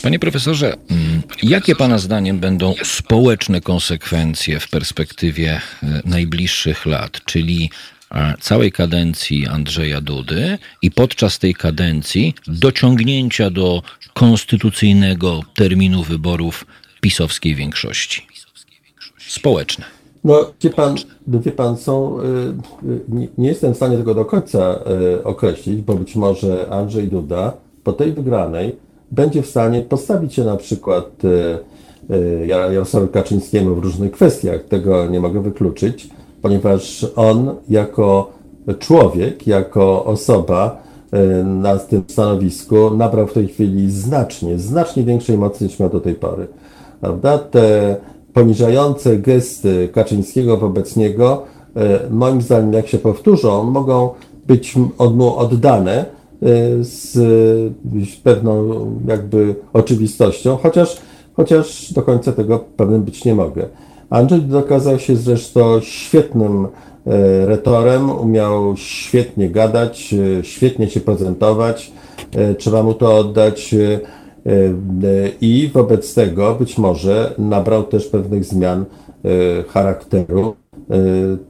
[0.04, 7.70] Panie profesorze, mm, jakie Pana zdaniem będą społeczne konsekwencje w perspektywie e, najbliższych lat, czyli
[8.12, 13.82] e, całej kadencji Andrzeja Dudy i podczas tej kadencji dociągnięcia do
[14.14, 16.66] konstytucyjnego terminu wyborów
[17.02, 18.28] pisowskiej większości?
[19.28, 19.97] Społeczne.
[20.28, 20.34] No,
[20.64, 20.96] wie pan,
[21.28, 22.24] wie pan, są, e,
[23.10, 24.80] nie, nie jestem w stanie tego do końca
[25.24, 28.76] określić, bo być może Andrzej Duda po tej wygranej
[29.12, 31.06] będzie w stanie postawić się na przykład
[32.46, 34.64] Jarosławowi Kaczyńskiemu w różnych kwestiach.
[34.64, 36.10] Tego nie mogę wykluczyć,
[36.42, 38.32] ponieważ on jako
[38.80, 40.82] człowiek, jako osoba
[41.46, 46.16] na tym stanowisku nabrał w tej chwili znacznie, znacznie większej mocy niż miał do tej
[46.16, 46.48] pory.
[47.02, 47.38] Prawda?
[47.38, 47.96] Te
[48.38, 51.44] poniżające gesty Kaczyńskiego wobec niego,
[52.10, 54.10] moim zdaniem, jak się powtórzą, mogą
[54.48, 56.06] być od mu oddane,
[56.44, 58.70] Y, z pewną
[59.08, 60.98] jakby oczywistością, chociaż,
[61.34, 63.66] chociaż do końca tego pewnym być nie mogę.
[64.10, 66.70] Andrzej dokazał się zresztą świetnym y,
[67.46, 71.92] retorem, umiał świetnie gadać, świetnie się prezentować,
[72.58, 73.76] trzeba mu to oddać
[75.42, 78.86] i wobec tego być może nabrał też pewnych zmian
[79.68, 80.56] charakteru,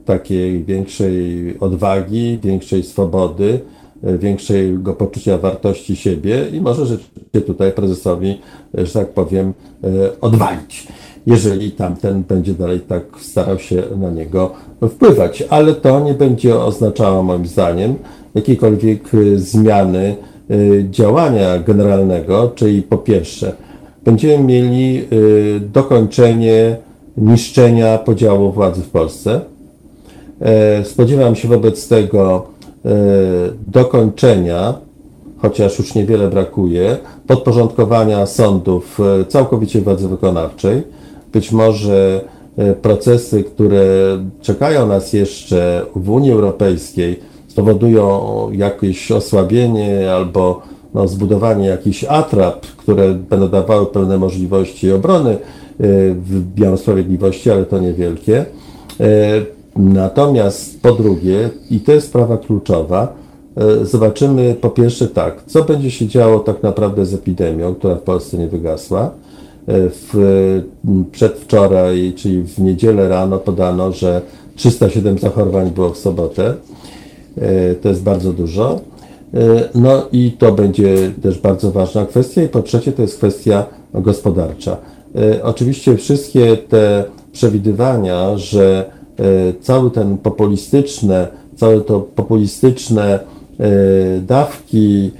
[0.04, 3.60] takiej większej odwagi, większej swobody,
[4.04, 8.40] E, większego poczucia wartości siebie i może rzeczywiście tutaj prezesowi,
[8.78, 9.52] e, że tak powiem,
[9.84, 10.88] e, odwalić,
[11.26, 14.52] jeżeli tamten będzie dalej tak starał się na niego
[14.88, 15.44] wpływać.
[15.50, 17.94] Ale to nie będzie oznaczało moim zdaniem
[18.34, 20.16] jakiejkolwiek zmiany
[20.90, 23.52] działania generalnego, czyli po pierwsze,
[24.04, 25.08] będziemy mieli
[25.60, 26.76] dokończenie
[27.16, 29.40] niszczenia podziału władzy w Polsce.
[30.84, 32.46] Spodziewam się wobec tego
[32.84, 32.90] E,
[33.66, 34.74] dokończenia,
[35.38, 36.96] chociaż już niewiele brakuje,
[37.26, 40.82] podporządkowania sądów e, całkowicie władzy wykonawczej.
[41.32, 42.20] Być może
[42.56, 43.84] e, procesy, które
[44.42, 47.20] czekają nas jeszcze w Unii Europejskiej,
[47.58, 50.62] spowodują jakieś osłabienie albo
[50.94, 55.38] no, zbudowanie jakichś atrap, które będą dawały pełne możliwości obrony
[55.78, 58.44] w Sprawiedliwości, ale to niewielkie.
[59.76, 63.12] Natomiast po drugie, i to jest sprawa kluczowa,
[63.56, 68.02] e, zobaczymy po pierwsze tak, co będzie się działo tak naprawdę z epidemią, która w
[68.02, 69.10] Polsce nie wygasła.
[69.70, 70.62] W,
[71.12, 74.22] przedwczoraj, czyli w niedzielę rano podano, że
[74.56, 76.54] 307 zachorowań było w sobotę.
[77.40, 78.80] E, to jest bardzo dużo.
[79.74, 82.42] No i to będzie też bardzo ważna kwestia.
[82.42, 84.76] I po trzecie, to jest kwestia gospodarcza.
[85.42, 93.20] Oczywiście wszystkie te przewidywania, że E, cały ten populistyczne, całe to populistyczne e,
[94.20, 95.10] dawki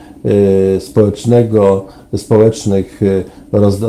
[0.77, 1.85] e, społecznego,
[2.17, 3.01] społecznych,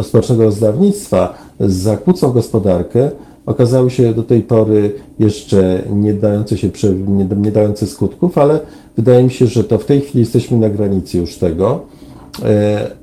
[0.03, 3.11] społecznego rozdawnictwa zakłócą gospodarkę,
[3.49, 6.69] okazały się do tej pory jeszcze nie dające, się,
[7.07, 8.59] nie, nie dające skutków, ale
[8.97, 11.79] wydaje mi się, że to w tej chwili jesteśmy na granicy już tego.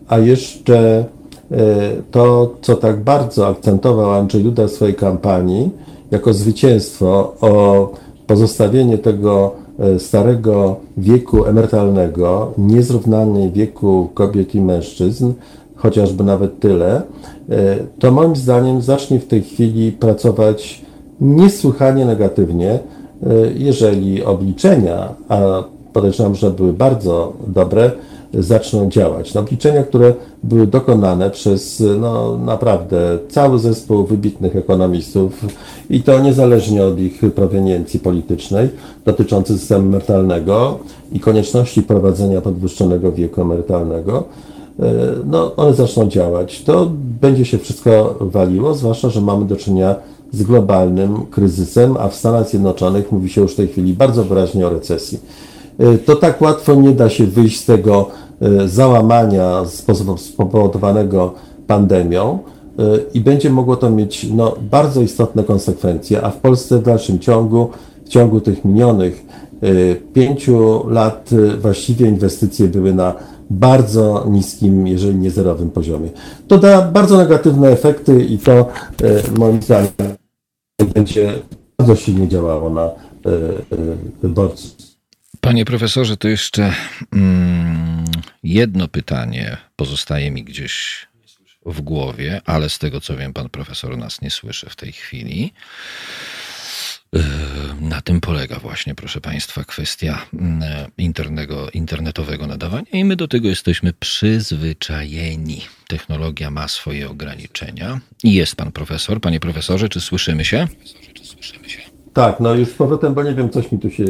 [0.08, 1.04] A jeszcze
[2.10, 5.70] to, co tak bardzo akcentował Andrzej Duda w swojej kampanii,
[6.10, 7.92] jako zwycięstwo o
[8.26, 15.32] pozostawienie tego e, starego wieku emerytalnego, niezrównanej wieku kobiet i mężczyzn,
[15.76, 17.02] chociażby nawet tyle, e,
[17.98, 20.82] to moim zdaniem zacznie w tej chwili pracować
[21.20, 22.78] niesłychanie negatywnie, e,
[23.54, 27.90] jeżeli obliczenia, a podejrzewam, że były bardzo dobre,
[28.34, 29.34] zaczną działać.
[29.34, 35.44] No, obliczenia, które były dokonane przez no, naprawdę cały zespół wybitnych ekonomistów
[35.90, 38.68] i to niezależnie od ich proweniencji politycznej,
[39.04, 40.78] dotyczące systemu emerytalnego
[41.12, 44.24] i konieczności prowadzenia podwyższonego wieku emerytalnego,
[45.24, 46.62] no, one zaczną działać.
[46.62, 46.90] To
[47.20, 49.94] będzie się wszystko waliło, zwłaszcza, że mamy do czynienia
[50.32, 54.66] z globalnym kryzysem, a w Stanach Zjednoczonych mówi się już w tej chwili bardzo wyraźnie
[54.66, 55.18] o recesji.
[56.04, 58.08] To tak łatwo nie da się wyjść z tego
[58.66, 59.62] załamania
[60.16, 61.34] spowodowanego
[61.66, 62.38] pandemią
[63.14, 67.68] i będzie mogło to mieć no, bardzo istotne konsekwencje, a w Polsce w dalszym ciągu,
[68.04, 69.26] w ciągu tych minionych
[70.14, 71.30] pięciu lat
[71.60, 73.14] właściwie inwestycje były na
[73.50, 76.10] bardzo niskim, jeżeli nie zerowym poziomie.
[76.48, 78.68] To da bardzo negatywne efekty i to
[79.38, 79.92] moim zdaniem
[80.94, 81.32] będzie
[81.78, 82.90] bardzo silnie działało na
[84.22, 84.76] wyborców.
[85.40, 86.72] Panie profesorze, to jeszcze
[87.12, 88.04] mm,
[88.42, 91.06] jedno pytanie pozostaje mi gdzieś
[91.66, 95.52] w głowie, ale z tego co wiem, pan profesor nas nie słyszy w tej chwili.
[97.80, 100.26] Na tym polega właśnie, proszę Państwa, kwestia
[100.98, 105.60] internego, internetowego nadawania i my do tego jesteśmy przyzwyczajeni.
[105.88, 109.20] Technologia ma swoje ograniczenia i jest Pan profesor.
[109.20, 110.68] Panie profesorze, czy słyszymy się?
[112.12, 114.04] Tak, no już z powrotem, bo nie wiem, coś mi tu się...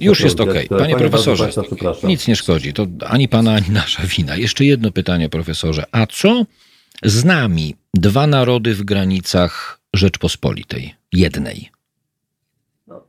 [0.00, 0.52] Już jest ok.
[0.52, 1.50] Panie, Panie profesorze,
[2.04, 2.72] nic nie szkodzi.
[2.72, 4.36] To ani Pana, ani nasza wina.
[4.36, 5.84] Jeszcze jedno pytanie, profesorze.
[5.92, 6.46] A co
[7.02, 11.70] z nami, dwa narody w granicach Rzeczpospolitej, jednej?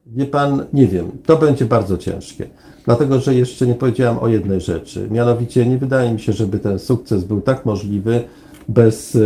[0.05, 2.47] Wie pan, nie wiem, to będzie bardzo ciężkie,
[2.85, 5.07] dlatego że jeszcze nie powiedziałam o jednej rzeczy.
[5.11, 8.21] Mianowicie nie wydaje mi się, żeby ten sukces był tak możliwy
[8.67, 9.17] bez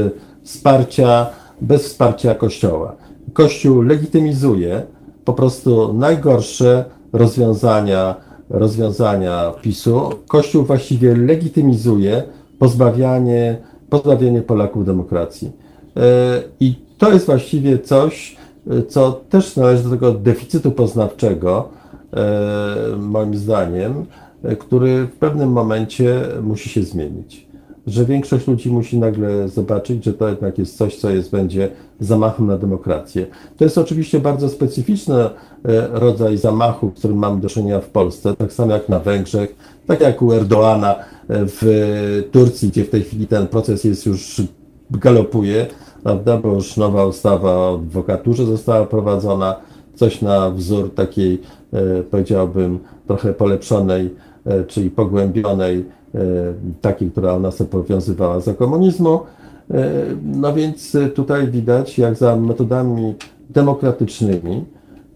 [0.44, 1.28] wsparcia,
[1.62, 2.96] bez wsparcia Kościoła.
[3.34, 4.84] Kościół legitymizuje
[5.26, 8.16] po prostu najgorsze rozwiązania,
[8.50, 10.10] rozwiązania PiSu.
[10.28, 12.24] Kościół właściwie legitymizuje
[12.60, 13.58] pozbawianie,
[13.90, 15.52] pozbawienie Polaków demokracji.
[16.60, 18.38] I to jest właściwie coś,
[18.88, 21.70] co też należy do tego deficytu poznawczego,
[22.98, 24.06] moim zdaniem,
[24.60, 27.48] który w pewnym momencie musi się zmienić.
[27.88, 31.70] Że większość ludzi musi nagle zobaczyć, że to jednak jest coś, co jest, będzie
[32.00, 33.26] zamachem na demokrację.
[33.58, 35.16] To jest oczywiście bardzo specyficzny
[35.92, 39.56] rodzaj zamachu, z którym mamy do czynienia w Polsce, tak samo jak na Węgrzech,
[39.88, 40.96] tak jak u Erdoana
[41.30, 44.42] w Turcji, gdzie w tej chwili ten proces jest już
[44.92, 45.66] galopuje
[46.04, 49.56] prawda, bo już nowa ustawa o adwokaturze została prowadzona,
[49.96, 51.42] coś na wzór takiej,
[51.74, 54.16] e, powiedziałbym, trochę polepszonej,
[54.46, 56.20] e, czyli pogłębionej, e,
[56.82, 59.20] takiej, która u nas obowiązywała za komunizmu.
[60.24, 63.16] No więc tutaj widać, jak za metodami
[63.50, 64.66] demokratycznymi,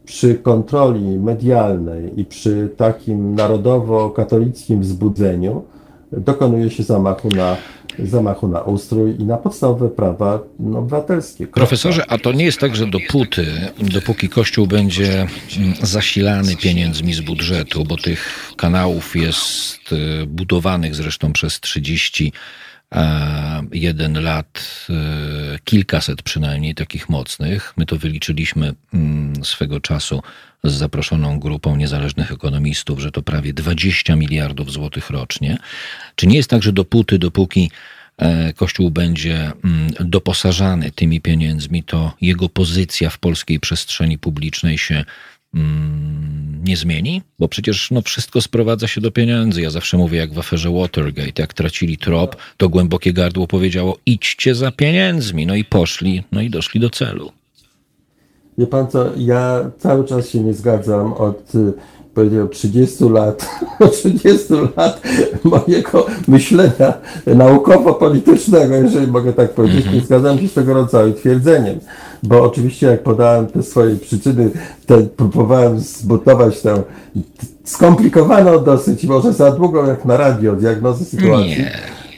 [0.05, 5.63] przy kontroli medialnej i przy takim narodowo-katolickim wzbudzeniu
[6.11, 7.55] dokonuje się zamachu na
[7.99, 10.39] zamachu na ustrój i na podstawowe prawa
[10.75, 11.47] obywatelskie.
[11.47, 13.45] Profesorze, a to nie jest tak, że dopóty,
[13.79, 15.27] dopóki Kościół będzie
[15.57, 22.33] mm, zasilany pieniędzmi z budżetu, bo tych kanałów jest y, budowanych zresztą przez 30
[23.71, 27.73] jeden lat, y, kilkaset przynajmniej takich mocnych.
[27.77, 30.21] My to wyliczyliśmy mm, swego czasu
[30.63, 35.57] z zaproszoną grupą niezależnych ekonomistów, że to prawie 20 miliardów złotych rocznie.
[36.15, 37.71] Czy nie jest tak, że dopóty, dopóki
[38.17, 45.05] e, Kościół będzie mm, doposażany tymi pieniędzmi, to jego pozycja w polskiej przestrzeni publicznej się
[45.53, 47.21] mm, nie zmieni?
[47.39, 49.61] Bo przecież no, wszystko sprowadza się do pieniędzy.
[49.61, 54.55] Ja zawsze mówię, jak w aferze Watergate, jak tracili trop, to głębokie gardło powiedziało: idźcie
[54.55, 55.45] za pieniędzmi.
[55.45, 57.31] No i poszli, no i doszli do celu.
[58.57, 61.53] Wie pan co, ja cały czas się nie zgadzam od
[62.13, 63.49] powiedział 30 lat,
[63.91, 65.01] 30 lat
[65.43, 66.93] mojego myślenia
[67.27, 71.79] naukowo-politycznego, jeżeli mogę tak powiedzieć, nie zgadzam się z tego rodzaju twierdzeniem.
[72.23, 74.49] Bo oczywiście jak podałem te swoje przyczyny,
[74.85, 76.83] te, próbowałem zbudować tę
[77.63, 81.57] skomplikowaną dosyć, może za długą jak na radio, diagnozę sytuacji,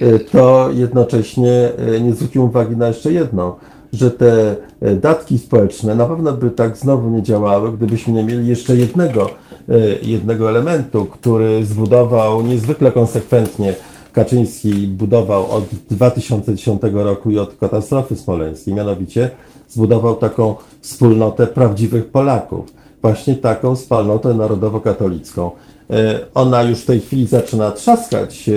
[0.01, 0.19] nie.
[0.19, 1.69] to jednocześnie
[2.01, 3.57] nie zwróciłem uwagi na jeszcze jedno
[3.93, 8.47] że te e, datki społeczne na pewno by tak znowu nie działały, gdybyśmy nie mieli
[8.47, 9.29] jeszcze jednego,
[9.69, 13.73] e, jednego elementu, który zbudował niezwykle konsekwentnie
[14.13, 19.29] Kaczyński budował od 2010 roku i od katastrofy smoleńskiej, mianowicie
[19.69, 25.51] zbudował taką wspólnotę prawdziwych Polaków, właśnie taką wspólnotę narodowo-katolicką.
[25.89, 28.49] E, ona już w tej chwili zaczyna trzaskać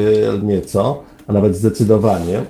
[0.43, 2.43] nieco, a nawet zdecydowanie,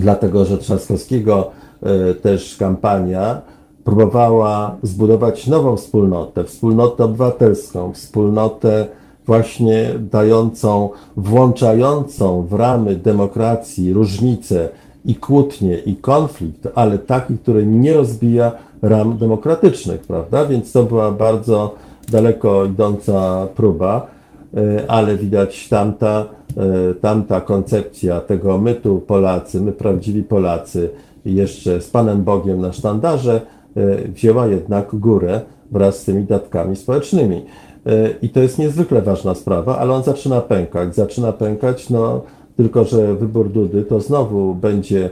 [0.00, 1.50] dlatego że Trzaskowskiego
[1.82, 3.42] E, też kampania
[3.84, 8.86] próbowała zbudować nową wspólnotę, wspólnotę obywatelską, wspólnotę
[9.26, 14.68] właśnie dającą, włączającą w ramy demokracji różnice
[15.04, 20.46] i kłótnie, i konflikt, ale taki, który nie rozbija ram demokratycznych, prawda?
[20.46, 21.74] Więc to była bardzo
[22.12, 24.06] daleko idąca próba,
[24.56, 26.24] e, ale widać tamta,
[26.56, 30.90] e, tamta koncepcja tego my tu Polacy, my prawdziwi Polacy,
[31.24, 33.40] jeszcze z Panem Bogiem na sztandarze,
[34.14, 35.40] wzięła jednak górę
[35.70, 37.44] wraz z tymi datkami społecznymi.
[38.22, 40.94] I to jest niezwykle ważna sprawa, ale on zaczyna pękać.
[40.94, 42.22] Zaczyna pękać, no
[42.56, 45.10] tylko że wybór Dudy to znowu będzie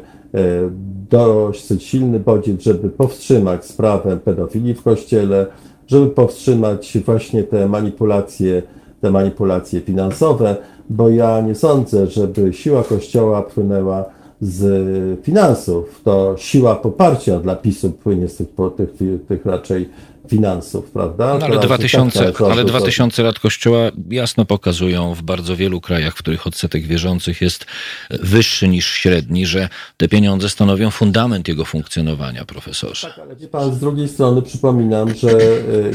[1.10, 5.46] dość silny bodziec, żeby powstrzymać sprawę pedofilii w kościele,
[5.86, 8.62] żeby powstrzymać właśnie te manipulacje,
[9.00, 10.56] te manipulacje finansowe,
[10.90, 14.04] bo ja nie sądzę, żeby siła Kościoła płynęła
[14.40, 16.00] z finansów.
[16.04, 18.90] To siła poparcia dla PiSu płynie z tych, tych,
[19.28, 19.88] tych raczej
[20.28, 21.38] finansów, prawda?
[21.38, 23.80] No, ale, 2000, tak ale 2000 lat Kościoła
[24.10, 27.66] jasno pokazują w bardzo wielu krajach, w których odsetek wierzących jest
[28.10, 33.06] wyższy niż średni, że te pieniądze stanowią fundament jego funkcjonowania, profesorze.
[33.06, 35.42] Tak, ale pan z drugiej strony przypominam, że e,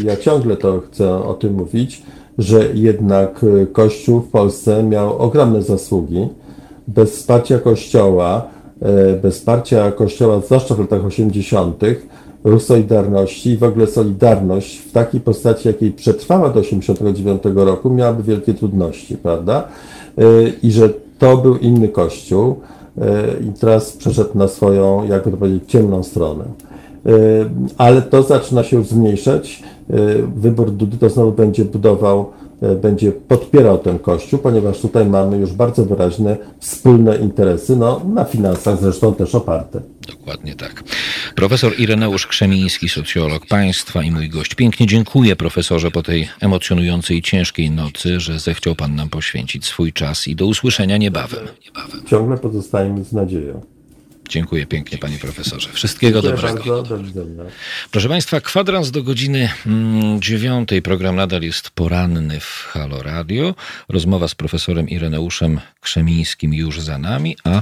[0.03, 2.01] ja ciągle to chcę o tym mówić,
[2.37, 6.27] że jednak e, Kościół w Polsce miał ogromne zasługi.
[6.87, 8.47] Bez wsparcia Kościoła,
[8.81, 11.83] e, bez wsparcia Kościoła, zwłaszcza w latach 80.,
[12.43, 18.23] ruch Solidarności i w ogóle Solidarność w takiej postaci, jakiej przetrwała do 89 roku, miałaby
[18.23, 19.67] wielkie trudności, prawda?
[20.17, 20.23] E,
[20.63, 20.89] I że
[21.19, 22.55] to był inny Kościół
[23.49, 26.43] i teraz przeszedł na swoją, jak to powiedzieć, ciemną stronę.
[27.77, 29.63] Ale to zaczyna się już zmniejszać.
[30.35, 32.25] Wybór Dudy to znowu będzie budował
[32.81, 38.79] będzie podpierał ten kościół, ponieważ tutaj mamy już bardzo wyraźne wspólne interesy, no, na finansach
[38.79, 39.81] zresztą też oparte.
[40.07, 40.83] Dokładnie tak.
[41.35, 44.55] Profesor Ireneusz Krzemiński, socjolog państwa i mój gość.
[44.55, 49.93] Pięknie dziękuję profesorze po tej emocjonującej i ciężkiej nocy, że zechciał pan nam poświęcić swój
[49.93, 51.47] czas i do usłyszenia niebawem.
[51.65, 52.05] niebawem.
[52.05, 53.78] Ciągle pozostajemy z nadzieją.
[54.29, 55.69] Dziękuję pięknie, panie profesorze.
[55.73, 56.83] Wszystkiego Dziękuję dobrego.
[56.83, 57.25] Bardzo.
[57.91, 60.81] Proszę państwa, kwadrans do godziny mm, dziewiątej.
[60.81, 63.55] Program nadal jest poranny w Halo Radio.
[63.89, 67.61] Rozmowa z profesorem Ireneuszem Krzemińskim już za nami, a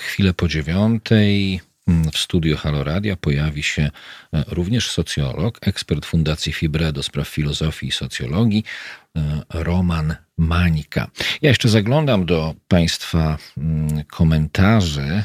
[0.00, 6.52] chwilę po dziewiątej mm, w studiu Halo Radia pojawi się e, również socjolog, ekspert Fundacji
[6.52, 8.64] Fibre do spraw filozofii i socjologii,
[9.54, 11.10] Roman Manika.
[11.42, 15.22] Ja jeszcze zaglądam do Państwa mm, komentarzy, e,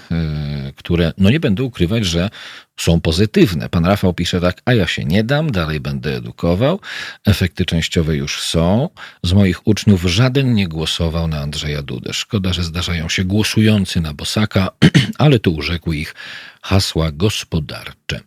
[0.75, 2.29] które, no nie będę ukrywać, że
[2.77, 3.69] są pozytywne.
[3.69, 6.79] Pan Rafał pisze tak, a ja się nie dam, dalej będę edukował.
[7.25, 8.89] Efekty częściowe już są.
[9.23, 12.13] Z moich uczniów żaden nie głosował na Andrzeja Dudę.
[12.13, 14.69] Szkoda, że zdarzają się głosujący na Bosaka,
[15.17, 16.15] ale tu urzekły ich
[16.61, 18.19] hasła gospodarcze.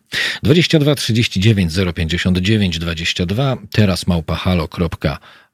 [0.43, 4.07] 22 39 059 22, teraz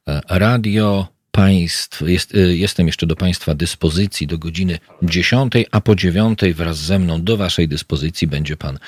[0.06, 6.40] małpahalo.radio państw, jest, y, jestem jeszcze do Państwa dyspozycji do godziny 10, a po 9
[6.54, 8.78] wraz ze mną do Waszej dyspozycji będzie Pan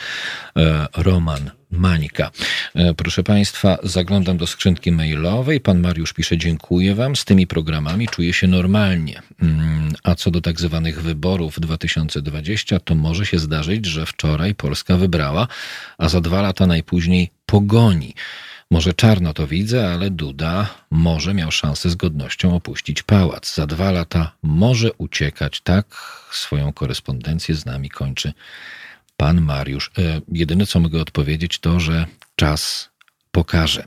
[0.56, 2.30] e, Roman Mańka.
[2.74, 5.60] E, proszę Państwa, zaglądam do skrzynki mailowej.
[5.60, 7.16] Pan Mariusz pisze: Dziękuję Wam.
[7.16, 9.22] Z tymi programami czuję się normalnie.
[9.42, 14.96] Mm, a co do tak zwanych wyborów 2020, to może się zdarzyć, że wczoraj Polska
[14.96, 15.48] wybrała,
[15.98, 18.14] a za dwa lata najpóźniej pogoni.
[18.74, 23.54] Może czarno to widzę, ale Duda może miał szansę z godnością opuścić pałac.
[23.54, 25.60] Za dwa lata może uciekać.
[25.60, 25.86] Tak
[26.30, 28.32] swoją korespondencję z nami kończy
[29.16, 29.90] pan Mariusz.
[29.98, 32.06] E, jedyne, co mogę odpowiedzieć, to, że
[32.36, 32.90] czas
[33.32, 33.84] pokaże.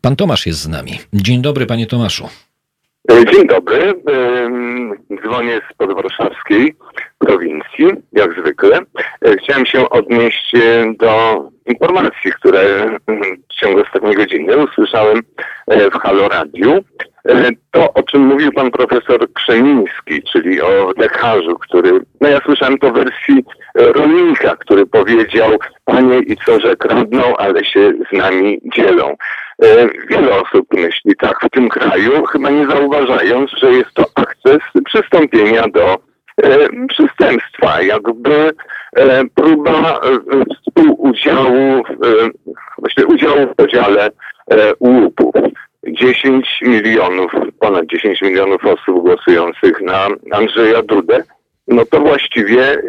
[0.00, 0.98] Pan Tomasz jest z nami.
[1.12, 2.28] Dzień dobry, panie Tomaszu.
[3.10, 3.94] E, dzień dobry.
[5.22, 6.74] Dzwonię z podwarszawskiej
[7.18, 8.78] prowincji, jak zwykle.
[9.24, 12.60] E, chciałem się odnieść e, do informacji, które
[13.50, 15.22] w ciągu ostatniej godziny usłyszałem
[15.92, 16.84] w Halo Radiu.
[17.70, 22.90] To, o czym mówił pan profesor Krzemiński, czyli o lekarzu, który, no ja słyszałem to
[22.90, 25.50] w wersji rolnika, który powiedział,
[25.84, 29.16] panie i co, że kradną, ale się z nami dzielą.
[29.62, 34.58] E, wiele osób myśli tak w tym kraju, chyba nie zauważając, że jest to akces
[34.84, 35.96] przystąpienia do e,
[36.88, 38.50] przestępstwa, jakby
[38.96, 40.00] e, próba
[40.56, 41.82] współudziału,
[42.78, 44.10] właśnie udziału w podziale
[44.80, 45.34] łupów.
[45.86, 51.22] 10 milionów, ponad 10 milionów osób głosujących na Andrzeja Dudę,
[51.68, 52.82] no to właściwie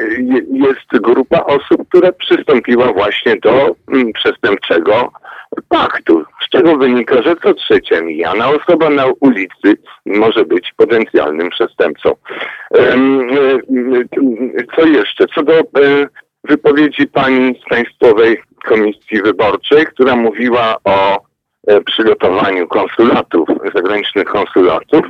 [0.51, 5.11] jest grupa osób, która przystąpiła właśnie do mm, przestępczego
[5.69, 12.15] paktu, z czego wynika, że co trzecia mijana osoba na ulicy może być potencjalnym przestępcą.
[12.77, 12.97] E,
[14.75, 15.25] co jeszcze?
[15.35, 15.63] Co do e,
[16.43, 21.21] wypowiedzi pani z Państwowej Komisji Wyborczej, która mówiła o
[21.67, 25.05] e, przygotowaniu konsulatów, zagranicznych konsulatów,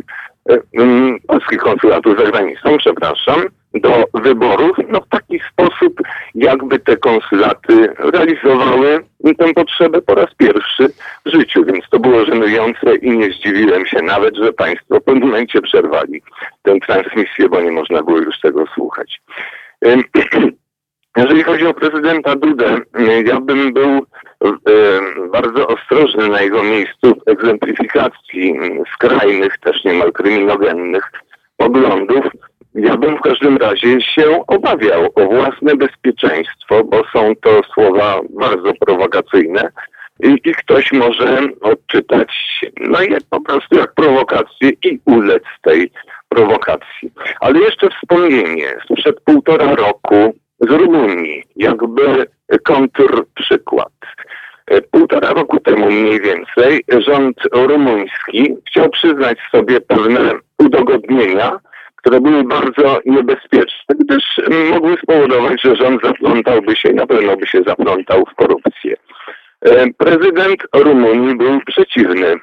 [1.28, 3.42] polskich konsulatów za granicą, przepraszam,
[3.74, 6.02] do wyborów, no w taki sposób,
[6.36, 9.04] jakby te konsulaty realizowały
[9.38, 10.90] tę potrzebę po raz pierwszy
[11.26, 15.30] w życiu, więc to było żenujące i nie zdziwiłem się nawet, że Państwo w pewnym
[15.30, 16.22] momencie przerwali
[16.62, 19.22] tę transmisję, bo nie można było już tego słuchać.
[21.18, 22.78] Jeżeli chodzi o prezydenta Dudę,
[23.26, 24.06] ja bym był
[25.32, 28.60] bardzo ostrożny na jego miejscu w egzemplifikacji
[28.94, 31.12] skrajnych, też niemal kryminogennych
[31.58, 32.26] poglądów.
[32.82, 38.74] Ja bym w każdym razie się obawiał o własne bezpieczeństwo, bo są to słowa bardzo
[38.86, 39.72] prowokacyjne
[40.24, 42.30] i, i ktoś może odczytać
[42.82, 45.92] no je po prostu jak prowokację i ulec tej
[46.30, 47.12] prowokacji.
[47.40, 52.26] Ale jeszcze wspomnienie, sprzed półtora roku z Rumunii, jakby
[52.64, 53.94] kontrprzykład.
[54.92, 61.60] Półtora roku temu mniej więcej rząd rumuński chciał przyznać sobie pewne udogodnienia,
[62.02, 64.24] które były bardzo niebezpieczne, gdyż
[64.70, 68.96] mogły spowodować, że rząd zaplątałby się, na pewno by się zaplątał w korupcję.
[69.98, 72.36] Prezydent Rumunii był przeciwny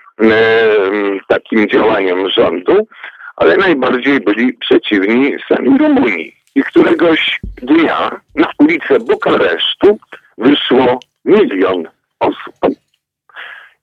[1.29, 2.89] takim działaniom rządu,
[3.37, 6.37] ale najbardziej byli przeciwni sami Rumunii.
[6.55, 9.99] I któregoś dnia na ulicę Bukaresztu
[10.39, 11.89] wyszło milion
[12.21, 12.55] osób.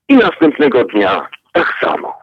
[0.09, 2.13] I następnego dnia tak samo.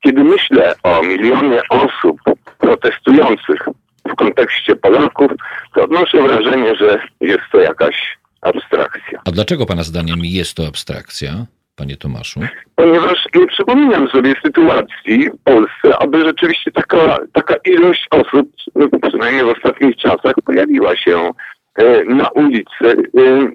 [0.00, 2.20] Kiedy myślę o milionie osób
[2.66, 3.60] protestujących
[4.08, 5.30] w kontekście Polaków,
[5.74, 9.20] to odnoszę wrażenie, że jest to jakaś abstrakcja.
[9.24, 11.46] A dlaczego Pana zdaniem jest to abstrakcja?
[11.76, 12.40] Panie Tomaszu?
[12.76, 19.44] Ponieważ nie przypominam sobie sytuacji w Polsce, aby rzeczywiście taka, taka ilość osób, no, przynajmniej
[19.44, 21.30] w ostatnich czasach, pojawiła się
[21.74, 22.84] e, na ulicy.
[23.18, 23.48] E,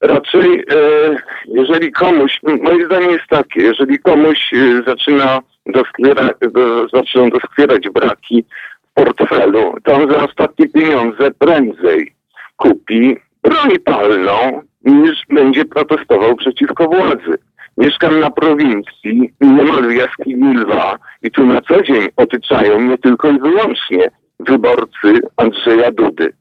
[0.00, 1.16] raczej, e,
[1.46, 4.50] jeżeli komuś, moje zdanie jest takie, jeżeli komuś
[4.86, 8.44] zaczyna doskwiera, do, zaczną doskwierać braki
[8.90, 12.12] w portfelu, to on za ostatnie pieniądze prędzej
[12.56, 17.38] kupi broń palną, niż będzie protestował przeciwko władzy.
[17.78, 23.30] Mieszkam na prowincji, niemal w jaskini lwa i tu na co dzień otyczają mnie tylko
[23.30, 24.10] i wyłącznie
[24.40, 26.32] wyborcy Andrzeja Dudy.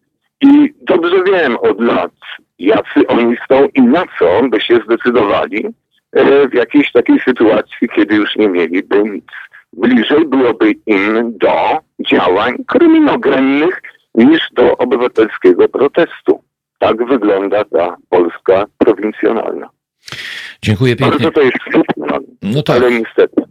[0.42, 2.12] I dobrze wiem od lat,
[2.60, 5.66] jacy oni są i na co by się zdecydowali
[6.52, 9.26] w jakiejś takiej sytuacji, kiedy już nie mieliby nic.
[9.74, 11.80] Bliżej byłoby im do
[12.12, 13.82] działań kryminogennych
[14.16, 16.44] niż do obywatelskiego protestu.
[16.80, 19.70] Tak wygląda ta Polska prowincjonalna.
[20.62, 21.20] Dziękuję pięknie.
[21.20, 22.76] Bardzo to jest smutne, no tak.
[22.76, 23.42] ale niestety.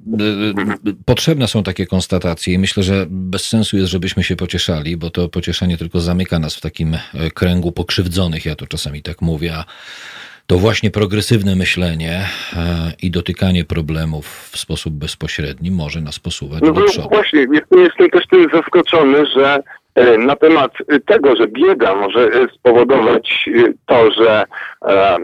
[1.05, 5.29] Potrzebne są takie konstatacje i myślę, że bez sensu jest, żebyśmy się pocieszali, bo to
[5.29, 9.65] pocieszanie tylko zamyka nas w takim e, kręgu pokrzywdzonych, ja to czasami tak mówię, a
[10.47, 12.13] to właśnie progresywne myślenie
[12.57, 17.09] e, i dotykanie problemów w sposób bezpośredni może nas posuwać no do przodu.
[17.09, 17.47] Właśnie,
[17.77, 19.63] jestem, też tym zaskoczony, że
[19.95, 20.73] E, na temat
[21.07, 24.45] tego, że bieda może spowodować e, to, że
[24.89, 25.19] e,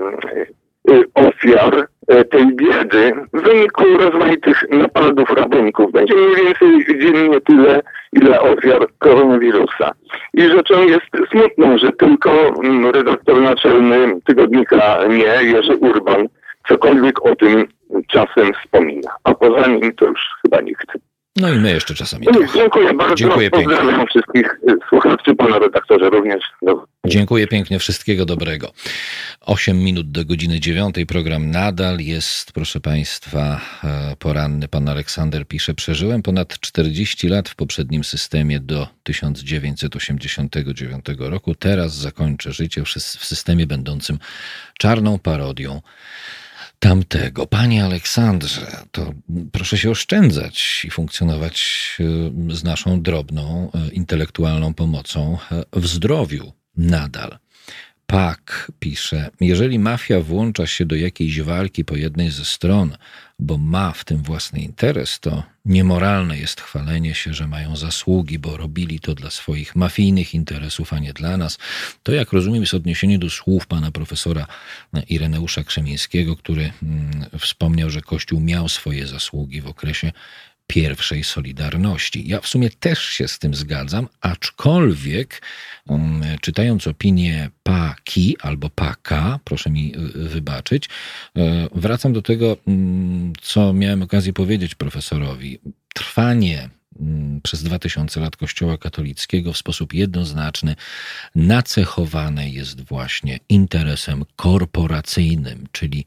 [1.14, 1.88] ofiar
[2.30, 7.82] tej biedy w wyniku rozmaitych napadów rabunków będzie mniej więcej dziennie tyle,
[8.12, 9.90] ile ofiar koronawirusa.
[10.34, 16.28] I rzeczą jest smutną, że tylko mm, redaktor naczelny tygodnika Nie, Jerzy Urban,
[16.68, 17.68] cokolwiek o tym
[18.06, 19.10] czasem wspomina.
[19.24, 20.86] A poza nim to już chyba nikt.
[21.40, 22.26] No i my jeszcze czasami.
[22.32, 23.14] No, dziękuję bardzo.
[23.14, 24.06] Dziękuję Pozdrawiam pięknie.
[24.06, 26.42] wszystkich y, słuchaczy, pana redaktorze również.
[26.62, 26.86] No.
[27.06, 28.72] Dziękuję pięknie, wszystkiego dobrego.
[29.40, 30.96] 8 minut do godziny 9.
[31.08, 34.68] Program nadal jest, proszę Państwa, e, poranny.
[34.68, 41.54] Pan Aleksander pisze, przeżyłem ponad 40 lat w poprzednim systemie do 1989 roku.
[41.54, 42.88] Teraz zakończę życie w
[43.24, 44.18] systemie będącym
[44.78, 45.80] czarną parodią
[46.78, 47.46] tamtego.
[47.46, 49.14] Panie Aleksandrze, to
[49.52, 51.88] proszę się oszczędzać i funkcjonować
[52.50, 57.38] e, z naszą drobną e, intelektualną pomocą e, w zdrowiu nadal.
[58.06, 62.96] Pak pisze, jeżeli mafia włącza się do jakiejś walki po jednej ze stron,
[63.38, 68.56] bo ma w tym własny interes, to niemoralne jest chwalenie się, że mają zasługi, bo
[68.56, 71.58] robili to dla swoich mafijnych interesów, a nie dla nas.
[72.02, 74.46] To, jak rozumiem, jest odniesienie do słów pana profesora
[75.08, 80.12] Ireneusza Krzemińskiego, który mm, wspomniał, że Kościół miał swoje zasługi w okresie
[80.68, 82.28] pierwszej Solidarności.
[82.28, 85.42] Ja w sumie też się z tym zgadzam, aczkolwiek
[85.86, 91.40] um, czytając opinię Paki albo Paka, proszę mi y, wybaczyć, y,
[91.74, 95.58] wracam do tego, um, co miałem okazję powiedzieć profesorowi.
[95.94, 100.76] Trwanie um, przez 2000 lat Kościoła katolickiego w sposób jednoznaczny
[101.34, 106.04] nacechowane jest właśnie interesem korporacyjnym, czyli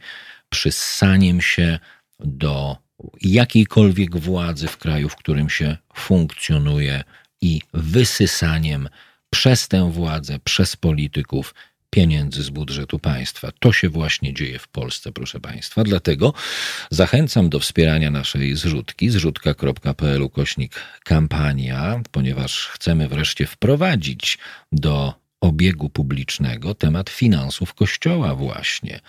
[0.49, 1.79] przyssaniem się
[2.19, 2.77] do
[3.21, 7.03] jakiejkolwiek władzy w kraju, w którym się funkcjonuje
[7.41, 8.89] i wysysaniem
[9.29, 11.53] przez tę władzę, przez polityków
[11.91, 13.51] pieniędzy z budżetu państwa.
[13.59, 15.83] To się właśnie dzieje w Polsce, proszę Państwa.
[15.83, 16.33] Dlatego
[16.91, 24.37] zachęcam do wspierania naszej zrzutki, zrzutka.pl kośnik kampania, ponieważ chcemy wreszcie wprowadzić
[24.71, 28.99] do obiegu publicznego temat finansów Kościoła, właśnie.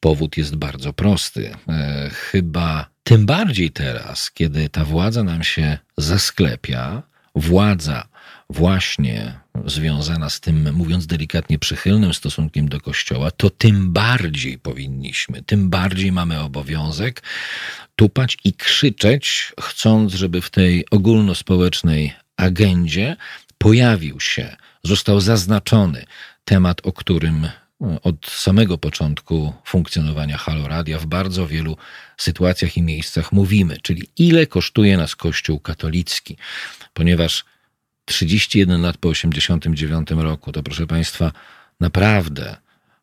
[0.00, 1.54] Powód jest bardzo prosty.
[1.68, 7.02] E, chyba tym bardziej teraz, kiedy ta władza nam się zasklepia,
[7.34, 8.08] władza
[8.50, 15.70] właśnie związana z tym, mówiąc delikatnie, przychylnym stosunkiem do Kościoła, to tym bardziej powinniśmy, tym
[15.70, 17.22] bardziej mamy obowiązek
[17.96, 23.16] tupać i krzyczeć, chcąc, żeby w tej ogólnospołecznej agendzie
[23.58, 26.04] pojawił się, został zaznaczony
[26.44, 27.48] temat, o którym
[27.80, 31.76] od samego początku funkcjonowania Halo Radia w bardzo wielu
[32.16, 36.36] sytuacjach i miejscach mówimy, czyli ile kosztuje nas Kościół katolicki,
[36.94, 37.44] ponieważ
[38.04, 41.32] 31 lat po 89 roku to proszę Państwa
[41.80, 42.56] naprawdę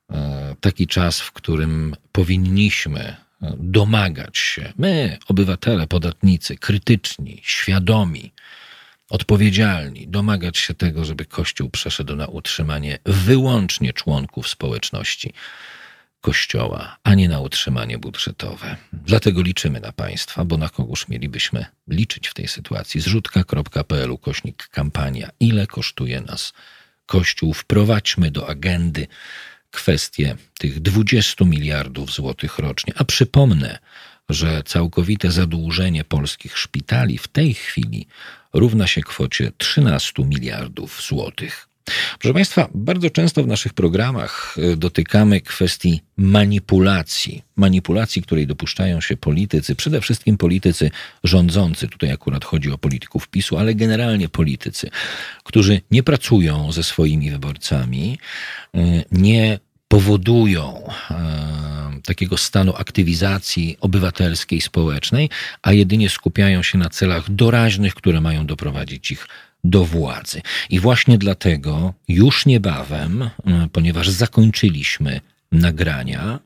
[0.09, 3.15] e, taki czas, w którym powinniśmy e,
[3.59, 8.31] domagać się, my, obywatele, podatnicy, krytyczni, świadomi,
[9.09, 15.33] odpowiedzialni, domagać się tego, żeby Kościół przeszedł na utrzymanie wyłącznie członków społeczności
[16.21, 18.75] Kościoła, a nie na utrzymanie budżetowe.
[18.93, 23.01] Dlatego liczymy na Państwa, bo na kogóż mielibyśmy liczyć w tej sytuacji?
[23.01, 25.29] Zrzutka.pl ukośnik kampania.
[25.39, 26.53] Ile kosztuje nas
[27.05, 27.53] Kościół?
[27.53, 29.07] Wprowadźmy do agendy
[29.71, 32.93] kwestię tych 20 miliardów złotych rocznie.
[32.97, 33.79] A przypomnę,
[34.29, 38.07] że całkowite zadłużenie polskich szpitali w tej chwili
[38.55, 41.67] równa się kwocie 13 miliardów złotych.
[42.19, 47.41] Proszę Państwa, bardzo często w naszych programach e, dotykamy kwestii manipulacji.
[47.55, 50.91] Manipulacji, której dopuszczają się politycy, przede wszystkim politycy
[51.23, 54.89] rządzący, tutaj akurat chodzi o polityków PiSu, ale generalnie politycy,
[55.43, 58.19] którzy nie pracują ze swoimi wyborcami,
[58.75, 61.75] e, nie powodują e,
[62.05, 65.29] takiego stanu aktywizacji obywatelskiej, społecznej,
[65.61, 69.27] a jedynie skupiają się na celach doraźnych, które mają doprowadzić ich
[69.63, 70.41] do władzy.
[70.69, 73.29] I właśnie dlatego już niebawem, e,
[73.71, 75.21] ponieważ zakończyliśmy
[75.51, 76.39] nagrania,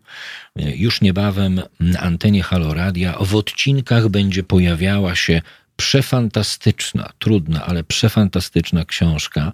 [0.56, 5.42] e, już niebawem na antenie Haloradia w odcinkach będzie pojawiała się
[5.76, 9.52] przefantastyczna, trudna, ale przefantastyczna książka,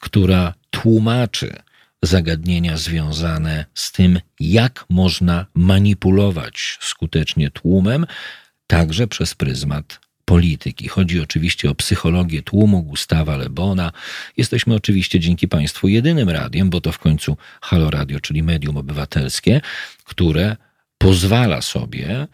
[0.00, 1.56] która tłumaczy
[2.02, 8.06] zagadnienia związane z tym, jak można manipulować skutecznie tłumem,
[8.66, 10.88] także przez pryzmat polityki.
[10.88, 13.92] Chodzi oczywiście o psychologię tłumu Gustawa Lebona.
[14.36, 19.60] Jesteśmy oczywiście dzięki Państwu jedynym radiem, bo to w końcu Halo Radio, czyli medium obywatelskie,
[20.04, 20.56] które
[20.98, 22.26] pozwala sobie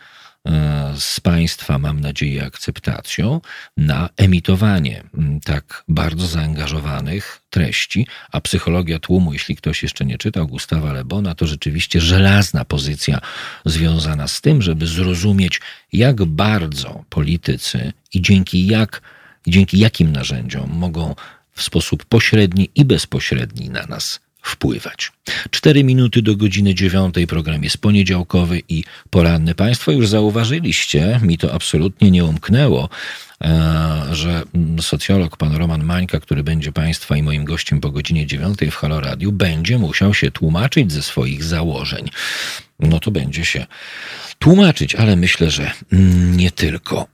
[0.99, 3.41] z Państwa, mam nadzieję, akceptacją
[3.77, 5.03] na emitowanie
[5.45, 11.47] tak bardzo zaangażowanych treści, a psychologia tłumu, jeśli ktoś jeszcze nie czytał Gustawa Lebona, to
[11.47, 13.21] rzeczywiście żelazna pozycja
[13.65, 15.61] związana z tym, żeby zrozumieć,
[15.93, 19.03] jak bardzo politycy i dzięki jak,
[19.47, 21.15] dzięki jakim narzędziom mogą
[21.53, 25.13] w sposób pośredni i bezpośredni na nas wpływać.
[25.51, 27.27] Cztery minuty do godziny dziewiątej.
[27.27, 29.55] Program jest poniedziałkowy i poranny.
[29.55, 32.89] Państwo już zauważyliście, mi to absolutnie nie umknęło,
[33.41, 34.43] e, że
[34.81, 39.01] socjolog pan Roman Mańka, który będzie Państwa i moim gościem po godzinie dziewiątej w Halo
[39.01, 42.11] Radio, będzie musiał się tłumaczyć ze swoich założeń.
[42.81, 43.67] No to będzie się
[44.39, 45.73] tłumaczyć, ale myślę, że
[46.37, 47.07] nie tylko.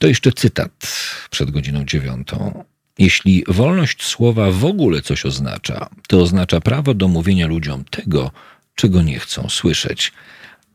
[0.00, 0.96] To jeszcze cytat
[1.30, 2.64] przed godziną dziewiątą.
[2.98, 8.30] Jeśli wolność słowa w ogóle coś oznacza, to oznacza prawo do mówienia ludziom tego,
[8.74, 10.12] czego nie chcą słyszeć.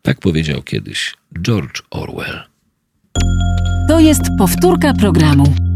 [0.01, 2.43] Tak powiedział kiedyś George Orwell.
[3.87, 5.68] To jest powtórka programu.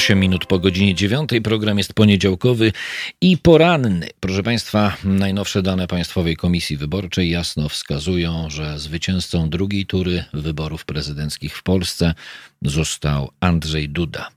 [0.00, 1.30] 8 minut po godzinie 9.
[1.44, 2.72] Program jest poniedziałkowy
[3.20, 4.08] i poranny.
[4.20, 11.56] Proszę Państwa, najnowsze dane Państwowej Komisji Wyborczej jasno wskazują, że zwycięzcą drugiej tury wyborów prezydenckich
[11.56, 12.14] w Polsce
[12.62, 14.30] został Andrzej Duda.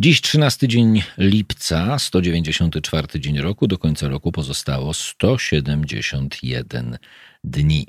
[0.00, 6.98] Dziś 13 dzień lipca, 194 dzień roku, do końca roku pozostało 171
[7.44, 7.86] dni.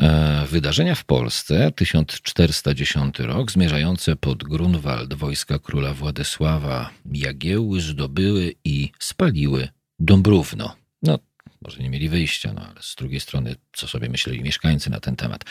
[0.00, 8.90] E, wydarzenia w Polsce, 1410 rok, zmierzające pod Grunwald wojska króla Władysława Jagiełły zdobyły i
[8.98, 9.68] spaliły
[9.98, 10.76] Dąbrówno.
[11.02, 11.18] No,
[11.62, 15.16] może nie mieli wyjścia, no ale z drugiej strony, co sobie myśleli mieszkańcy na ten
[15.16, 15.44] temat.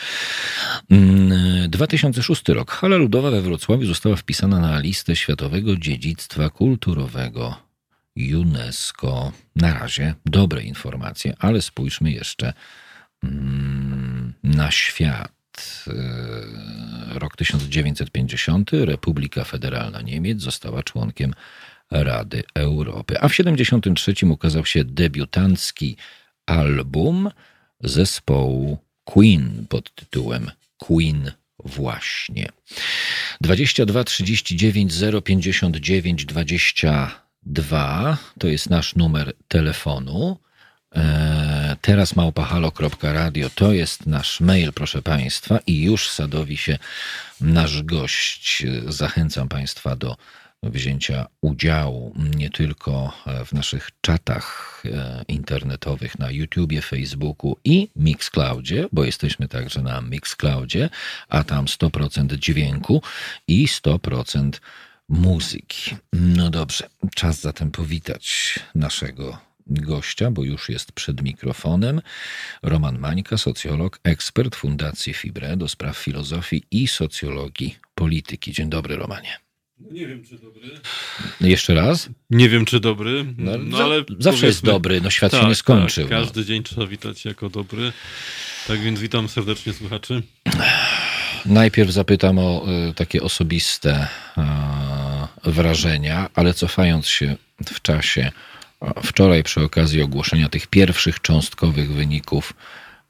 [1.68, 2.70] 2006 mm, rok.
[2.70, 7.56] Hala Ludowa we Wrocławiu została wpisana na listę Światowego Dziedzictwa Kulturowego
[8.16, 9.32] UNESCO.
[9.56, 12.52] Na razie dobre informacje, ale spójrzmy jeszcze
[14.42, 15.32] na świat.
[15.86, 15.92] E,
[17.18, 21.34] rok 1950 Republika Federalna Niemiec została członkiem
[21.90, 23.20] Rady Europy.
[23.20, 25.96] A w 73 ukazał się debiutancki
[26.46, 27.30] album
[27.80, 31.32] zespołu Queen pod tytułem Queen
[31.64, 32.48] właśnie.
[33.40, 34.92] 22 39
[35.24, 40.38] 059 22 to jest nasz numer telefonu.
[40.96, 46.78] E, teraz małpahalo.radio to jest nasz mail, proszę Państwa, i już sadowi się
[47.40, 48.66] nasz gość.
[48.86, 50.16] Zachęcam Państwa do
[50.62, 53.12] wzięcia udziału nie tylko
[53.46, 60.90] w naszych czatach e, internetowych na YouTubie, Facebooku i Mixcloudzie, bo jesteśmy także na Mixcloudzie,
[61.28, 63.02] a tam 100% dźwięku
[63.48, 64.50] i 100%
[65.08, 65.96] muzyki.
[66.12, 72.00] No dobrze, czas zatem powitać naszego gościa, bo już jest przed mikrofonem.
[72.62, 78.52] Roman Mańka, socjolog, ekspert Fundacji Fibre do spraw filozofii i socjologii polityki.
[78.52, 79.38] Dzień dobry, Romanie.
[79.80, 80.68] No nie wiem, czy dobry.
[81.40, 82.08] Jeszcze raz?
[82.30, 83.34] Nie wiem, czy dobry.
[83.38, 86.08] No, no ale zawsze jest dobry, no świat tak, się nie skończył.
[86.08, 86.46] Tak, każdy no.
[86.46, 87.92] dzień trzeba witać jako dobry.
[88.66, 90.22] Tak więc witam serdecznie słuchaczy.
[91.46, 94.08] Najpierw zapytam o y, takie osobiste
[95.46, 97.36] y, wrażenia, ale cofając się
[97.66, 98.32] w czasie,
[99.02, 102.52] wczoraj przy okazji ogłoszenia tych pierwszych cząstkowych wyników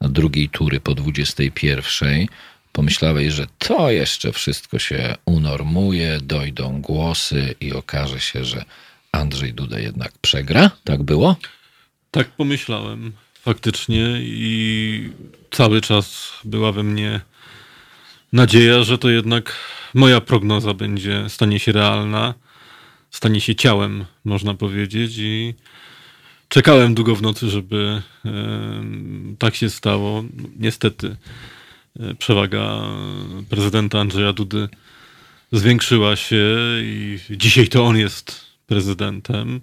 [0.01, 2.27] drugiej tury po 21
[2.71, 8.65] pomyślałeś, że to jeszcze wszystko się unormuje, dojdą głosy i okaże się, że
[9.11, 10.71] Andrzej Duda jednak przegra?
[10.83, 11.35] Tak było?
[12.11, 15.09] Tak pomyślałem faktycznie i
[15.51, 17.21] cały czas była we mnie
[18.33, 19.55] nadzieja, że to jednak
[19.93, 22.33] moja prognoza będzie, stanie się realna,
[23.11, 25.53] stanie się ciałem, można powiedzieć i
[26.49, 28.01] czekałem długo w nocy, żeby
[29.39, 30.23] tak się stało.
[30.59, 31.15] Niestety
[31.99, 32.81] E, przewaga
[33.49, 34.69] prezydenta Andrzeja Dudy
[35.51, 39.61] zwiększyła się i dzisiaj to on jest prezydentem.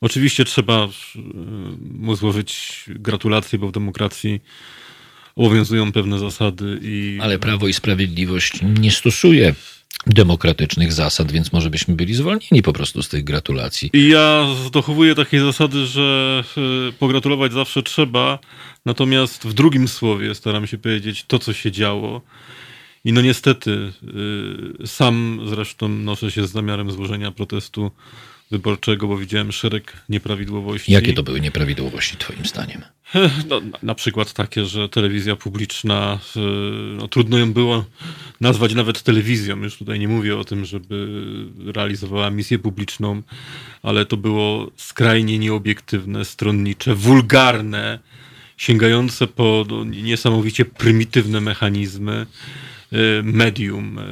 [0.00, 0.88] Oczywiście trzeba e,
[1.92, 4.40] mu złożyć gratulacje, bo w demokracji
[5.36, 7.18] obowiązują pewne zasady i...
[7.22, 9.54] Ale Prawo i Sprawiedliwość nie stosuje
[10.06, 13.90] demokratycznych zasad, więc może byśmy byli zwolnieni po prostu z tych gratulacji.
[13.92, 16.44] Ja dochowuję takiej zasady, że
[16.88, 18.38] e, pogratulować zawsze trzeba,
[18.84, 22.20] natomiast w drugim słowie staram się powiedzieć to, co się działo.
[23.04, 23.92] I no niestety,
[24.82, 27.90] e, sam zresztą noszę się z zamiarem złożenia protestu
[28.50, 30.92] wyborczego, bo widziałem szereg nieprawidłowości.
[30.92, 32.82] Jakie to były nieprawidłowości, Twoim zdaniem?
[33.48, 36.18] No, na przykład takie, że telewizja publiczna,
[36.96, 37.84] no, trudno ją było
[38.40, 39.56] nazwać nawet telewizją.
[39.56, 41.08] Już tutaj nie mówię o tym, żeby
[41.66, 43.22] realizowała misję publiczną,
[43.82, 47.98] ale to było skrajnie nieobiektywne, stronnicze, wulgarne,
[48.56, 52.26] sięgające po no, niesamowicie prymitywne mechanizmy
[52.92, 53.98] e, medium.
[53.98, 54.04] E,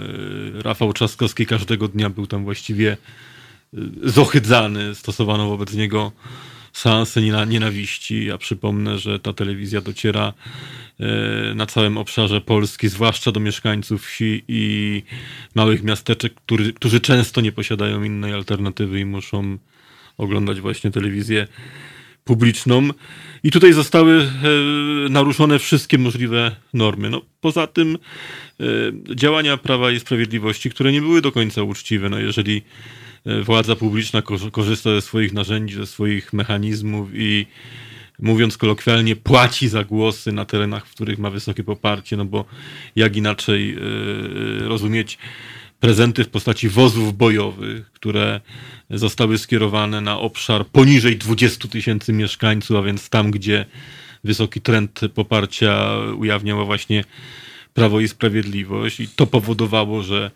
[0.63, 2.97] Rafał Trzaskowski każdego dnia był tam właściwie e,
[4.03, 6.13] zohydzany, stosowano wobec niego
[6.73, 8.27] seanse nienawiści.
[8.27, 10.33] Ja przypomnę, że ta telewizja dociera
[11.01, 15.03] e, na całym obszarze Polski, zwłaszcza do mieszkańców wsi i
[15.55, 19.59] małych miasteczek, który, którzy często nie posiadają innej alternatywy i muszą
[20.19, 21.47] oglądać właśnie telewizję
[22.25, 22.89] publiczną.
[23.43, 24.29] I tutaj zostały e,
[25.09, 27.11] naruszone wszystkie możliwe normy.
[27.11, 27.99] No, poza tym
[29.15, 32.09] działania Prawa i Sprawiedliwości, które nie były do końca uczciwe.
[32.09, 32.63] No, jeżeli
[33.43, 34.23] władza publiczna
[34.53, 37.47] korzysta ze swoich narzędzi, ze swoich mechanizmów i
[38.19, 42.45] mówiąc kolokwialnie, płaci za głosy na terenach, w których ma wysokie poparcie, no bo
[42.97, 43.79] jak inaczej e,
[44.69, 45.19] rozumieć
[45.81, 48.41] prezenty w postaci wozów bojowych, które
[48.91, 53.67] zostały skierowane na obszar poniżej 20 tysięcy mieszkańców, a więc tam, gdzie
[54.25, 57.05] wysoki trend poparcia ujawniała właśnie
[57.75, 60.31] Prawo i Sprawiedliwość i to powodowało, że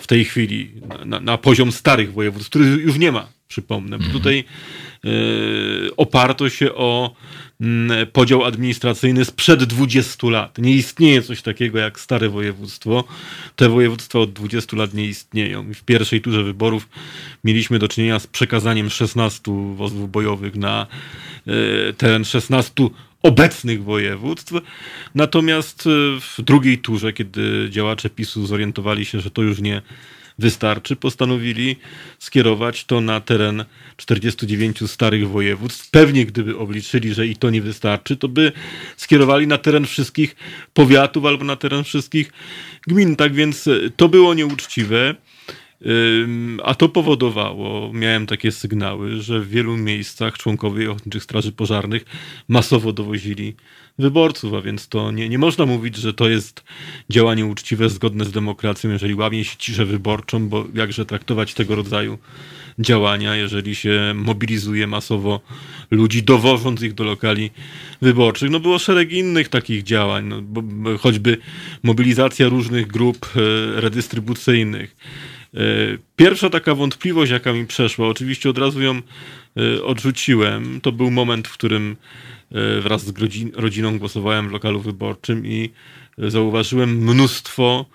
[0.00, 0.70] w tej chwili
[1.04, 4.12] na, na poziom starych województw, których już nie ma, przypomnę, mhm.
[4.12, 4.44] tutaj
[5.04, 7.14] y, oparto się o
[8.02, 10.58] y, podział administracyjny sprzed 20 lat.
[10.58, 13.04] Nie istnieje coś takiego jak stare województwo.
[13.56, 15.72] Te województwa od 20 lat nie istnieją.
[15.74, 16.88] W pierwszej turze wyborów
[17.44, 19.42] mieliśmy do czynienia z przekazaniem 16
[19.74, 20.86] wozów bojowych na
[21.48, 22.72] y, teren 16
[23.24, 24.52] obecnych województw.
[25.14, 25.90] Natomiast e,
[26.20, 29.82] w drugiej turze, kiedy działacze PiSu zorientowali się, że to już nie
[30.38, 31.76] wystarczy, postanowili
[32.18, 33.64] skierować to na teren
[33.96, 35.90] 49 starych województw.
[35.90, 38.52] Pewnie gdyby obliczyli, że i to nie wystarczy, to by
[38.96, 40.36] skierowali na teren wszystkich
[40.74, 42.32] powiatów albo na teren wszystkich
[42.86, 43.16] gmin.
[43.16, 45.14] Tak więc e, to było nieuczciwe.
[46.64, 52.04] A to powodowało, miałem takie sygnały, że w wielu miejscach członkowie ochotniczych straży pożarnych
[52.48, 53.54] masowo dowozili
[53.98, 56.64] wyborców, a więc to nie, nie można mówić, że to jest
[57.10, 62.18] działanie uczciwe, zgodne z demokracją, jeżeli łamie się ciszę wyborczą, bo jakże traktować tego rodzaju
[62.78, 65.40] działania, jeżeli się mobilizuje masowo
[65.90, 67.50] ludzi, dowożąc ich do lokali
[68.02, 68.50] wyborczych.
[68.50, 71.36] No było szereg innych takich działań, no, choćby
[71.82, 74.96] mobilizacja różnych grup e, redystrybucyjnych.
[75.54, 75.58] E,
[76.16, 79.00] pierwsza taka wątpliwość, jaka mi przeszła, oczywiście od razu ją
[79.56, 81.96] e, odrzuciłem, to był moment, w którym
[82.80, 83.12] wraz z
[83.54, 85.70] rodziną głosowałem w lokalu wyborczym i
[86.18, 87.86] zauważyłem mnóstwo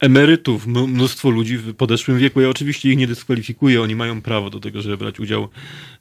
[0.00, 2.40] emerytów, mnóstwo ludzi w podeszłym wieku.
[2.40, 5.48] Ja oczywiście ich nie dyskwalifikuję, oni mają prawo do tego, żeby brać udział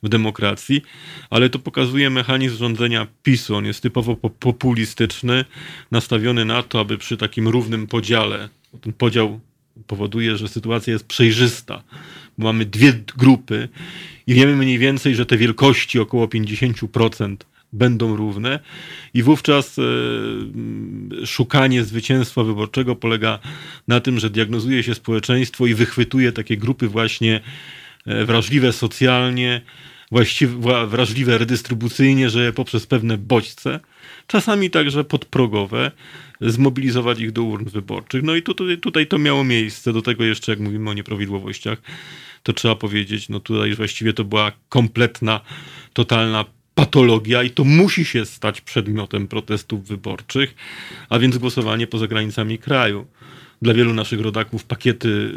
[0.04, 0.82] w demokracji,
[1.30, 3.56] ale to pokazuje mechanizm rządzenia PiSu.
[3.56, 5.46] On jest typowo populistyczny,
[5.92, 8.50] nastawiony na to, aby przy takim równym podziale,
[8.82, 9.40] ten podział
[9.88, 11.84] powoduje, że sytuacja jest przejrzysta.
[12.38, 13.70] Mamy dwie grupy
[14.28, 17.36] i wiemy mniej więcej, że te wielkości około 50%
[17.74, 18.60] będą równe
[19.14, 19.82] i wówczas e,
[21.26, 23.40] szukanie zwycięstwa wyborczego polega
[23.88, 27.42] na tym, że diagnozuje się społeczeństwo i wychwytuje takie grupy właśnie
[28.06, 29.62] e, wrażliwe socjalnie,
[30.12, 30.54] właściwie
[30.88, 33.80] wrażliwe redystrybucyjnie, że poprzez pewne bodźce,
[34.28, 35.92] czasami także podprogowe,
[36.42, 38.24] zmobilizować ich do urn wyborczych.
[38.24, 39.94] No i tutaj, tutaj to miało miejsce.
[39.94, 41.82] Do tego jeszcze, jak mówimy o nieprawidłowościach,
[42.44, 45.42] to trzeba powiedzieć, no tutaj właściwie to była kompletna,
[45.94, 46.46] totalna
[46.76, 50.56] patologia i to musi się stać przedmiotem protestów wyborczych,
[51.10, 53.08] a więc głosowanie poza granicami kraju.
[53.62, 55.32] Dla wielu naszych rodaków pakiety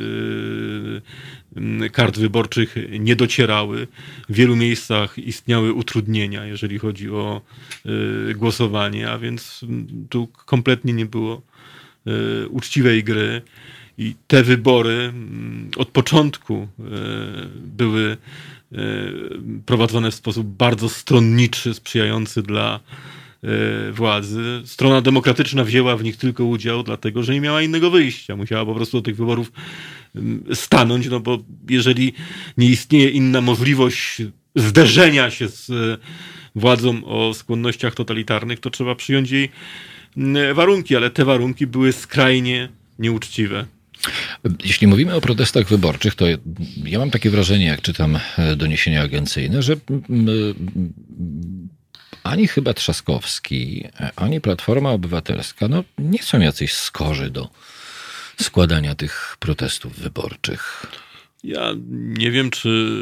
[1.56, 3.86] yy, kart wyborczych nie docierały.
[4.28, 7.42] W wielu miejscach istniały utrudnienia, jeżeli chodzi o
[7.84, 9.64] yy, głosowanie, a więc
[10.08, 11.42] tu kompletnie nie było
[12.06, 13.42] yy, uczciwej gry.
[13.98, 16.68] I te wybory mm, od początku
[17.56, 18.16] były
[19.66, 22.80] prowadzone w sposób bardzo stronniczy, sprzyjający dla
[23.92, 24.62] władzy.
[24.64, 28.36] Strona demokratyczna wzięła w nich tylko udział, dlatego że nie miała innego wyjścia.
[28.36, 29.52] Musiała po prostu do tych wyborów
[30.54, 31.38] stanąć, no bo
[31.70, 32.12] jeżeli
[32.56, 34.22] nie istnieje inna możliwość
[34.56, 35.98] zderzenia się z e,
[36.54, 39.48] władzą o skłonnościach totalitarnych, to trzeba przyjąć jej
[40.54, 43.66] warunki, ale te warunki były skrajnie nieuczciwe.
[44.64, 46.26] Jeśli mówimy o protestach wyborczych, to
[46.84, 49.76] ja mam takie wrażenie, jak czytam e, doniesienia agencyjne, że
[52.28, 53.84] ani chyba Trzaskowski,
[54.16, 57.48] ani Platforma Obywatelska no, nie są jacyś skorzy do
[58.40, 60.86] składania tych protestów wyborczych.
[61.44, 62.98] Ja nie wiem, czy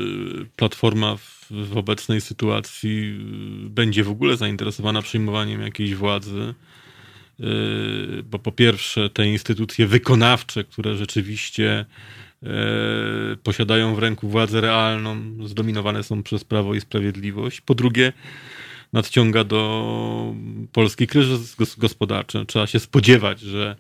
[0.57, 3.19] Platforma w, w obecnej sytuacji
[3.63, 6.55] będzie w ogóle zainteresowana przyjmowaniem jakiejś władzy.
[7.41, 11.85] Y, bo po pierwsze te instytucje wykonawcze, które rzeczywiście
[12.43, 12.47] y,
[13.37, 15.17] posiadają w ręku władzę realną,
[15.47, 17.61] zdominowane są przez Prawo i Sprawiedliwość.
[17.61, 18.13] Po drugie,
[18.97, 20.35] nadciąga do
[20.73, 22.47] Polski kryzys gospodarczy.
[22.47, 23.77] Trzeba się spodziewać, że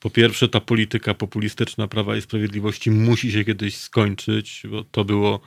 [0.00, 5.40] po pierwsze ta polityka populistyczna Prawa i Sprawiedliwości musi się kiedyś skończyć, bo to było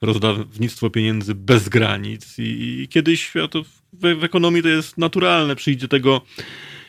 [0.00, 2.42] rozdawnictwo pieniędzy bez granic i,
[2.82, 6.20] i kiedyś to w, w, ekonomii to jest naturalne, przyjdzie tego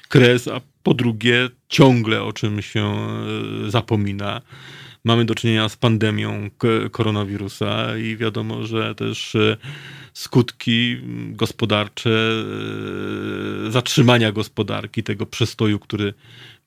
[0.09, 4.41] kres, a po drugie ciągle o czym się e, zapomina.
[5.03, 6.49] Mamy do czynienia z pandemią
[6.91, 9.57] koronawirusa i wiadomo, że też e,
[10.19, 10.97] skutki
[11.31, 12.09] gospodarcze,
[13.67, 16.13] e, zatrzymania gospodarki, tego przestoju, który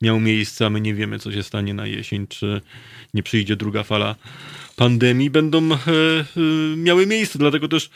[0.03, 2.61] miał miejsce, a my nie wiemy, co się stanie na jesień, czy
[3.13, 4.15] nie przyjdzie druga fala
[4.75, 6.25] pandemii, będą e, e,
[6.77, 7.39] miały miejsce.
[7.39, 7.89] Dlatego też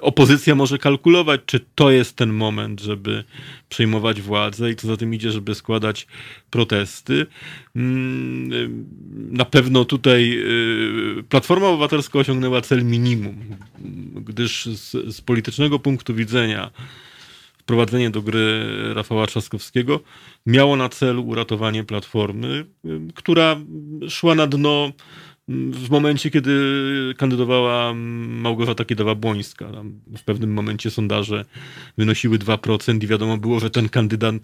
[0.00, 3.24] opozycja może kalkulować, czy to jest ten moment, żeby
[3.68, 6.06] przejmować władzę i co za tym idzie, żeby składać
[6.50, 7.26] protesty.
[7.76, 8.56] Mm, e,
[9.36, 10.42] na pewno tutaj
[11.28, 13.36] Platforma Obywatelska osiągnęła cel minimum,
[14.14, 16.70] gdyż z, z politycznego punktu widzenia
[17.62, 18.64] wprowadzenie do gry
[18.94, 20.00] Rafała Trzaskowskiego
[20.46, 22.66] miało na celu uratowanie Platformy,
[23.14, 23.56] która
[24.08, 24.92] szła na dno
[25.48, 26.52] w momencie, kiedy
[27.16, 29.84] kandydowała Małgorzata Kiedawa-Błońska.
[30.18, 31.44] W pewnym momencie sondaże
[31.98, 34.34] wynosiły 2% i wiadomo było, że ten kandydat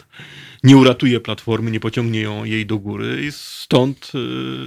[0.65, 4.12] nie uratuje Platformy, nie pociągnie ją, jej do góry i stąd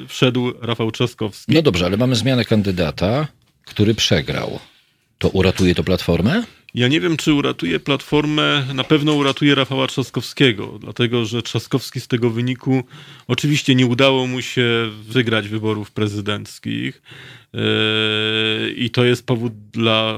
[0.03, 1.53] y, wszedł Rafał Trzaskowski.
[1.53, 3.28] No dobrze, ale mamy zmianę kandydata,
[3.65, 4.60] który przegrał.
[5.18, 6.44] To uratuje to Platformę?
[6.76, 12.07] Ja nie wiem, czy uratuje Platformę, na pewno uratuje Rafała Trzaskowskiego, dlatego że Trzaskowski z
[12.07, 12.84] tego wyniku
[13.27, 17.02] oczywiście nie udało mu się wygrać wyborów prezydenckich
[17.53, 17.61] yy,
[18.72, 20.15] i to jest powód dla,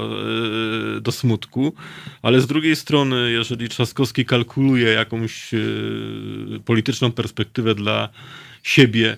[0.94, 1.74] yy, do smutku,
[2.22, 8.08] ale z drugiej strony, jeżeli Trzaskowski kalkuluje jakąś yy, polityczną perspektywę dla
[8.62, 9.16] siebie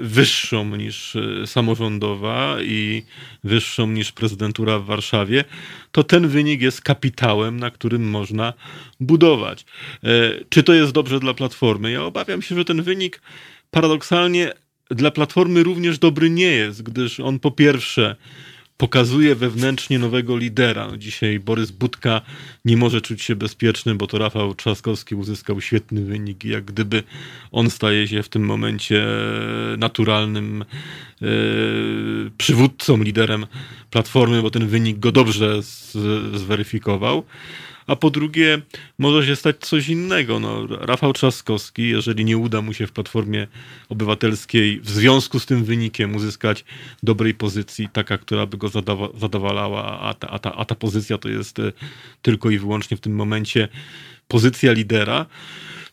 [0.00, 3.02] wyższą niż e, samorządowa i
[3.44, 5.44] wyższą niż prezydentura w Warszawie,
[5.92, 8.52] to ten wynik jest kapitałem, na którym można
[9.00, 9.64] budować.
[10.04, 10.08] E,
[10.48, 11.90] czy to jest dobrze dla Platformy?
[11.90, 13.22] Ja obawiam się, że ten wynik
[13.70, 14.52] paradoksalnie
[14.90, 18.16] dla Platformy również dobry nie jest, gdyż on po pierwsze
[18.80, 20.88] pokazuje wewnętrznie nowego lidera.
[20.98, 22.20] Dzisiaj Borys Budka
[22.64, 27.02] nie może czuć się bezpieczny, bo to Rafał Trzaskowski uzyskał świetny wynik i jak gdyby
[27.52, 29.06] on staje się w tym momencie
[29.78, 31.26] naturalnym e,
[32.38, 33.46] przywódcą, liderem
[33.90, 35.92] Platformy, bo ten wynik go dobrze z,
[36.40, 37.22] zweryfikował
[37.90, 38.62] a po drugie
[38.98, 40.40] może się stać coś innego.
[40.40, 43.46] No, Rafał Trzaskowski, jeżeli nie uda mu się w Platformie
[43.88, 46.64] Obywatelskiej w związku z tym wynikiem uzyskać
[47.02, 51.18] dobrej pozycji, taka, która by go zadawa zadowalała, a ta, a, ta, a ta pozycja
[51.18, 51.72] to jest e,
[52.22, 53.68] tylko i wyłącznie w tym momencie
[54.28, 55.26] pozycja lidera,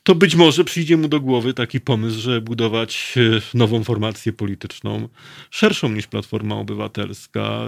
[0.07, 5.09] to być może przyjdzie mu do głowy taki pomysł, że budować e, nową formację polityczną,
[5.51, 7.67] szerszą niż Platforma Obywatelska, e,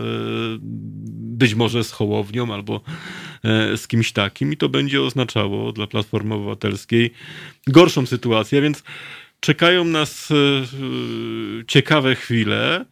[1.39, 2.81] być może z Hołownią albo
[3.43, 7.13] e, z kimś takim i to będzie oznaczało dla Platformy Obywatelskiej
[7.67, 8.83] gorszą sytuację, więc
[9.39, 10.29] czekają nas
[11.67, 12.85] ciekawe chwile.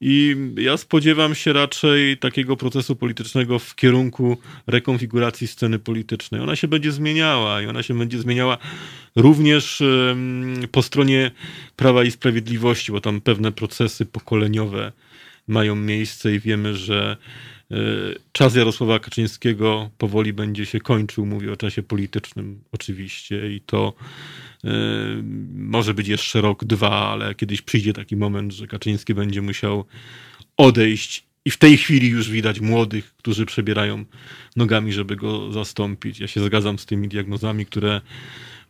[0.00, 4.36] I ja spodziewam się raczej takiego procesu politycznego w kierunku
[4.66, 6.40] rekonfiguracji sceny politycznej.
[6.40, 8.58] Ona się będzie zmieniała i ona się będzie zmieniała
[9.16, 9.82] również
[10.72, 11.30] po stronie
[11.76, 14.92] Prawa i Sprawiedliwości, bo tam pewne procesy pokoleniowe
[15.48, 17.16] mają miejsce i wiemy, że
[17.70, 17.76] e,
[18.32, 21.26] czas Jarosława Kaczyńskiego powoli będzie się kończył.
[21.26, 23.92] Mówię o czasie politycznym oczywiście i to
[25.54, 29.84] może być jeszcze rok, dwa, ale kiedyś przyjdzie taki moment, że Kaczyński będzie musiał
[30.56, 34.04] odejść i w tej chwili już widać młodych, którzy przebierają
[34.56, 36.20] nogami, żeby go zastąpić.
[36.20, 38.00] Ja się zgadzam z tymi diagnozami, które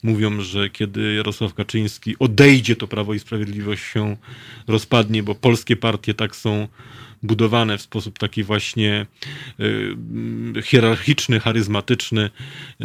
[0.03, 4.17] mówią, że kiedy Jarosław Kaczyński odejdzie, to Prawo i Sprawiedliwość się
[4.67, 6.69] rozpadnie, bo polskie partie tak są
[7.27, 9.07] budowane w sposób taki właśnie
[9.61, 12.31] y, hierarchiczny, charyzmatyczny,
[12.81, 12.85] y,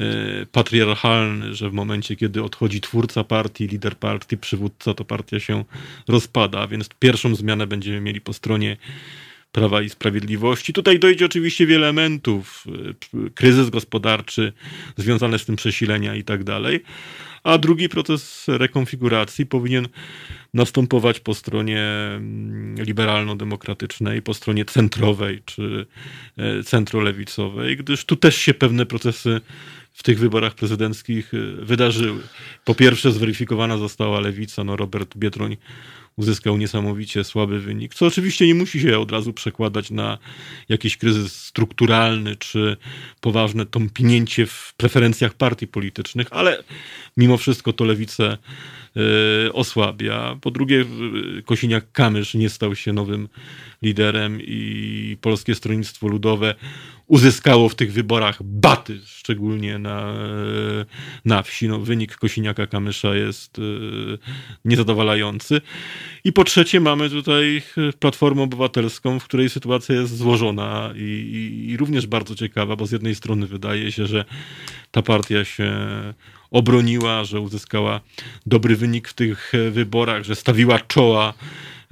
[0.51, 5.65] patriarchalny, że w momencie, kiedy odchodzi twórca partii, lider partii, przywódca, to partia się
[6.07, 8.77] rozpada, więc pierwszą zmianę będziemy mieli po stronie
[9.51, 10.73] Prawa i Sprawiedliwości.
[10.73, 12.65] Tutaj dojdzie oczywiście wiele elementów,
[13.27, 14.53] y, kryzys gospodarczy
[14.97, 16.83] związany z tym przesilenia i tak dalej,
[17.43, 19.87] a drugi proces rekonfiguracji powinien
[20.53, 25.85] następować po stronie mm, liberalno-demokratycznej, po stronie centrowej czy
[26.37, 29.41] e, centrolewicowej, gdyż tu też się pewne procesy
[29.93, 32.21] w tych wyborach prezydenckich e, wydarzyły.
[32.65, 35.57] Po pierwsze zweryfikowana została lewica, no Robert Biedroń
[36.21, 40.17] uzyskał niesamowicie słaby wynik, co oczywiście nie musi się od razu przekładać na
[40.69, 42.77] jakiś kryzys strukturalny czy
[43.21, 46.63] poważne tąpnięcie w preferencjach partii politycznych, ale
[47.17, 48.37] mimo wszystko to lewicę
[49.47, 50.37] y, osłabia.
[50.41, 50.85] Po drugie,
[51.45, 53.29] Kosiniak-Kamysz nie stał się nowym
[53.81, 56.55] liderem i Polskie Stronnictwo Ludowe
[57.11, 60.13] uzyskało w tych wyborach baty, szczególnie na,
[61.25, 61.67] na wsi.
[61.67, 63.61] No, wynik Kosiniaka-Kamysza jest e,
[64.65, 65.61] niezadowalający.
[66.23, 67.61] I po trzecie mamy tutaj
[67.99, 72.91] Platformę Obywatelską, w której sytuacja jest złożona i, i, i również bardzo ciekawa, bo z
[72.91, 74.25] jednej strony wydaje się, że
[74.91, 75.73] ta partia się
[76.51, 78.01] obroniła, że uzyskała
[78.45, 81.33] dobry wynik w tych wyborach, że stawiła czoła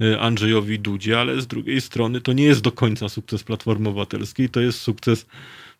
[0.00, 4.48] E, Andrzejowi Dudzie, ale z drugiej strony to nie jest do końca sukces Platformy Obywatelskiej,
[4.48, 5.26] to jest sukces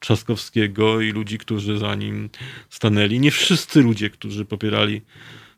[0.00, 2.30] Trzaskowskiego i ludzi, którzy za nim
[2.70, 3.20] stanęli.
[3.20, 5.00] Nie wszyscy ludzie, którzy popierali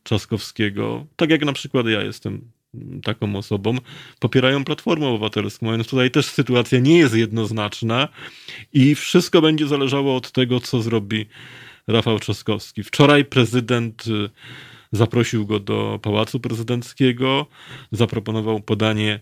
[0.02, 2.40] Trzaskowskiego, tak jak na przykład ja jestem
[3.04, 3.76] taką osobą,
[4.20, 8.08] popierają Platformę Obywatelską, więc tutaj też sytuacja nie jest jednoznaczna
[8.72, 11.26] i wszystko będzie zależało od tego, co zrobi
[11.88, 12.82] Rafał Trzaskowski.
[12.82, 14.04] Wczoraj prezydent
[14.92, 17.46] zaprosił go do Pałacu Prezydenckiego,
[17.92, 19.20] zaproponował podanie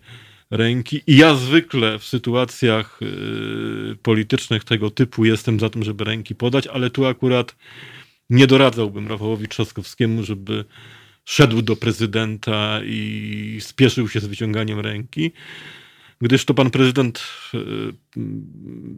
[0.51, 1.01] ręki.
[1.07, 6.67] I ja zwykle w sytuacjach y, politycznych tego typu jestem za tym, żeby ręki podać,
[6.67, 7.55] ale tu akurat
[8.29, 10.65] nie doradzałbym Rafałowi Trzaskowskiemu, żeby
[11.25, 15.31] szedł do prezydenta i spieszył się z wyciąganiem ręki,
[16.21, 17.23] gdyż to pan prezydent
[17.53, 17.59] y,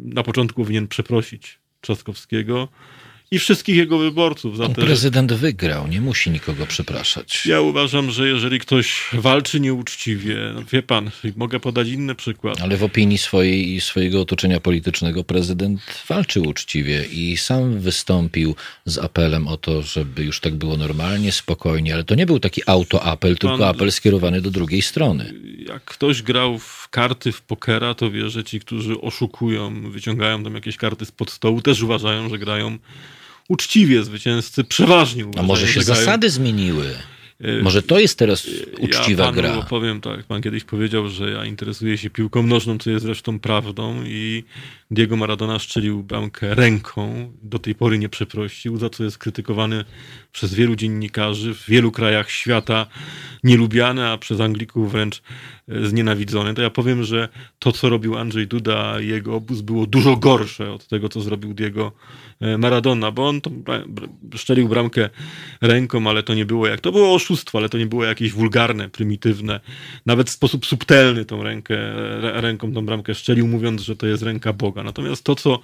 [0.03, 2.68] na początku powinien przeprosić Trzaskowskiego
[3.31, 4.57] i wszystkich jego wyborców.
[4.57, 4.73] Za te...
[4.73, 7.45] Prezydent wygrał, nie musi nikogo przepraszać.
[7.45, 10.37] Ja uważam, że jeżeli ktoś walczy nieuczciwie,
[10.71, 12.61] wie pan, mogę podać inny przykład.
[12.61, 18.55] Ale w opinii swojej i swojego otoczenia politycznego prezydent walczy uczciwie i sam wystąpił
[18.85, 22.61] z apelem o to, żeby już tak było normalnie, spokojnie, ale to nie był taki
[22.65, 25.33] autoapel, tylko apel skierowany do drugiej strony.
[25.67, 30.56] Jak ktoś grał w karty w pokera, to wie, że ci, którzy oszukują, wyciągają tam
[30.56, 32.78] jakieś karty spod stołu, też uważają, że grają
[33.49, 36.95] uczciwie zwycięzcy przeważnie uważają, A może się zasady zmieniły?
[37.61, 38.48] Może to jest teraz
[38.80, 39.61] uczciwa ja panu gra.
[39.70, 44.03] Powiem tak, pan kiedyś powiedział, że ja interesuję się piłką nożną, co jest zresztą prawdą
[44.06, 44.44] i
[44.91, 49.86] Diego Maradona szczelił bramkę ręką, do tej pory nie przeprosił, za co jest krytykowany
[50.32, 52.86] przez wielu dziennikarzy w wielu krajach świata,
[53.44, 55.22] nielubiany, a przez Anglików wręcz e,
[55.68, 56.53] znienawidzony.
[56.53, 57.30] To ja powiem, że
[57.60, 61.53] to, co robił Andrzej Duda i jego obóz było dużo gorsze od tego, co zrobił
[61.53, 61.91] Diego
[62.40, 63.52] e, Maradona, bo on to
[64.35, 65.10] szczelił bramkę
[65.61, 68.90] ręką, ale to nie było jak, to było oszustwo, ale to nie było jakieś wulgarne,
[68.90, 69.60] prymitywne.
[70.06, 71.76] Nawet w sposób subtelny tą rękę,
[72.18, 74.84] re- ręką tą bramkę szczelił, mówiąc, że to jest ręka Boga.
[74.84, 75.60] Natomiast to, co e,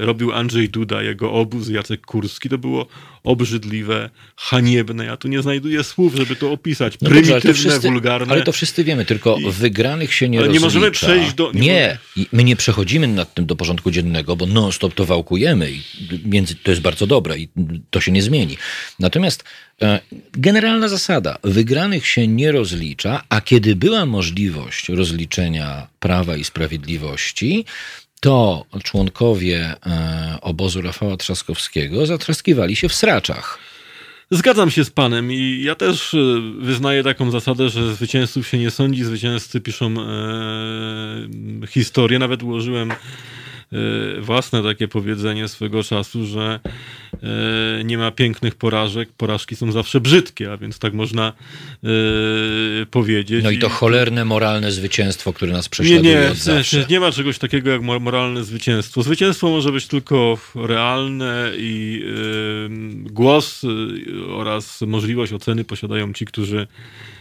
[0.00, 2.86] robił Andrzej Duda, jego obóz, Jacek Kurski, to było
[3.24, 5.04] obrzydliwe, haniebne.
[5.04, 6.94] Ja tu nie znajduję słów, żeby to opisać.
[7.02, 8.32] No dobrze, ale to Prymitywne, wszyscy- wulgarne.
[8.32, 10.66] Ale to wszyscy wiemy, tylko wygranych się nie Ale nie rozlicza.
[10.66, 14.46] możemy przejść do- nie Nie, i my nie przechodzimy nad tym do porządku dziennego, bo
[14.46, 15.82] non-stop to wałkujemy i
[16.24, 17.48] między, to jest bardzo dobre i
[17.90, 18.56] to się nie zmieni.
[18.98, 19.44] Natomiast
[19.82, 20.00] e,
[20.32, 27.64] generalna zasada, wygranych się nie rozlicza, a kiedy była możliwość rozliczenia Prawa i Sprawiedliwości,
[28.20, 33.58] to członkowie e, obozu Rafała Trzaskowskiego zatraskiwali się w sraczach.
[34.30, 36.18] Zgadzam się z panem i ja też e,
[36.60, 42.18] wyznaję taką zasadę, że zwycięzców się nie sądzi, zwycięzcy piszą e, historię.
[42.18, 42.92] Nawet ułożyłem
[44.20, 46.60] własne takie powiedzenie swego czasu, że
[47.22, 51.32] e, nie ma pięknych porażek, porażki są zawsze brzydkie, a więc tak można
[51.84, 51.88] e,
[52.90, 53.44] powiedzieć.
[53.44, 56.92] No i to cholerne moralne zwycięstwo, które nas nie, prześladuje nie, od w sensie zawsze.
[56.92, 59.02] nie ma czegoś takiego jak mo- moralne zwycięstwo.
[59.02, 62.02] Zwycięstwo może być tylko realne i
[63.06, 63.68] y, głos y,
[64.34, 67.17] oraz możliwość oceny posiadają ci, którzy y,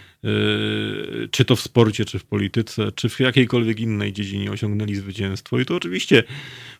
[1.31, 5.60] czy to w sporcie, czy w polityce, czy w jakiejkolwiek innej dziedzinie osiągnęli zwycięstwo.
[5.60, 6.23] I to oczywiście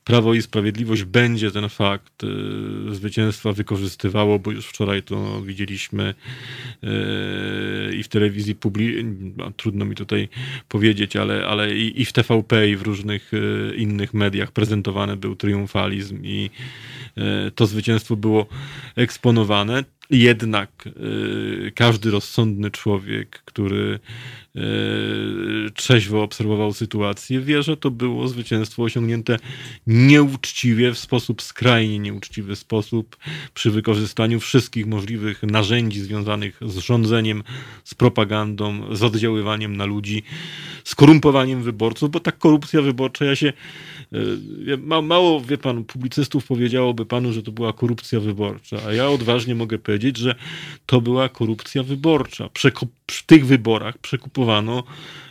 [0.04, 2.28] Prawo i Sprawiedliwość będzie ten fakt y,
[2.96, 6.14] zwycięstwa wykorzystywało, bo już wczoraj to widzieliśmy
[6.84, 9.06] y, i w telewizji publicznej,
[9.58, 10.30] trudno mi tutaj
[10.70, 13.32] powiedzieć, ale, ale i, i w TVP, i w różnych
[13.78, 16.50] innych mediach prezentowany był triumfalizm i
[17.56, 18.46] to zwycięstwo było
[18.96, 19.84] eksponowane.
[20.10, 24.00] Jednak y, każdy rozsądny człowiek, który
[24.56, 24.60] y,
[25.74, 29.38] trzeźwo obserwował sytuację, wie, że to było zwycięstwo osiągnięte
[29.88, 33.18] nieuczciwie, w sposób skrajnie nieuczciwy sposób,
[33.54, 37.44] przy wykorzystaniu wszystkich możliwych narzędzi związanych z rządzeniem,
[37.84, 40.24] z propagandą, z oddziaływaniem na ludzi,
[40.84, 43.54] z korumpowaniem wyborców, bo ta korupcja wyborcza, ja się
[44.78, 49.56] ma, mało, wie pan, publicystów powiedziałoby panu, że to była korupcja wyborcza, a ja odważnie
[49.56, 50.36] mogę powiedzieć, że
[50.86, 52.48] to była korupcja wyborcza.
[52.48, 54.84] Przeko- w tych wyborach przekupowano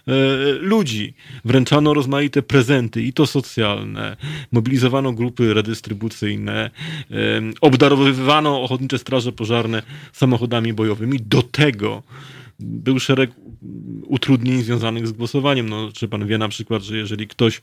[0.09, 0.12] e,
[0.53, 4.16] ludzi, wręczano rozmaite prezenty, i to socjalne,
[4.53, 6.70] mobilizowano grupy redystrybucyjne,
[7.11, 7.15] e,
[7.61, 9.82] obdarowywano ochotnicze straże pożarne
[10.12, 11.19] samochodami bojowymi.
[11.20, 12.03] Do tego
[12.59, 13.31] był szereg
[14.07, 15.69] utrudnień związanych z głosowaniem.
[15.69, 17.62] No, czy pan wie na przykład, że jeżeli ktoś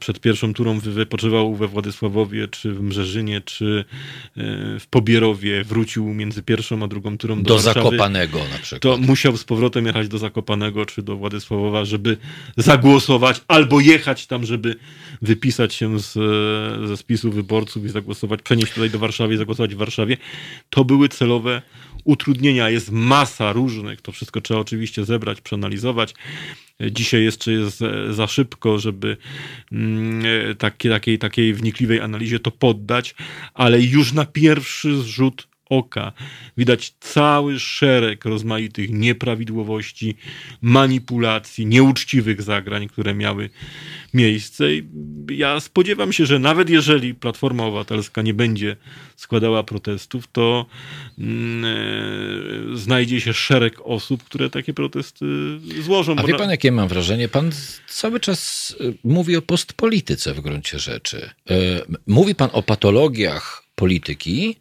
[0.00, 3.84] przed pierwszą turą wy- wypoczywał we Władysławowie, czy w Mrzeżynie, czy
[4.36, 4.40] e,
[4.80, 8.82] w Pobierowie, wrócił między pierwszą a drugą turą do, Do Warszawy, Zakopanego na przykład.
[8.82, 12.16] to musiał z powrotem jechać do Zakopanego czy do Władysławowa, żeby
[12.56, 14.74] zagłosować, albo jechać tam, żeby
[15.22, 16.12] wypisać się z,
[16.88, 20.16] ze spisu wyborców i zagłosować, przenieść tutaj do Warszawy i zagłosować w Warszawie.
[20.70, 21.62] To były celowe
[22.04, 22.70] utrudnienia.
[22.70, 26.14] Jest masa różnych, to wszystko trzeba oczywiście zebrać, przeanalizować.
[26.90, 29.16] Dzisiaj jeszcze jest e, za szybko, żeby
[29.72, 33.14] mm, e, takie, takiej, takiej wnikliwej analizie to poddać,
[33.54, 36.12] ale już na pierwszy zrzut oka
[36.56, 40.16] widać cały szereg rozmaitych nieprawidłowości,
[40.62, 43.50] manipulacji, nieuczciwych zagrań, które miały
[44.14, 44.74] miejsce.
[44.74, 44.88] I
[45.30, 48.76] ja spodziewam się, że nawet jeżeli Platforma Obywatelska nie będzie
[49.16, 50.66] składała protestów, to
[51.18, 55.26] mm, e, znajdzie się szereg osób, które takie protesty
[55.80, 56.16] złożą.
[56.16, 57.28] A wie pan, jakie mam wrażenie?
[57.28, 57.50] Pan
[57.88, 61.30] cały czas y, mówi o postpolityce w gruncie rzeczy.
[61.50, 61.54] Y,
[62.06, 64.56] Mówi pan o patologiach polityki,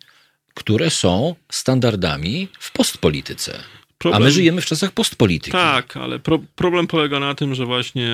[0.54, 3.60] które są standardami w postpolityce.
[3.60, 5.52] A Problem- my żyjemy w czasach postpolityki.
[5.52, 8.08] Tak, ale pro, problem polega na tym, że właśnie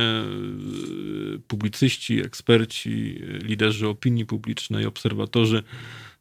[1.35, 5.63] y, publicyści, eksperci, y, liderzy opinii publicznej, obserwatorzy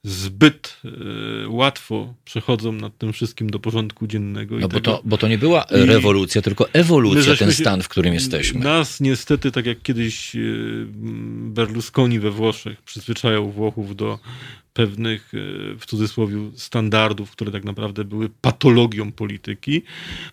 [0.04, 4.58] zbyt y, łatwo przechodzą nad tym wszystkim do porządku dziennego.
[4.58, 7.88] No bo tego- to, bo to nie była i- rewolucja, tylko ewolucja, ten stan, w
[7.88, 8.60] którym jesteśmy.
[8.60, 10.36] Nas niestety, tak jak kiedyś
[11.42, 14.18] Berlusconi we Włoszech, przyzwyczajał Włochów do
[14.78, 15.38] pewnych, e,
[15.78, 19.82] w cudzysłowie, standardów, które tak naprawdę były patologią polityki.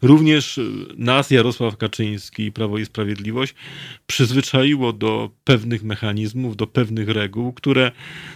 [0.01, 0.61] Również e,
[0.97, 3.55] nas, Jarosław Kaczyński i Prawo i Sprawiedliwość,
[4.07, 7.91] przyzwyczaiło do pewnych mechanizmów, do pewnych reguł, które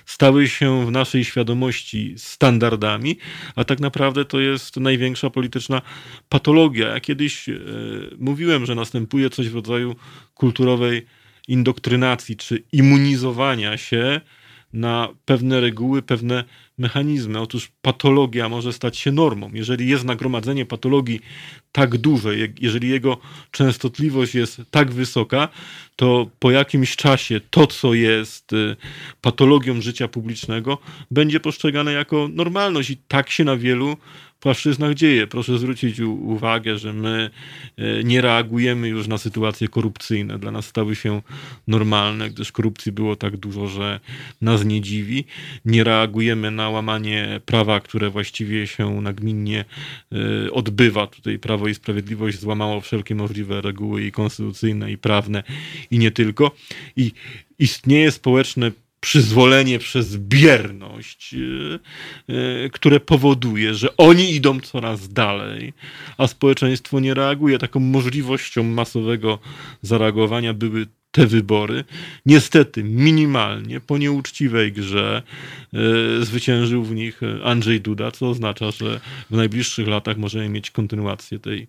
[0.06, 3.18] stały się w naszej świadomości standardami,
[3.56, 5.82] a tak naprawdę to jest największa polityczna
[6.30, 6.88] patologia.
[6.88, 7.54] Ja kiedyś e,
[8.18, 9.96] mówiłem, że następuje coś w rodzaju
[10.34, 11.06] kulturowej
[11.48, 14.22] indoktrynacji czy immunizowania się
[14.74, 16.44] na pewne reguły, pewne
[16.78, 17.40] mechanizmy.
[17.40, 19.52] Otóż patologia może stać się normą.
[19.54, 21.20] Jeżeli jest nagromadzenie patologii
[21.72, 23.18] tak duże, jeżeli jego
[23.52, 25.48] częstotliwość jest tak wysoka,
[25.96, 28.76] to po jakimś czasie to, co jest y,
[29.22, 30.78] patologią życia publicznego,
[31.12, 33.98] będzie postrzegane jako normalność i tak się na wielu
[34.40, 35.28] płaszczyznach dzieje.
[35.28, 37.30] Proszę zwrócić uwagę, że my
[37.78, 40.40] e, nie reagujemy już na sytuacje korupcyjne.
[40.40, 41.22] Dla nas stały się
[41.68, 44.00] normalne, gdyż korupcji było tak dużo, że
[44.42, 45.26] nas nie dziwi.
[45.66, 49.66] Nie reagujemy na łamanie prawa, które właściwie się nagminnie
[50.46, 51.08] e, odbywa.
[51.08, 55.44] Tutaj Prawo i Sprawiedliwość złamało wszelkie możliwe reguły i konstytucyjne, i prawne,
[55.92, 56.52] i nie tylko.
[56.96, 57.12] I
[57.60, 61.80] istnieje społeczne przyzwolenie przez bierność, e,
[62.66, 65.74] e, które powoduje, że oni idą coraz dalej,
[66.18, 67.60] a społeczeństwo nie reaguje.
[67.60, 69.40] Taką możliwością masowego
[69.82, 71.84] zareagowania były te wybory.
[72.26, 75.24] Niestety, minimalnie, po nieuczciwej grze
[75.74, 79.00] e, zwyciężył w nich Andrzej Duda, co oznacza, że
[79.30, 81.68] w najbliższych latach możemy mieć kontynuację tej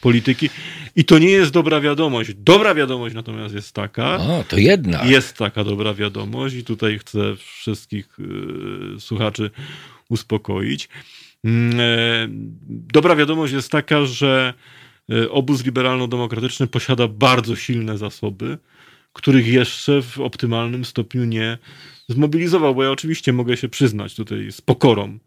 [0.00, 0.50] polityki.
[0.96, 2.34] I to nie jest dobra wiadomość.
[2.34, 4.16] Dobra wiadomość natomiast jest taka.
[4.16, 5.04] O, to jedna.
[5.04, 8.08] Jest taka dobra wiadomość i tutaj chcę wszystkich
[8.96, 9.50] e, słuchaczy
[10.08, 10.88] uspokoić.
[11.44, 12.28] Mm, e,
[12.68, 14.54] dobra wiadomość jest taka, że
[15.30, 18.58] obóz liberalno-demokratyczny posiada bardzo silne zasoby
[19.12, 21.58] których jeszcze w optymalnym stopniu nie
[22.08, 25.18] zmobilizował, bo ja oczywiście mogę się przyznać tutaj z pokorą,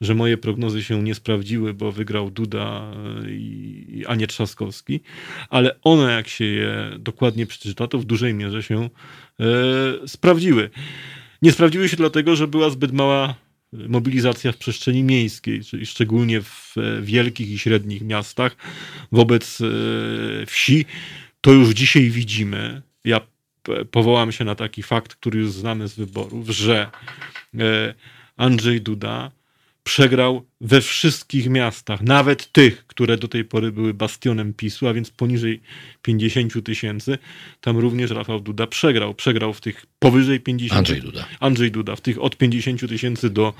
[0.00, 2.92] że moje prognozy się nie sprawdziły, bo wygrał Duda,
[3.28, 5.00] i, a nie Trzaskowski,
[5.50, 8.88] ale one, jak się je dokładnie przeczyta, to w dużej mierze się
[9.40, 10.70] e, sprawdziły.
[11.42, 13.34] Nie sprawdziły się dlatego, że była zbyt mała
[13.72, 18.56] mobilizacja w przestrzeni miejskiej, czyli szczególnie w wielkich i średnich miastach
[19.12, 19.66] wobec e,
[20.46, 20.84] wsi.
[21.40, 22.82] To już dzisiaj widzimy.
[23.04, 23.20] Ja
[23.90, 26.90] powołam się na taki fakt, który już znamy z wyborów, że
[27.58, 27.94] e,
[28.36, 29.30] Andrzej Duda
[29.84, 35.10] przegrał we wszystkich miastach, nawet tych, które do tej pory były bastionem PiSu, a więc
[35.10, 35.60] poniżej
[36.02, 37.18] 50 tysięcy,
[37.60, 39.14] tam również Rafał Duda przegrał.
[39.14, 40.78] Przegrał w tych powyżej 50.
[40.78, 41.26] Andrzej Duda.
[41.40, 43.54] Andrzej Duda, w tych od 50 tysięcy do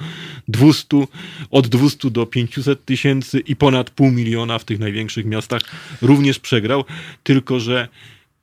[0.49, 1.07] 200,
[1.51, 5.63] od 200 do 500 tysięcy i ponad pół miliona w tych największych miastach
[6.03, 6.85] również przegrał,
[7.23, 7.89] tylko że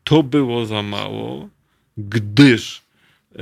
[0.09, 1.49] to było za mało,
[1.97, 2.81] gdyż
[3.35, 3.39] e,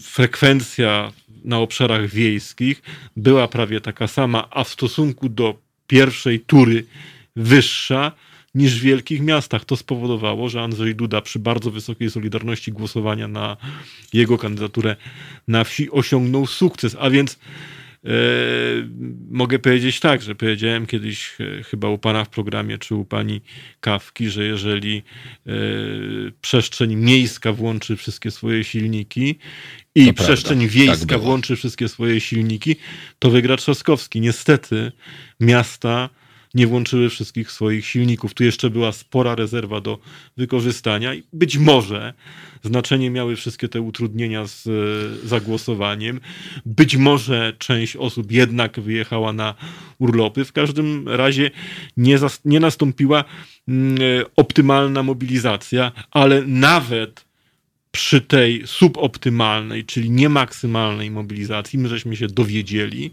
[0.00, 1.12] frekwencja
[1.44, 2.82] na obszarach wiejskich
[3.16, 6.86] była prawie taka sama, a w stosunku do pierwszej tury
[7.36, 8.12] wyższa
[8.54, 9.64] niż w wielkich miastach.
[9.64, 13.56] To spowodowało, że Andrzej Duda przy bardzo wysokiej solidarności głosowania na
[14.12, 14.96] jego kandydaturę
[15.48, 17.38] na wsi osiągnął sukces, a więc
[19.30, 23.40] mogę powiedzieć tak, że powiedziałem kiedyś e, chyba u pana w programie, czy u pani
[23.80, 25.02] Kawki, że jeżeli
[25.46, 25.52] e,
[26.40, 29.38] przestrzeń miejska włączy wszystkie swoje silniki
[29.94, 30.74] i to przestrzeń prawda.
[30.74, 32.76] wiejska tak włączy wszystkie swoje silniki,
[33.18, 34.20] to wygra Trzaskowski.
[34.20, 34.92] Niestety
[35.40, 36.08] miasta
[36.54, 38.34] nie włączyły wszystkich swoich silników.
[38.34, 39.98] Tu jeszcze była spora rezerwa do
[40.36, 42.14] wykorzystania i być może
[42.62, 46.20] znaczenie miały wszystkie te utrudnienia z e, zagłosowaniem.
[46.66, 49.54] Być może część osób jednak wyjechała na
[49.98, 50.44] urlopy.
[50.44, 51.50] W każdym razie
[51.96, 53.24] nie, nie nastąpiła
[53.68, 57.29] mm, e, optymalna mobilizacja, ale nawet
[57.90, 63.10] przy tej suboptymalnej, czyli niemaksymalnej mobilizacji, my żeśmy się dowiedzieli,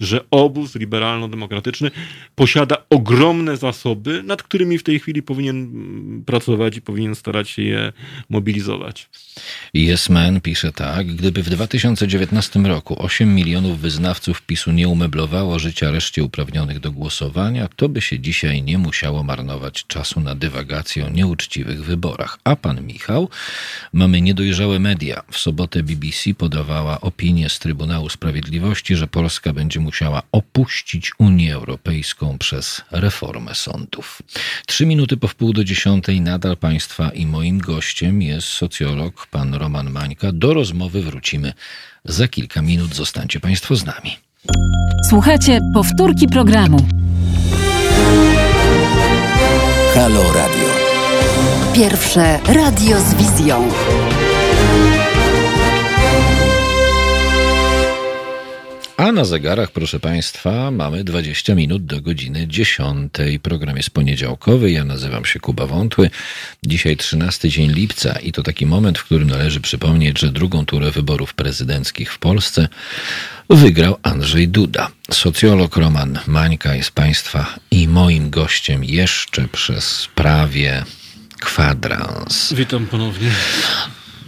[0.00, 1.90] że obóz liberalno-demokratyczny
[2.34, 7.62] posiada ogromne zasoby, nad którymi w tej chwili powinien mm, pracować i powinien starać się
[7.62, 7.92] je
[8.28, 9.08] mobilizować.
[9.74, 15.90] Yes Man pisze tak, gdyby w 2019 roku 8 milionów wyznawców PiSu nie umeblowało życia
[15.90, 21.10] reszcie uprawnionych do głosowania, to by się dzisiaj nie musiało marnować czasu na dywagację o
[21.10, 22.38] nieuczciwych wyborach.
[22.44, 23.28] A pan Michał,
[24.12, 25.22] mamy niedojrzałe media.
[25.30, 32.38] W sobotę BBC podawała opinię z Trybunału Sprawiedliwości, że Polska będzie musiała opuścić Unię Europejską
[32.38, 34.22] przez reformę sądów.
[34.66, 39.90] Trzy minuty po wpół do dziesiątej nadal Państwa i moim gościem jest socjolog pan Roman
[39.90, 40.32] Mańka.
[40.32, 41.52] Do rozmowy wrócimy
[42.04, 42.94] za kilka minut.
[42.94, 44.16] Zostańcie Państwo z nami.
[45.08, 46.86] Słuchajcie powtórki programu.
[49.94, 50.71] Halo Radio.
[51.74, 53.68] Pierwsze radio z wizją.
[58.96, 63.12] A na zegarach, proszę Państwa, mamy 20 minut do godziny 10.
[63.42, 64.70] Program jest poniedziałkowy.
[64.70, 66.10] Ja nazywam się Kuba Wątły.
[66.66, 70.90] Dzisiaj 13 dzień lipca i to taki moment, w którym należy przypomnieć, że drugą turę
[70.90, 72.68] wyborów prezydenckich w Polsce
[73.50, 74.88] wygrał Andrzej Duda.
[75.10, 80.84] Socjolog Roman Mańka jest Państwa i moim gościem jeszcze przez prawie
[81.44, 82.52] kwadrans.
[82.52, 83.30] Witam ponownie.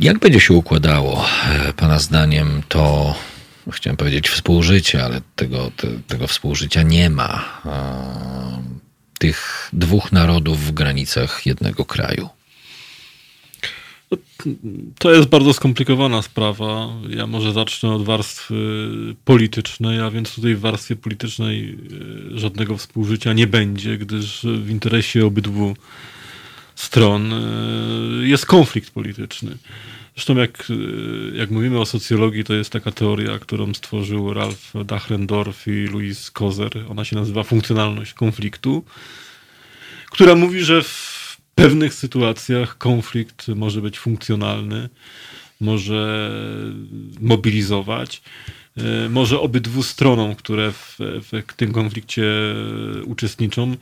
[0.01, 3.15] Jak będzie się układało, e, Pana zdaniem, to
[3.71, 7.63] chciałem powiedzieć współżycie, ale tego, te, tego współżycia nie ma.
[9.19, 12.29] Tych dwóch narodów w granicach jednego kraju.
[14.99, 16.89] To jest bardzo skomplikowana sprawa.
[17.09, 18.55] Ja może zacznę od warstwy
[19.25, 21.79] politycznej, a więc tutaj w warstwie politycznej
[22.35, 25.77] e, żadnego współżycia nie będzie, gdyż w interesie obydwu
[26.75, 27.39] stron e,
[28.27, 29.57] jest konflikt polityczny.
[30.15, 35.69] Zresztą jak, e, jak mówimy o socjologii, to jest taka teoria, którą stworzył Ralph Dachrendorf
[35.69, 36.71] i Louis Kozer.
[36.89, 38.85] Ona się nazywa funkcjonalność konfliktu,
[40.11, 44.89] która mówi, że w pewnych sytuacjach konflikt może być funkcjonalny,
[45.61, 46.31] może
[47.21, 48.23] mobilizować,
[49.11, 52.25] może obydwu stronom, które w, w tym konflikcie
[53.05, 53.77] uczestniczą,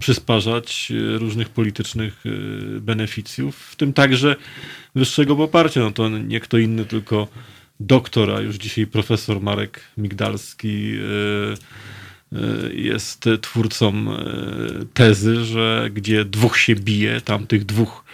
[0.00, 2.24] przysparzać różnych politycznych
[2.80, 4.36] beneficjów, w tym także
[4.94, 5.80] wyższego poparcia.
[5.80, 7.28] No to nie kto inny, tylko
[7.80, 10.92] doktora, już dzisiaj profesor Marek Migdalski
[12.72, 14.06] jest twórcą
[14.94, 18.04] tezy, że gdzie dwóch się bije, tam tych dwóch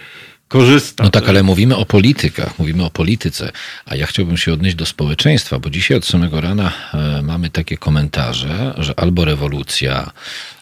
[0.47, 1.03] korzysta.
[1.03, 3.51] No tak, ale mówimy o politykach, mówimy o polityce,
[3.85, 7.77] a ja chciałbym się odnieść do społeczeństwa, bo dzisiaj od samego rana e, mamy takie
[7.77, 10.11] komentarze, że albo rewolucja,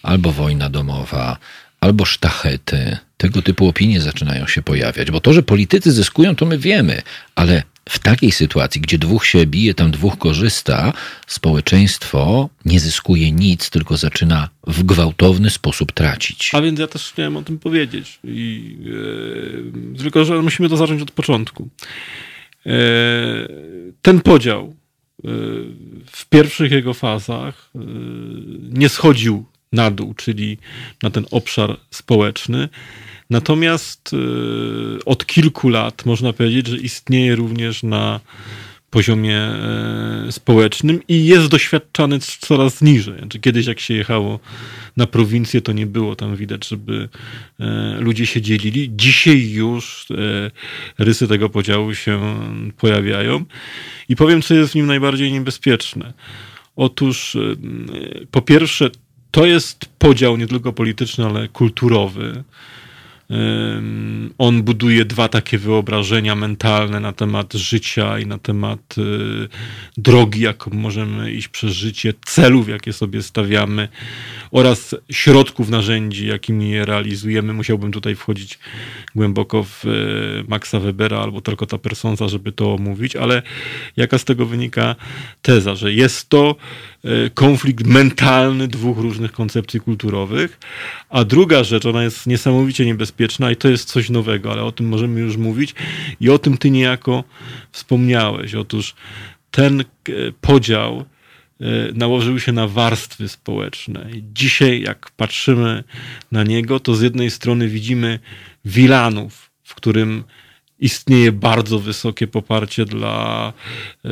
[0.04, 1.38] albo wojna domowa,
[1.80, 2.98] albo sztachety.
[3.18, 7.02] Tego typu opinie zaczynają się pojawiać, bo to, że politycy zyskują, to my wiemy,
[7.36, 10.94] ale w takiej sytuacji, gdzie dwóch się bije, tam dwóch korzysta,
[11.28, 16.52] społeczeństwo nie zyskuje nic, tylko zaczyna w gwałtowny sposób tracić.
[16.54, 18.20] A więc ja też chciałem o tym powiedzieć.
[18.24, 21.70] I, yy, tylko, że musimy to zacząć od początku.
[22.66, 22.74] Yy,
[24.02, 24.76] ten podział
[25.24, 25.32] yy,
[26.12, 27.72] w pierwszych jego fazach
[28.70, 30.58] nie schodził na dół, czyli
[31.04, 32.70] na ten obszar społeczny
[33.30, 38.20] Natomiast y, od kilku lat można powiedzieć, że istnieje również na
[38.94, 43.18] poziomie e, społecznym i jest doświadczany coraz niżej.
[43.20, 44.40] Znaczy, kiedyś jak się jechało
[44.98, 47.10] na prowincję, to nie było tam widać, żeby
[47.60, 48.92] e, ludzie się dzielili.
[48.96, 52.36] Dzisiaj już e, rysy tego podziału się
[52.78, 53.46] pojawiają.
[54.10, 56.14] I powiem, co jest w nim najbardziej niebezpieczne.
[56.76, 57.38] Otóż
[58.32, 58.90] po pierwsze,
[59.34, 62.44] to jest podział nie tylko polityczny, ale kulturowy
[64.38, 69.02] on buduje dwa takie wyobrażenia mentalne na temat życia i na temat y,
[69.98, 73.88] drogi, jaką możemy iść przez życie, celów, jakie sobie stawiamy
[74.52, 77.54] oraz środków, narzędzi, jakimi je realizujemy.
[77.54, 78.60] Musiałbym tutaj wchodzić
[79.16, 83.42] głęboko w y, Maxa Webera albo Torkota Personsa, żeby to omówić, ale
[83.98, 84.96] jaka z tego wynika
[85.42, 86.56] teza, że jest to
[87.34, 90.60] konflikt mentalny dwóch różnych koncepcji kulturowych,
[91.10, 94.88] a druga rzecz, ona jest niesamowicie niebezpieczna i to jest coś nowego, ale o tym
[94.88, 95.76] możemy już mówić
[96.20, 97.24] i o tym ty niejako
[97.72, 98.56] wspomniałeś.
[98.56, 98.96] Otóż
[99.52, 99.86] ten e,
[100.42, 104.10] podział e, nałożył się na warstwy społeczne.
[104.34, 105.84] Dzisiaj, jak patrzymy
[106.32, 108.20] na niego, to z jednej strony widzimy
[108.66, 110.24] Wilanów, w którym
[110.84, 113.54] istnieje bardzo wysokie poparcie dla
[114.06, 114.10] e,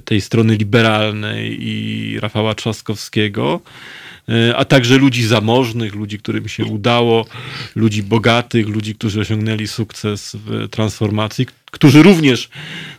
[0.00, 3.60] tej strony liberalnej i Rafała Trzaskowskiego,
[4.28, 7.26] E, a także ludzi zamożnych, ludzi, którym się udało,
[7.76, 12.48] ludzi bogatych, ludzi, którzy osiągnęli sukces w transformacji, którzy również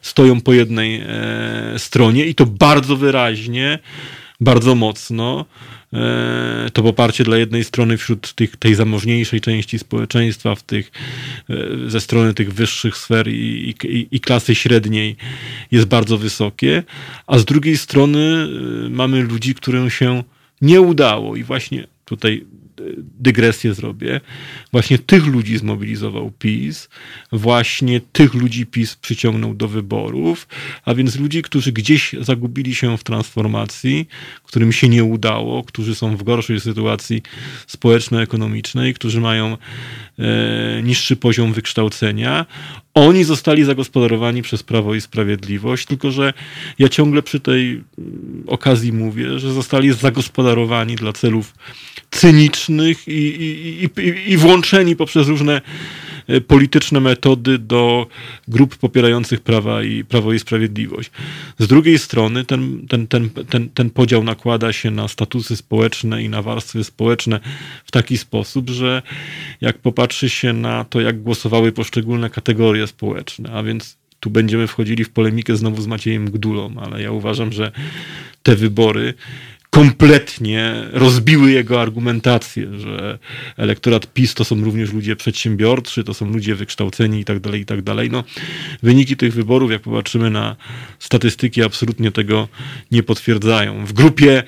[0.02, 3.80] stoją po jednej e, stronie i to bardzo wyraźnie,
[4.40, 5.46] bardzo mocno.
[5.96, 10.92] E, to poparcie dla jednej strony wśród tych, tej zamożniejszej części społeczeństwa, w tych,
[11.88, 15.16] ze strony tych wyższych sfer i, i, i klasy średniej
[15.72, 16.84] jest bardzo wysokie,
[17.28, 18.48] a z drugiej strony
[18.90, 20.24] mamy ludzi, którym się
[20.62, 22.46] nie udało i właśnie tutaj
[22.98, 24.22] dygresję zrobię,
[24.72, 26.90] właśnie tych ludzi zmobilizował PiS,
[27.32, 30.48] właśnie tych ludzi PiS przyciągnął do wyborów,
[30.86, 34.08] a więc ludzi, którzy gdzieś zagubili się w transformacji,
[34.44, 37.22] którym się nie udało, którzy są w gorszej sytuacji
[37.68, 39.58] społeczno-ekonomicznej, którzy mają
[40.20, 42.46] e, niższy poziom wykształcenia.
[42.96, 46.34] Oni zostali zagospodarowani przez Prawo i Sprawiedliwość, tylko że
[46.80, 51.54] ja ciągle przy tej mm, okazji mówię, że zostali zagospodarowani dla celów
[52.12, 55.62] cynicznych i, i, i, i włączeni poprzez różne
[56.48, 58.08] polityczne metody do
[58.48, 61.12] grup popierających prawa i Prawo i Sprawiedliwość.
[61.60, 66.30] Z drugiej strony ten, ten, ten, ten, ten podział nakłada się na statusy społeczne i
[66.30, 67.40] na warstwy społeczne
[67.86, 69.02] w taki sposób, że
[69.62, 75.04] jak popatrzy się na to, jak głosowały poszczególne kategorie społeczne, a więc tu będziemy wchodzili
[75.04, 77.72] w polemikę znowu z Maciejem Gdulą, ale ja uważam, że
[78.44, 79.14] te wybory
[79.76, 83.20] kompletnie rozbiły jego argumentację, że
[83.58, 87.66] elektorat PiS to są również ludzie przedsiębiorczy, to są ludzie wykształceni i tak dalej, i
[87.66, 88.10] tak dalej.
[88.12, 88.24] No,
[88.84, 90.56] wyniki tych wyborów, jak popatrzymy na
[91.00, 92.48] statystyki, absolutnie tego
[92.92, 93.86] nie potwierdzają.
[93.86, 94.44] W grupie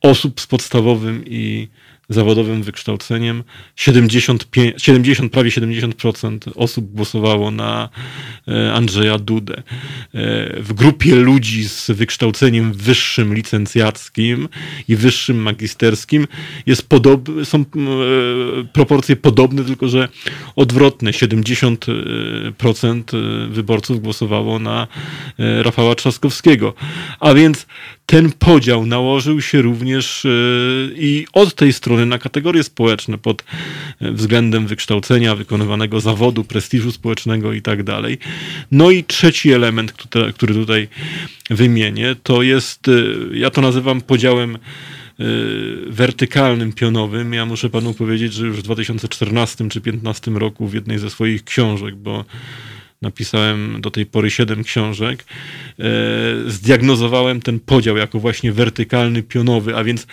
[0.00, 1.68] osób z podstawowym i
[2.08, 3.44] zawodowym wykształceniem.
[3.76, 7.88] 75, 70, prawie 70% osób głosowało na
[8.48, 9.56] e, Andrzeja Dudę.
[9.56, 9.62] E,
[10.60, 14.48] w grupie ludzi z wykształceniem wyższym licencjackim
[14.88, 16.26] i wyższym magisterskim
[16.66, 17.64] jest podob, są e,
[18.72, 20.08] proporcje podobne, tylko że
[20.56, 21.10] odwrotne.
[21.10, 23.02] 70%
[23.50, 24.86] wyborców głosowało na
[25.38, 26.74] Rafała Trzaskowskiego.
[27.20, 27.66] A więc
[28.06, 30.26] ten podział nałożył się również
[30.96, 33.44] i od tej strony na kategorie społeczne pod
[34.00, 38.18] e, względem wykształcenia, wykonywanego zawodu, prestiżu społecznego i tak dalej.
[38.70, 39.92] No i trzeci element,
[40.34, 40.88] który tutaj
[41.50, 42.92] wymienię, to jest, e,
[43.32, 44.58] ja to nazywam podziałem e,
[45.86, 47.32] wertykalnym, pionowym.
[47.32, 51.44] Ja muszę panu powiedzieć, że już w 2014 czy 2015 roku w jednej ze swoich
[51.44, 52.24] książek, bo
[53.02, 55.24] napisałem do tej pory siedem książek,
[55.78, 55.84] e,
[56.46, 60.06] zdiagnozowałem ten podział jako właśnie wertykalny, pionowy, a więc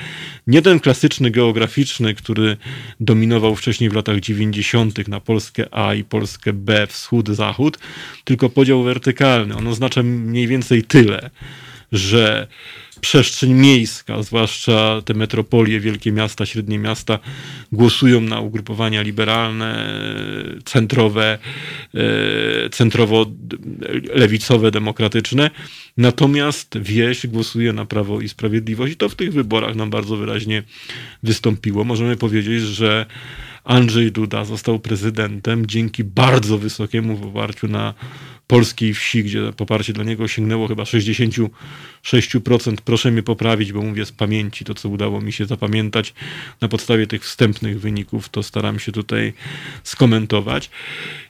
[0.47, 2.57] nie ten klasyczny geograficzny, który
[2.99, 5.07] dominował wcześniej w latach 90.
[5.07, 7.77] na Polskę A i Polskę B, wschód, zachód,
[8.23, 9.55] tylko podział wertykalny.
[9.55, 11.29] On oznacza mniej więcej tyle,
[11.91, 12.47] że
[13.03, 17.19] przestrzeń miejska, zwłaszcza te metropolie, wielkie miasta, średnie miasta,
[17.71, 19.99] głosują na ugrupowania liberalne,
[20.65, 21.37] centrowe,
[21.93, 25.51] e, centrowo-lewicowe, demokratyczne.
[25.97, 30.63] Natomiast wieś głosuje na Prawo i Sprawiedliwość i to w tych wyborach nam bardzo wyraźnie
[31.23, 31.83] wystąpiło.
[31.83, 33.05] Możemy powiedzieć, że
[33.63, 37.93] Andrzej Duda został prezydentem dzięki bardzo wysokiemu poparciu na
[38.47, 41.49] polskiej wsi, gdzie poparcie dla niego sięgnęło chyba 66%.
[42.85, 46.13] Proszę mnie poprawić, bo mówię z pamięci to, co udało mi się zapamiętać
[46.61, 49.33] na podstawie tych wstępnych wyników, to staram się tutaj
[49.83, 50.69] skomentować.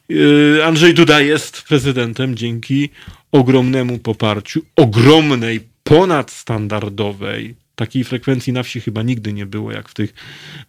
[0.10, 2.90] Yy, Andrzej Duda jest prezydentem dzięki
[3.31, 10.14] ogromnemu poparciu, ogromnej, ponadstandardowej, takiej frekwencji na wsi chyba nigdy nie było jak w tych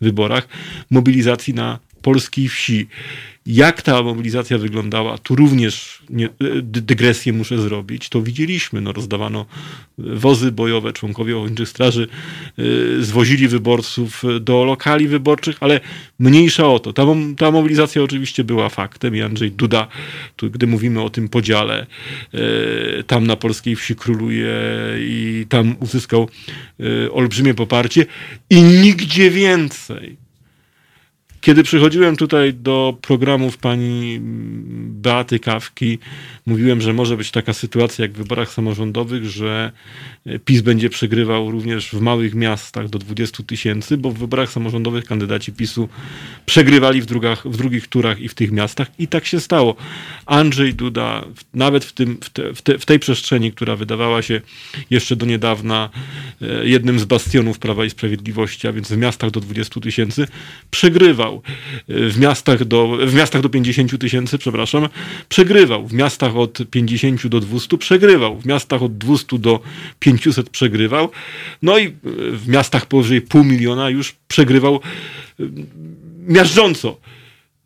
[0.01, 0.49] wyborach,
[0.91, 2.87] mobilizacji na polskiej wsi.
[3.47, 6.29] Jak ta mobilizacja wyglądała, tu również nie,
[6.63, 8.09] dygresję muszę zrobić.
[8.09, 8.81] To widzieliśmy.
[8.81, 9.47] No, rozdawano
[9.99, 12.09] wozy bojowe, członkowie ochotniczych straży
[12.57, 15.81] yy, zwozili wyborców do lokali wyborczych, ale
[16.19, 16.93] mniejsza o to.
[16.93, 17.03] Ta,
[17.37, 19.89] ta mobilizacja oczywiście była faktem i Andrzej Duda,
[20.37, 21.87] tu, gdy mówimy o tym podziale,
[23.07, 24.55] tam na polskiej wsi króluje
[24.99, 26.29] i tam uzyskał
[27.13, 28.07] olbrzymie poparcie
[28.51, 30.24] i nigdzie więcej
[31.45, 34.19] kiedy przychodziłem tutaj do programów pani
[34.89, 35.99] Beaty Kawki,
[36.47, 39.73] mówiłem, że może być taka sytuacja jak w wyborach samorządowych, że
[40.45, 45.53] PiS będzie przegrywał również w małych miastach do 20 tysięcy, bo w wyborach samorządowych kandydaci
[45.53, 45.89] PiSu
[46.47, 49.77] przegrywali w, drugach, w drugich turach i w tych miastach i tak się stało.
[50.27, 54.41] Andrzej Duda nawet w, tym, w, te, w, te, w tej przestrzeni, która wydawała się
[54.91, 55.91] jeszcze do niedawna
[56.43, 60.27] e, jednym z bastionów Prawa i Sprawiedliwości, a więc w miastach do 20 tysięcy,
[60.71, 61.34] przegrywał.
[61.89, 64.89] W miastach do, w miastach do 50 tysięcy, przepraszam,
[65.29, 65.87] przegrywał.
[65.87, 68.41] W miastach od 50 do 200 przegrywał.
[68.41, 69.61] W miastach od 200 do
[69.99, 71.11] 50 500 przegrywał.
[71.63, 71.93] No i
[72.33, 75.45] w miastach powyżej pół miliona już przegrywał e,
[76.27, 77.01] miażdżąco.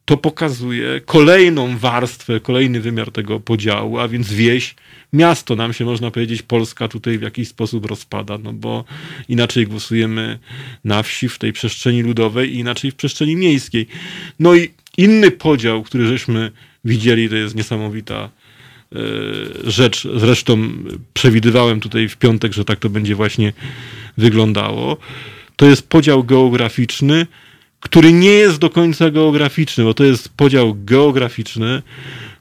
[0.05, 4.75] To pokazuje kolejną warstwę, kolejny wymiar tego podziału, a więc wieś,
[5.13, 5.57] miasto.
[5.57, 8.85] Nam się, można powiedzieć, Polska tutaj w jakiś sposób rozpada, no bo
[9.29, 10.39] inaczej głosujemy
[10.85, 13.87] na wsi, w tej przestrzeni ludowej i inaczej w przestrzeni miejskiej.
[14.41, 16.53] No i inny podział, który żeśmy
[16.85, 18.31] widzieli, to jest niesamowita
[18.93, 20.09] E, rzecz.
[20.17, 20.69] Zresztą
[21.15, 23.53] przewidywałem tutaj w piątek, że tak to będzie właśnie
[24.17, 24.97] wyglądało.
[25.57, 27.27] To jest podział geograficzny,
[27.81, 31.83] który nie jest do końca geograficzny, bo to jest podział geograficzny,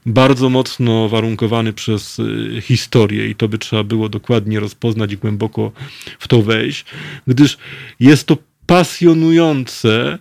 [0.08, 5.72] bardzo mocno warunkowany przez e, historię i to by trzeba było dokładnie rozpoznać i głęboko
[6.18, 6.84] w to wejść,
[7.26, 7.58] gdyż
[8.00, 10.18] jest to pasjonujące,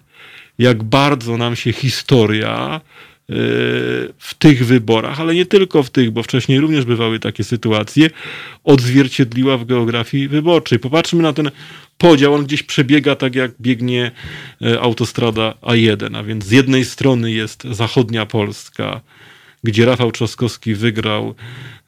[0.59, 2.81] jak bardzo nam się historia
[4.17, 8.09] w tych wyborach, ale nie tylko w tych, bo wcześniej również bywały takie sytuacje,
[8.63, 10.79] odzwierciedliła w geografii wyborczej.
[10.79, 11.51] Popatrzmy na ten
[11.97, 14.11] podział, on gdzieś przebiega tak jak biegnie
[14.61, 19.01] e, autostrada A1, a więc z jednej strony jest zachodnia Polska,
[19.63, 21.35] gdzie Rafał Trzaskowski wygrał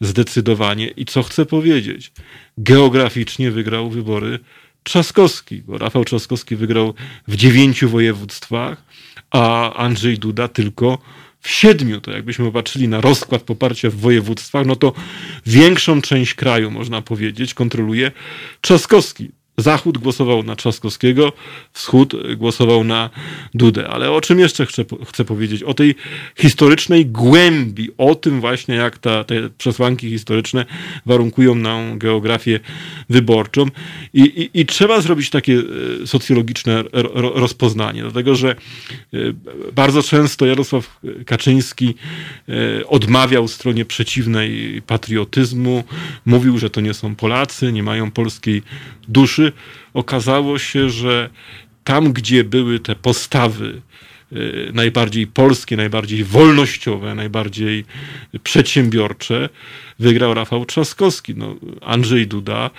[0.01, 2.11] zdecydowanie i co chcę powiedzieć,
[2.57, 4.39] geograficznie wygrał wybory
[4.83, 6.93] Trzaskowski, bo Rafał Trzaskowski wygrał
[7.27, 8.83] w dziewięciu województwach,
[9.31, 10.97] a Andrzej Duda tylko
[11.39, 12.01] w siedmiu.
[12.01, 14.93] To jakbyśmy popatrzyli na rozkład poparcia w województwach, no to
[15.45, 18.11] większą część kraju, można powiedzieć, kontroluje
[18.61, 19.31] Trzaskowski.
[19.61, 21.33] Zachód głosował na Trzaskowskiego,
[21.73, 23.09] wschód głosował na
[23.53, 23.87] Dudę.
[23.87, 25.63] Ale o czym jeszcze chcę, chcę powiedzieć?
[25.63, 25.95] O tej
[26.35, 30.65] historycznej głębi, o tym właśnie, jak ta, te przesłanki historyczne
[31.05, 32.59] warunkują nam geografię
[33.09, 33.65] wyborczą.
[34.13, 35.61] I, i, i trzeba zrobić takie
[36.03, 39.17] e, socjologiczne rozpoznanie, dlatego że e,
[39.73, 41.95] bardzo często Jarosław Kaczyński
[42.49, 45.83] e, odmawiał stronie przeciwnej patriotyzmu,
[46.25, 48.61] mówił, że to nie są Polacy, nie mają polskiej
[49.07, 49.48] duszy
[49.93, 51.29] okazało się, że
[51.83, 53.81] tam, gdzie były te postawy
[54.33, 57.85] y, najbardziej polskie, najbardziej wolnościowe, najbardziej
[58.43, 59.49] przedsiębiorcze,
[59.99, 61.35] wygrał Rafał Trzaskowski.
[61.35, 62.69] No, Andrzej Duda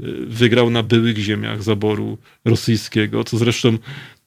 [0.00, 3.78] y, wygrał na byłych ziemiach zaboru rosyjskiego, co zresztą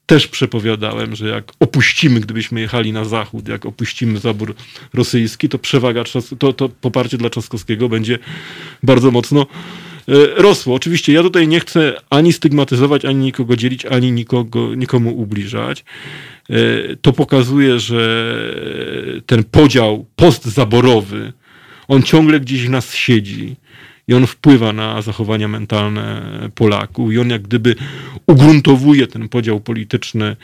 [0.06, 4.56] też przepowiadałem, że jak opuścimy, gdybyśmy jechali na zachód, jak opuścimy zabór
[4.94, 6.04] rosyjski, to przewaga,
[6.40, 8.20] to, to poparcie dla Trzaskowskiego będzie
[8.84, 9.85] bardzo mocno E,
[10.36, 10.76] rosło.
[10.76, 15.86] Oczywiście ja tutaj nie chcę ani stygmatyzować, ani nikogo dzielić, ani nikogo, nikomu ubliżać.
[16.50, 16.56] E,
[17.02, 18.26] to pokazuje, że
[19.26, 21.34] ten podział postzaborowy,
[21.88, 23.56] on ciągle gdzieś w nas siedzi
[24.08, 26.22] i on wpływa na zachowania mentalne
[26.56, 27.76] Polaków i on jak gdyby
[28.28, 30.36] ugruntowuje ten podział polityczny e,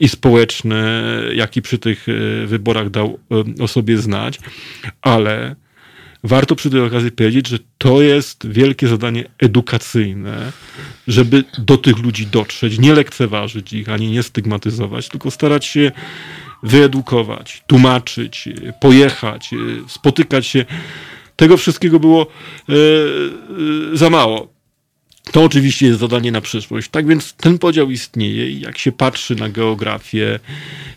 [0.00, 0.82] i społeczny,
[1.34, 2.06] jaki przy tych
[2.46, 3.18] wyborach dał
[3.60, 4.38] o sobie znać,
[5.02, 5.56] ale
[6.24, 10.52] warto przy tej okazji powiedzieć, że to jest wielkie zadanie edukacyjne,
[11.08, 15.92] żeby do tych ludzi dotrzeć, nie lekceważyć ich, ani nie stygmatyzować, tylko starać się
[16.62, 18.48] wyedukować, tłumaczyć,
[18.80, 19.50] pojechać,
[19.88, 20.64] spotykać się.
[21.36, 22.26] Tego wszystkiego było
[22.68, 22.76] e, e,
[23.96, 24.59] za mało.
[25.32, 26.88] To oczywiście jest zadanie na przyszłość.
[26.88, 30.40] Tak więc ten podział istnieje i jak się patrzy na geografię,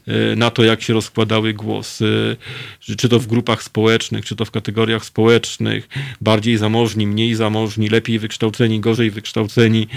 [0.08, 2.38] e, na to, jak się rozkładały głosy,
[2.80, 5.90] czy to w grupach społecznych, czy to w kategoriach społecznych,
[6.22, 9.88] bardziej zamożni, mniej zamożni, lepiej wykształceni, gorzej wykształceni,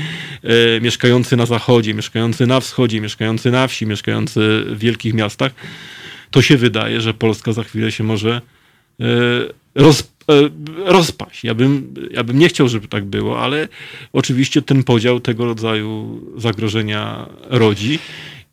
[0.43, 5.53] e, mieszkający na zachodzie, mieszkający na wschodzie, mieszkający na wsi, mieszkający w wielkich miastach,
[6.31, 8.41] to się wydaje, że Polska za chwilę się może
[9.01, 9.07] e,
[9.77, 10.51] roz, E,
[10.85, 11.45] rozpaść.
[11.45, 13.69] Ja bym, ja bym nie chciał, żeby tak było, ale
[14.13, 17.99] oczywiście ten podział tego rodzaju zagrożenia rodzi.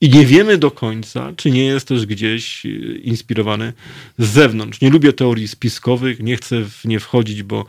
[0.02, 3.74] I nie wiemy do końca, czy nie jest też gdzieś e, inspirowany
[4.18, 4.82] z zewnątrz.
[4.82, 7.66] Nie lubię teorii spiskowych, nie chcę w nie wchodzić, bo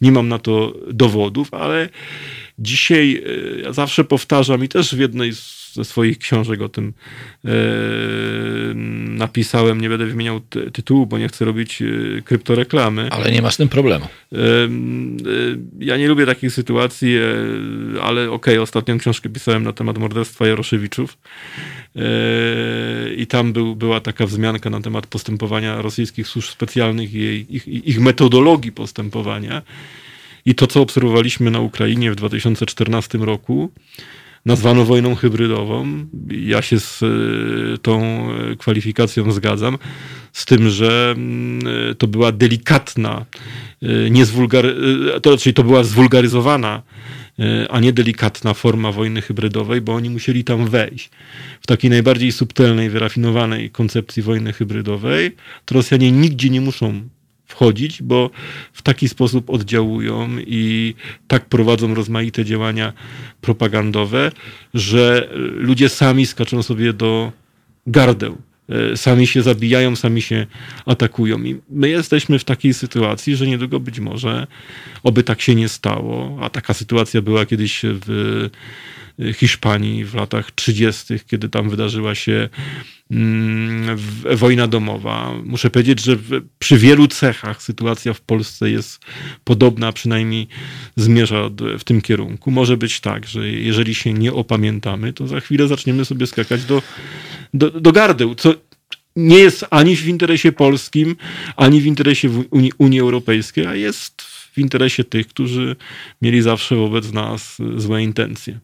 [0.00, 1.88] nie mam na to dowodów, ale
[2.58, 3.22] dzisiaj
[3.56, 6.92] e, ja zawsze powtarzam i też w jednej z swoich książek o tym
[7.44, 7.50] e,
[9.08, 9.80] napisałem.
[9.80, 10.40] Nie będę wymieniał
[10.72, 11.86] tytułu, bo nie chcę robić e,
[12.22, 13.10] kryptoreklamy.
[13.10, 14.04] Ale nie ma z tym problemu.
[14.04, 14.38] E,
[15.78, 17.16] ja nie lubię takich sytuacji,
[18.02, 21.18] ale okej, okay, ostatnią książkę pisałem na temat morderstwa Jaroszewiczów.
[23.16, 27.68] I tam był, była taka wzmianka na temat postępowania rosyjskich służb specjalnych i jej, ich,
[27.68, 29.62] ich metodologii postępowania.
[30.48, 33.70] I to, co obserwowaliśmy na Ukrainie w 2014 roku,
[34.46, 36.06] nazwano wojną hybrydową.
[36.30, 39.78] Ja się z e, tą e, kwalifikacją zgadzam,
[40.32, 41.60] z tym, że mm,
[41.90, 43.24] e, to była delikatna,
[44.10, 44.26] nie
[45.22, 46.82] to, czyli to była zwulgaryzowana,
[47.70, 51.10] a nie delikatna forma wojny hybrydowej, bo oni musieli tam wejść.
[51.60, 57.08] W takiej najbardziej subtelnej, wyrafinowanej koncepcji wojny hybrydowej, to Rosjanie nigdzie nie muszą
[57.48, 58.30] wchodzić, bo
[58.72, 60.94] w taki sposób oddziałują i
[61.28, 62.92] tak prowadzą rozmaite działania
[63.40, 64.32] propagandowe,
[64.74, 67.32] że ludzie sami skaczą sobie do
[67.86, 68.38] gardeł.
[68.68, 70.46] E, sami się zabijają, sami się
[70.86, 71.42] atakują.
[71.44, 74.46] I my jesteśmy w takiej sytuacji, że niedługo być może,
[75.02, 78.50] oby tak się nie stało, a taka sytuacja była kiedyś w
[79.34, 82.48] Hiszpanii w latach 30., kiedy tam wydarzyła się
[83.10, 83.98] mm,
[84.36, 85.34] wojna domowa.
[85.44, 86.16] Muszę powiedzieć, że
[86.58, 89.00] przy wielu cechach sytuacja w Polsce jest
[89.44, 90.48] podobna, przynajmniej
[90.96, 92.50] zmierza w tym kierunku.
[92.50, 96.82] Może być tak, że jeżeli się nie opamiętamy, to za chwilę zaczniemy sobie skakać do,
[97.54, 98.54] do, do gardeł, co
[99.16, 101.16] nie jest ani w interesie polskim,
[101.56, 105.76] ani w interesie Unii, Unii Europejskiej, a jest w interesie tych, którzy
[106.22, 108.58] mieli zawsze wobec nas złe intencje.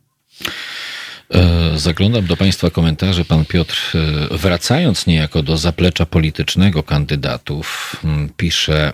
[1.34, 3.24] E, zaglądam do Państwa komentarzy.
[3.24, 7.96] Pan Piotr, e, wracając niejako do zaplecza politycznego kandydatów,
[8.36, 8.92] pisze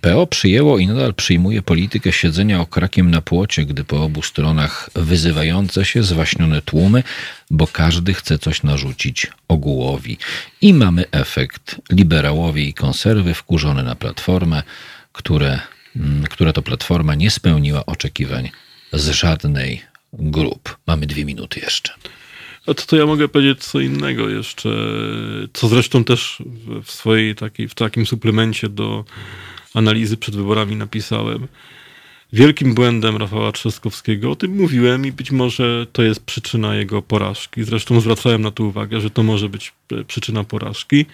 [0.00, 5.84] PO przyjęło i nadal przyjmuje politykę siedzenia okrakiem na płocie, gdy po obu stronach wyzywające
[5.84, 7.02] się zwaśnione tłumy,
[7.50, 10.18] bo każdy chce coś narzucić ogółowi.
[10.60, 14.62] I mamy efekt liberałowie i konserwy wkurzone na platformę,
[15.12, 15.60] które,
[16.30, 18.50] która to platforma nie spełniła oczekiwań
[18.92, 20.78] z żadnej grup.
[20.86, 21.92] Mamy dwie minuty jeszcze.
[22.66, 24.70] A to, to ja mogę powiedzieć co innego jeszcze,
[25.52, 26.42] co zresztą też
[26.84, 29.04] w swojej takiej, w takim suplemencie do
[29.74, 31.48] analizy przed wyborami napisałem.
[32.32, 37.64] Wielkim błędem Rafała Trzaskowskiego, o tym mówiłem i być może to jest przyczyna jego porażki.
[37.64, 39.72] Zresztą zwracałem na to uwagę, że to może być
[40.06, 41.06] przyczyna porażki.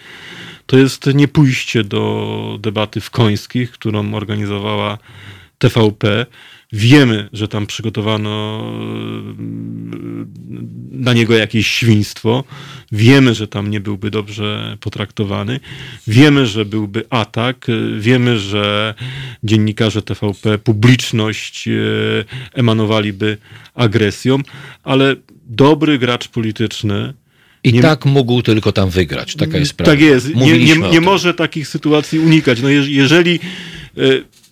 [0.66, 4.98] To jest niepójście do debaty w Końskich, którą organizowała
[5.58, 6.26] TVP
[6.75, 8.65] Wiemy, że tam przygotowano
[10.91, 12.44] na niego jakieś świństwo.
[12.93, 15.61] Wiemy, że tam nie byłby dobrze potraktowany.
[16.07, 17.67] Wiemy, że byłby atak.
[17.99, 18.94] Wiemy, że
[19.44, 21.73] dziennikarze TVP, publiczność e,
[22.53, 23.39] emanowaliby
[23.75, 24.39] agresją,
[24.83, 27.15] ale dobry gracz polityczny.
[27.65, 29.35] I nie, tak mógł tylko tam wygrać.
[29.35, 29.93] Taka jest prawda.
[29.93, 30.35] Tak jest.
[30.35, 32.62] Nie, nie, nie może takich sytuacji unikać.
[32.62, 33.41] No jeżeli
[33.97, 34.01] e,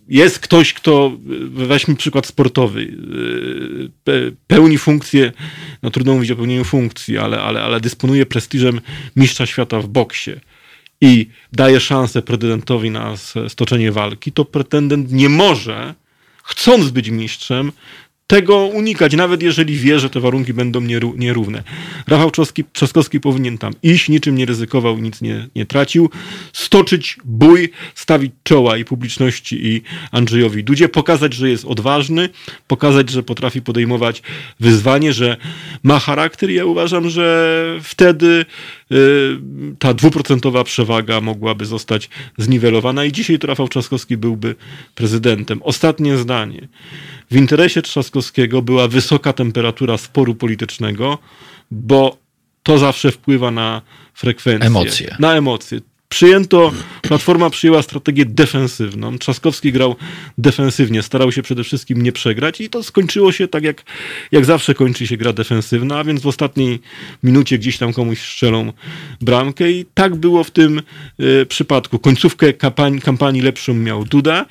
[0.09, 1.13] jest ktoś, kto,
[1.51, 2.97] weźmy przykład sportowy,
[4.47, 5.33] pełni funkcję,
[5.83, 8.81] no trudno mówić o pełnieniu funkcji, ale, ale, ale dysponuje prestiżem
[9.17, 10.33] mistrza świata w boksie
[11.01, 13.15] i daje szansę prezydentowi na
[13.49, 15.95] stoczenie walki, to pretendent nie może,
[16.43, 17.73] chcąc być mistrzem,
[18.33, 20.81] tego unikać, nawet jeżeli wie, że te warunki będą
[21.17, 21.63] nierówne.
[22.09, 22.31] Rafał
[22.73, 26.11] Trzaskowski powinien tam iść, niczym nie ryzykował, nic nie, nie tracił,
[26.53, 32.29] stoczyć bój, stawić czoła i publiczności i Andrzejowi Dudzie, pokazać, że jest odważny,
[32.67, 34.23] pokazać, że potrafi podejmować
[34.61, 35.37] wyzwanie, że
[35.83, 36.51] ma charakter.
[36.51, 38.45] Ja uważam, że wtedy
[39.79, 44.55] ta dwuprocentowa przewaga mogłaby zostać zniwelowana i dzisiaj to Rafał Trzaskowski byłby
[44.95, 45.63] prezydentem.
[45.63, 46.69] Ostatnie zdanie.
[47.31, 51.19] W interesie Trzaskowskiego była wysoka temperatura sporu politycznego,
[51.71, 52.17] bo
[52.63, 53.83] to zawsze wpływa na
[54.15, 54.67] frekwencję.
[54.67, 55.17] Emocje.
[55.19, 55.81] Na emocje.
[56.13, 59.19] Przyjęto, Platforma przyjęła strategię defensywną.
[59.19, 59.97] Trzaskowski grał
[60.39, 63.83] defensywnie, starał się przede wszystkim nie przegrać i to skończyło się tak, jak,
[64.33, 66.81] jak zawsze kończy się gra defensywna, a więc w ostatniej
[67.23, 68.73] minucie gdzieś tam komuś strzelą
[69.21, 70.83] bramkę i tak było w tym
[71.21, 71.99] y, przypadku.
[71.99, 74.47] Końcówkę kampanii, kampanii lepszą miał Duda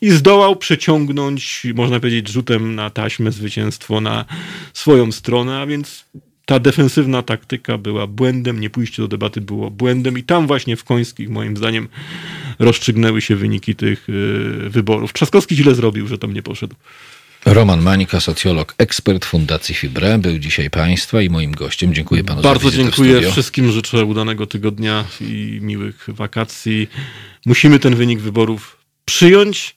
[0.00, 4.24] i zdołał przeciągnąć, można powiedzieć, rzutem na taśmę zwycięstwo na
[4.72, 6.04] swoją stronę, a więc
[6.46, 10.84] ta defensywna taktyka była błędem, nie pójście do debaty było błędem i tam właśnie w
[10.84, 11.88] Końskich moim zdaniem
[12.58, 15.12] rozstrzygnęły się wyniki tych y, wyborów.
[15.12, 16.74] Trzaskowski źle zrobił, że tam nie poszedł.
[17.46, 21.94] Roman Mańka, socjolog, ekspert Fundacji Fibre, był dzisiaj Państwa i moim gościem.
[21.94, 26.88] Dziękuję Panu Bardzo za dziękuję wszystkim, życzę udanego tygodnia i miłych wakacji.
[27.46, 29.76] Musimy ten wynik wyborów przyjąć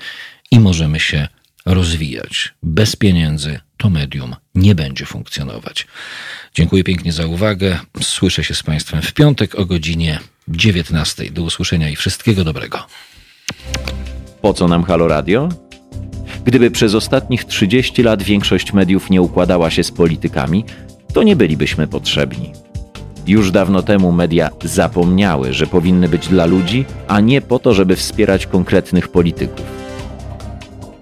[0.50, 1.28] i możemy się
[1.66, 2.54] rozwijać.
[2.62, 5.86] Bez pieniędzy to medium nie będzie funkcjonować.
[6.54, 7.78] Dziękuję pięknie za uwagę.
[8.02, 11.30] Słyszę się z Państwem w piątek o godzinie 19.
[11.30, 12.86] Do usłyszenia i wszystkiego dobrego.
[14.42, 15.48] Po co nam Halo Radio?
[16.44, 20.64] Gdyby przez ostatnich 30 lat większość mediów nie układała się z politykami,
[21.14, 22.63] to nie bylibyśmy potrzebni.
[23.26, 27.96] Już dawno temu media zapomniały, że powinny być dla ludzi, a nie po to, żeby
[27.96, 29.66] wspierać konkretnych polityków.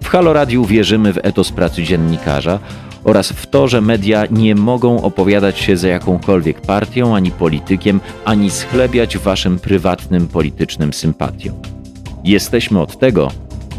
[0.03, 2.59] W Halo Radiu wierzymy w etos pracy dziennikarza
[3.03, 8.49] oraz w to, że media nie mogą opowiadać się za jakąkolwiek partią ani politykiem, ani
[8.49, 11.55] schlebiać waszym prywatnym politycznym sympatiom.
[12.23, 13.31] Jesteśmy od tego,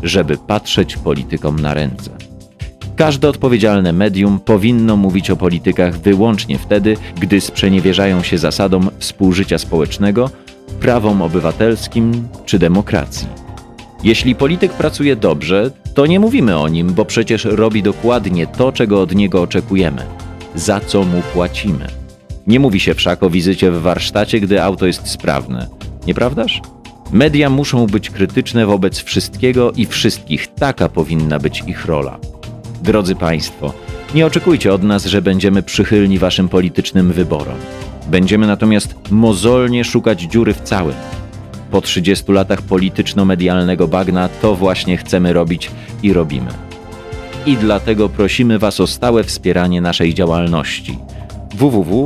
[0.03, 2.24] żeby patrzeć politykom na ręce.
[2.97, 10.31] Każde odpowiedzialne medium powinno mówić o politykach wyłącznie wtedy, gdy sprzeniewierzają się zasadom współżycia społecznego,
[10.81, 13.29] prawom obywatelskim czy demokracji.
[14.05, 19.01] Jeśli polityk pracuje dobrze, to nie mówimy o nim, bo przecież robi dokładnie to, czego
[19.03, 20.03] od niego oczekujemy,
[20.55, 21.87] za co mu płacimy.
[22.47, 25.67] Nie mówi się wszak o wizycie w warsztacie, gdy auto jest sprawne,
[26.07, 26.63] nieprawdaż?
[27.13, 32.19] Media muszą być krytyczne wobec wszystkiego i wszystkich, taka powinna być ich rola.
[32.85, 33.73] Drodzy Państwo,
[34.15, 37.57] nie oczekujcie od nas, że będziemy przychylni Waszym politycznym wyborom.
[38.07, 40.95] Będziemy natomiast mozolnie szukać dziury w całym.
[41.71, 45.71] Po 30 latach polityczno-medialnego bagna to właśnie chcemy robić
[46.03, 46.51] i robimy.
[47.47, 50.99] I dlatego prosimy Was o stałe wspieranie naszej działalności
[51.55, 52.03] www.halo.radio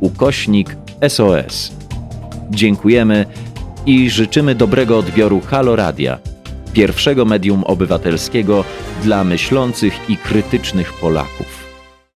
[0.00, 0.76] ukośnik
[1.08, 1.72] SOS.
[2.50, 3.26] Dziękujemy
[3.86, 6.18] i życzymy dobrego odbioru Halo Radia,
[6.74, 8.64] pierwszego medium obywatelskiego
[9.02, 11.63] dla myślących i krytycznych Polaków.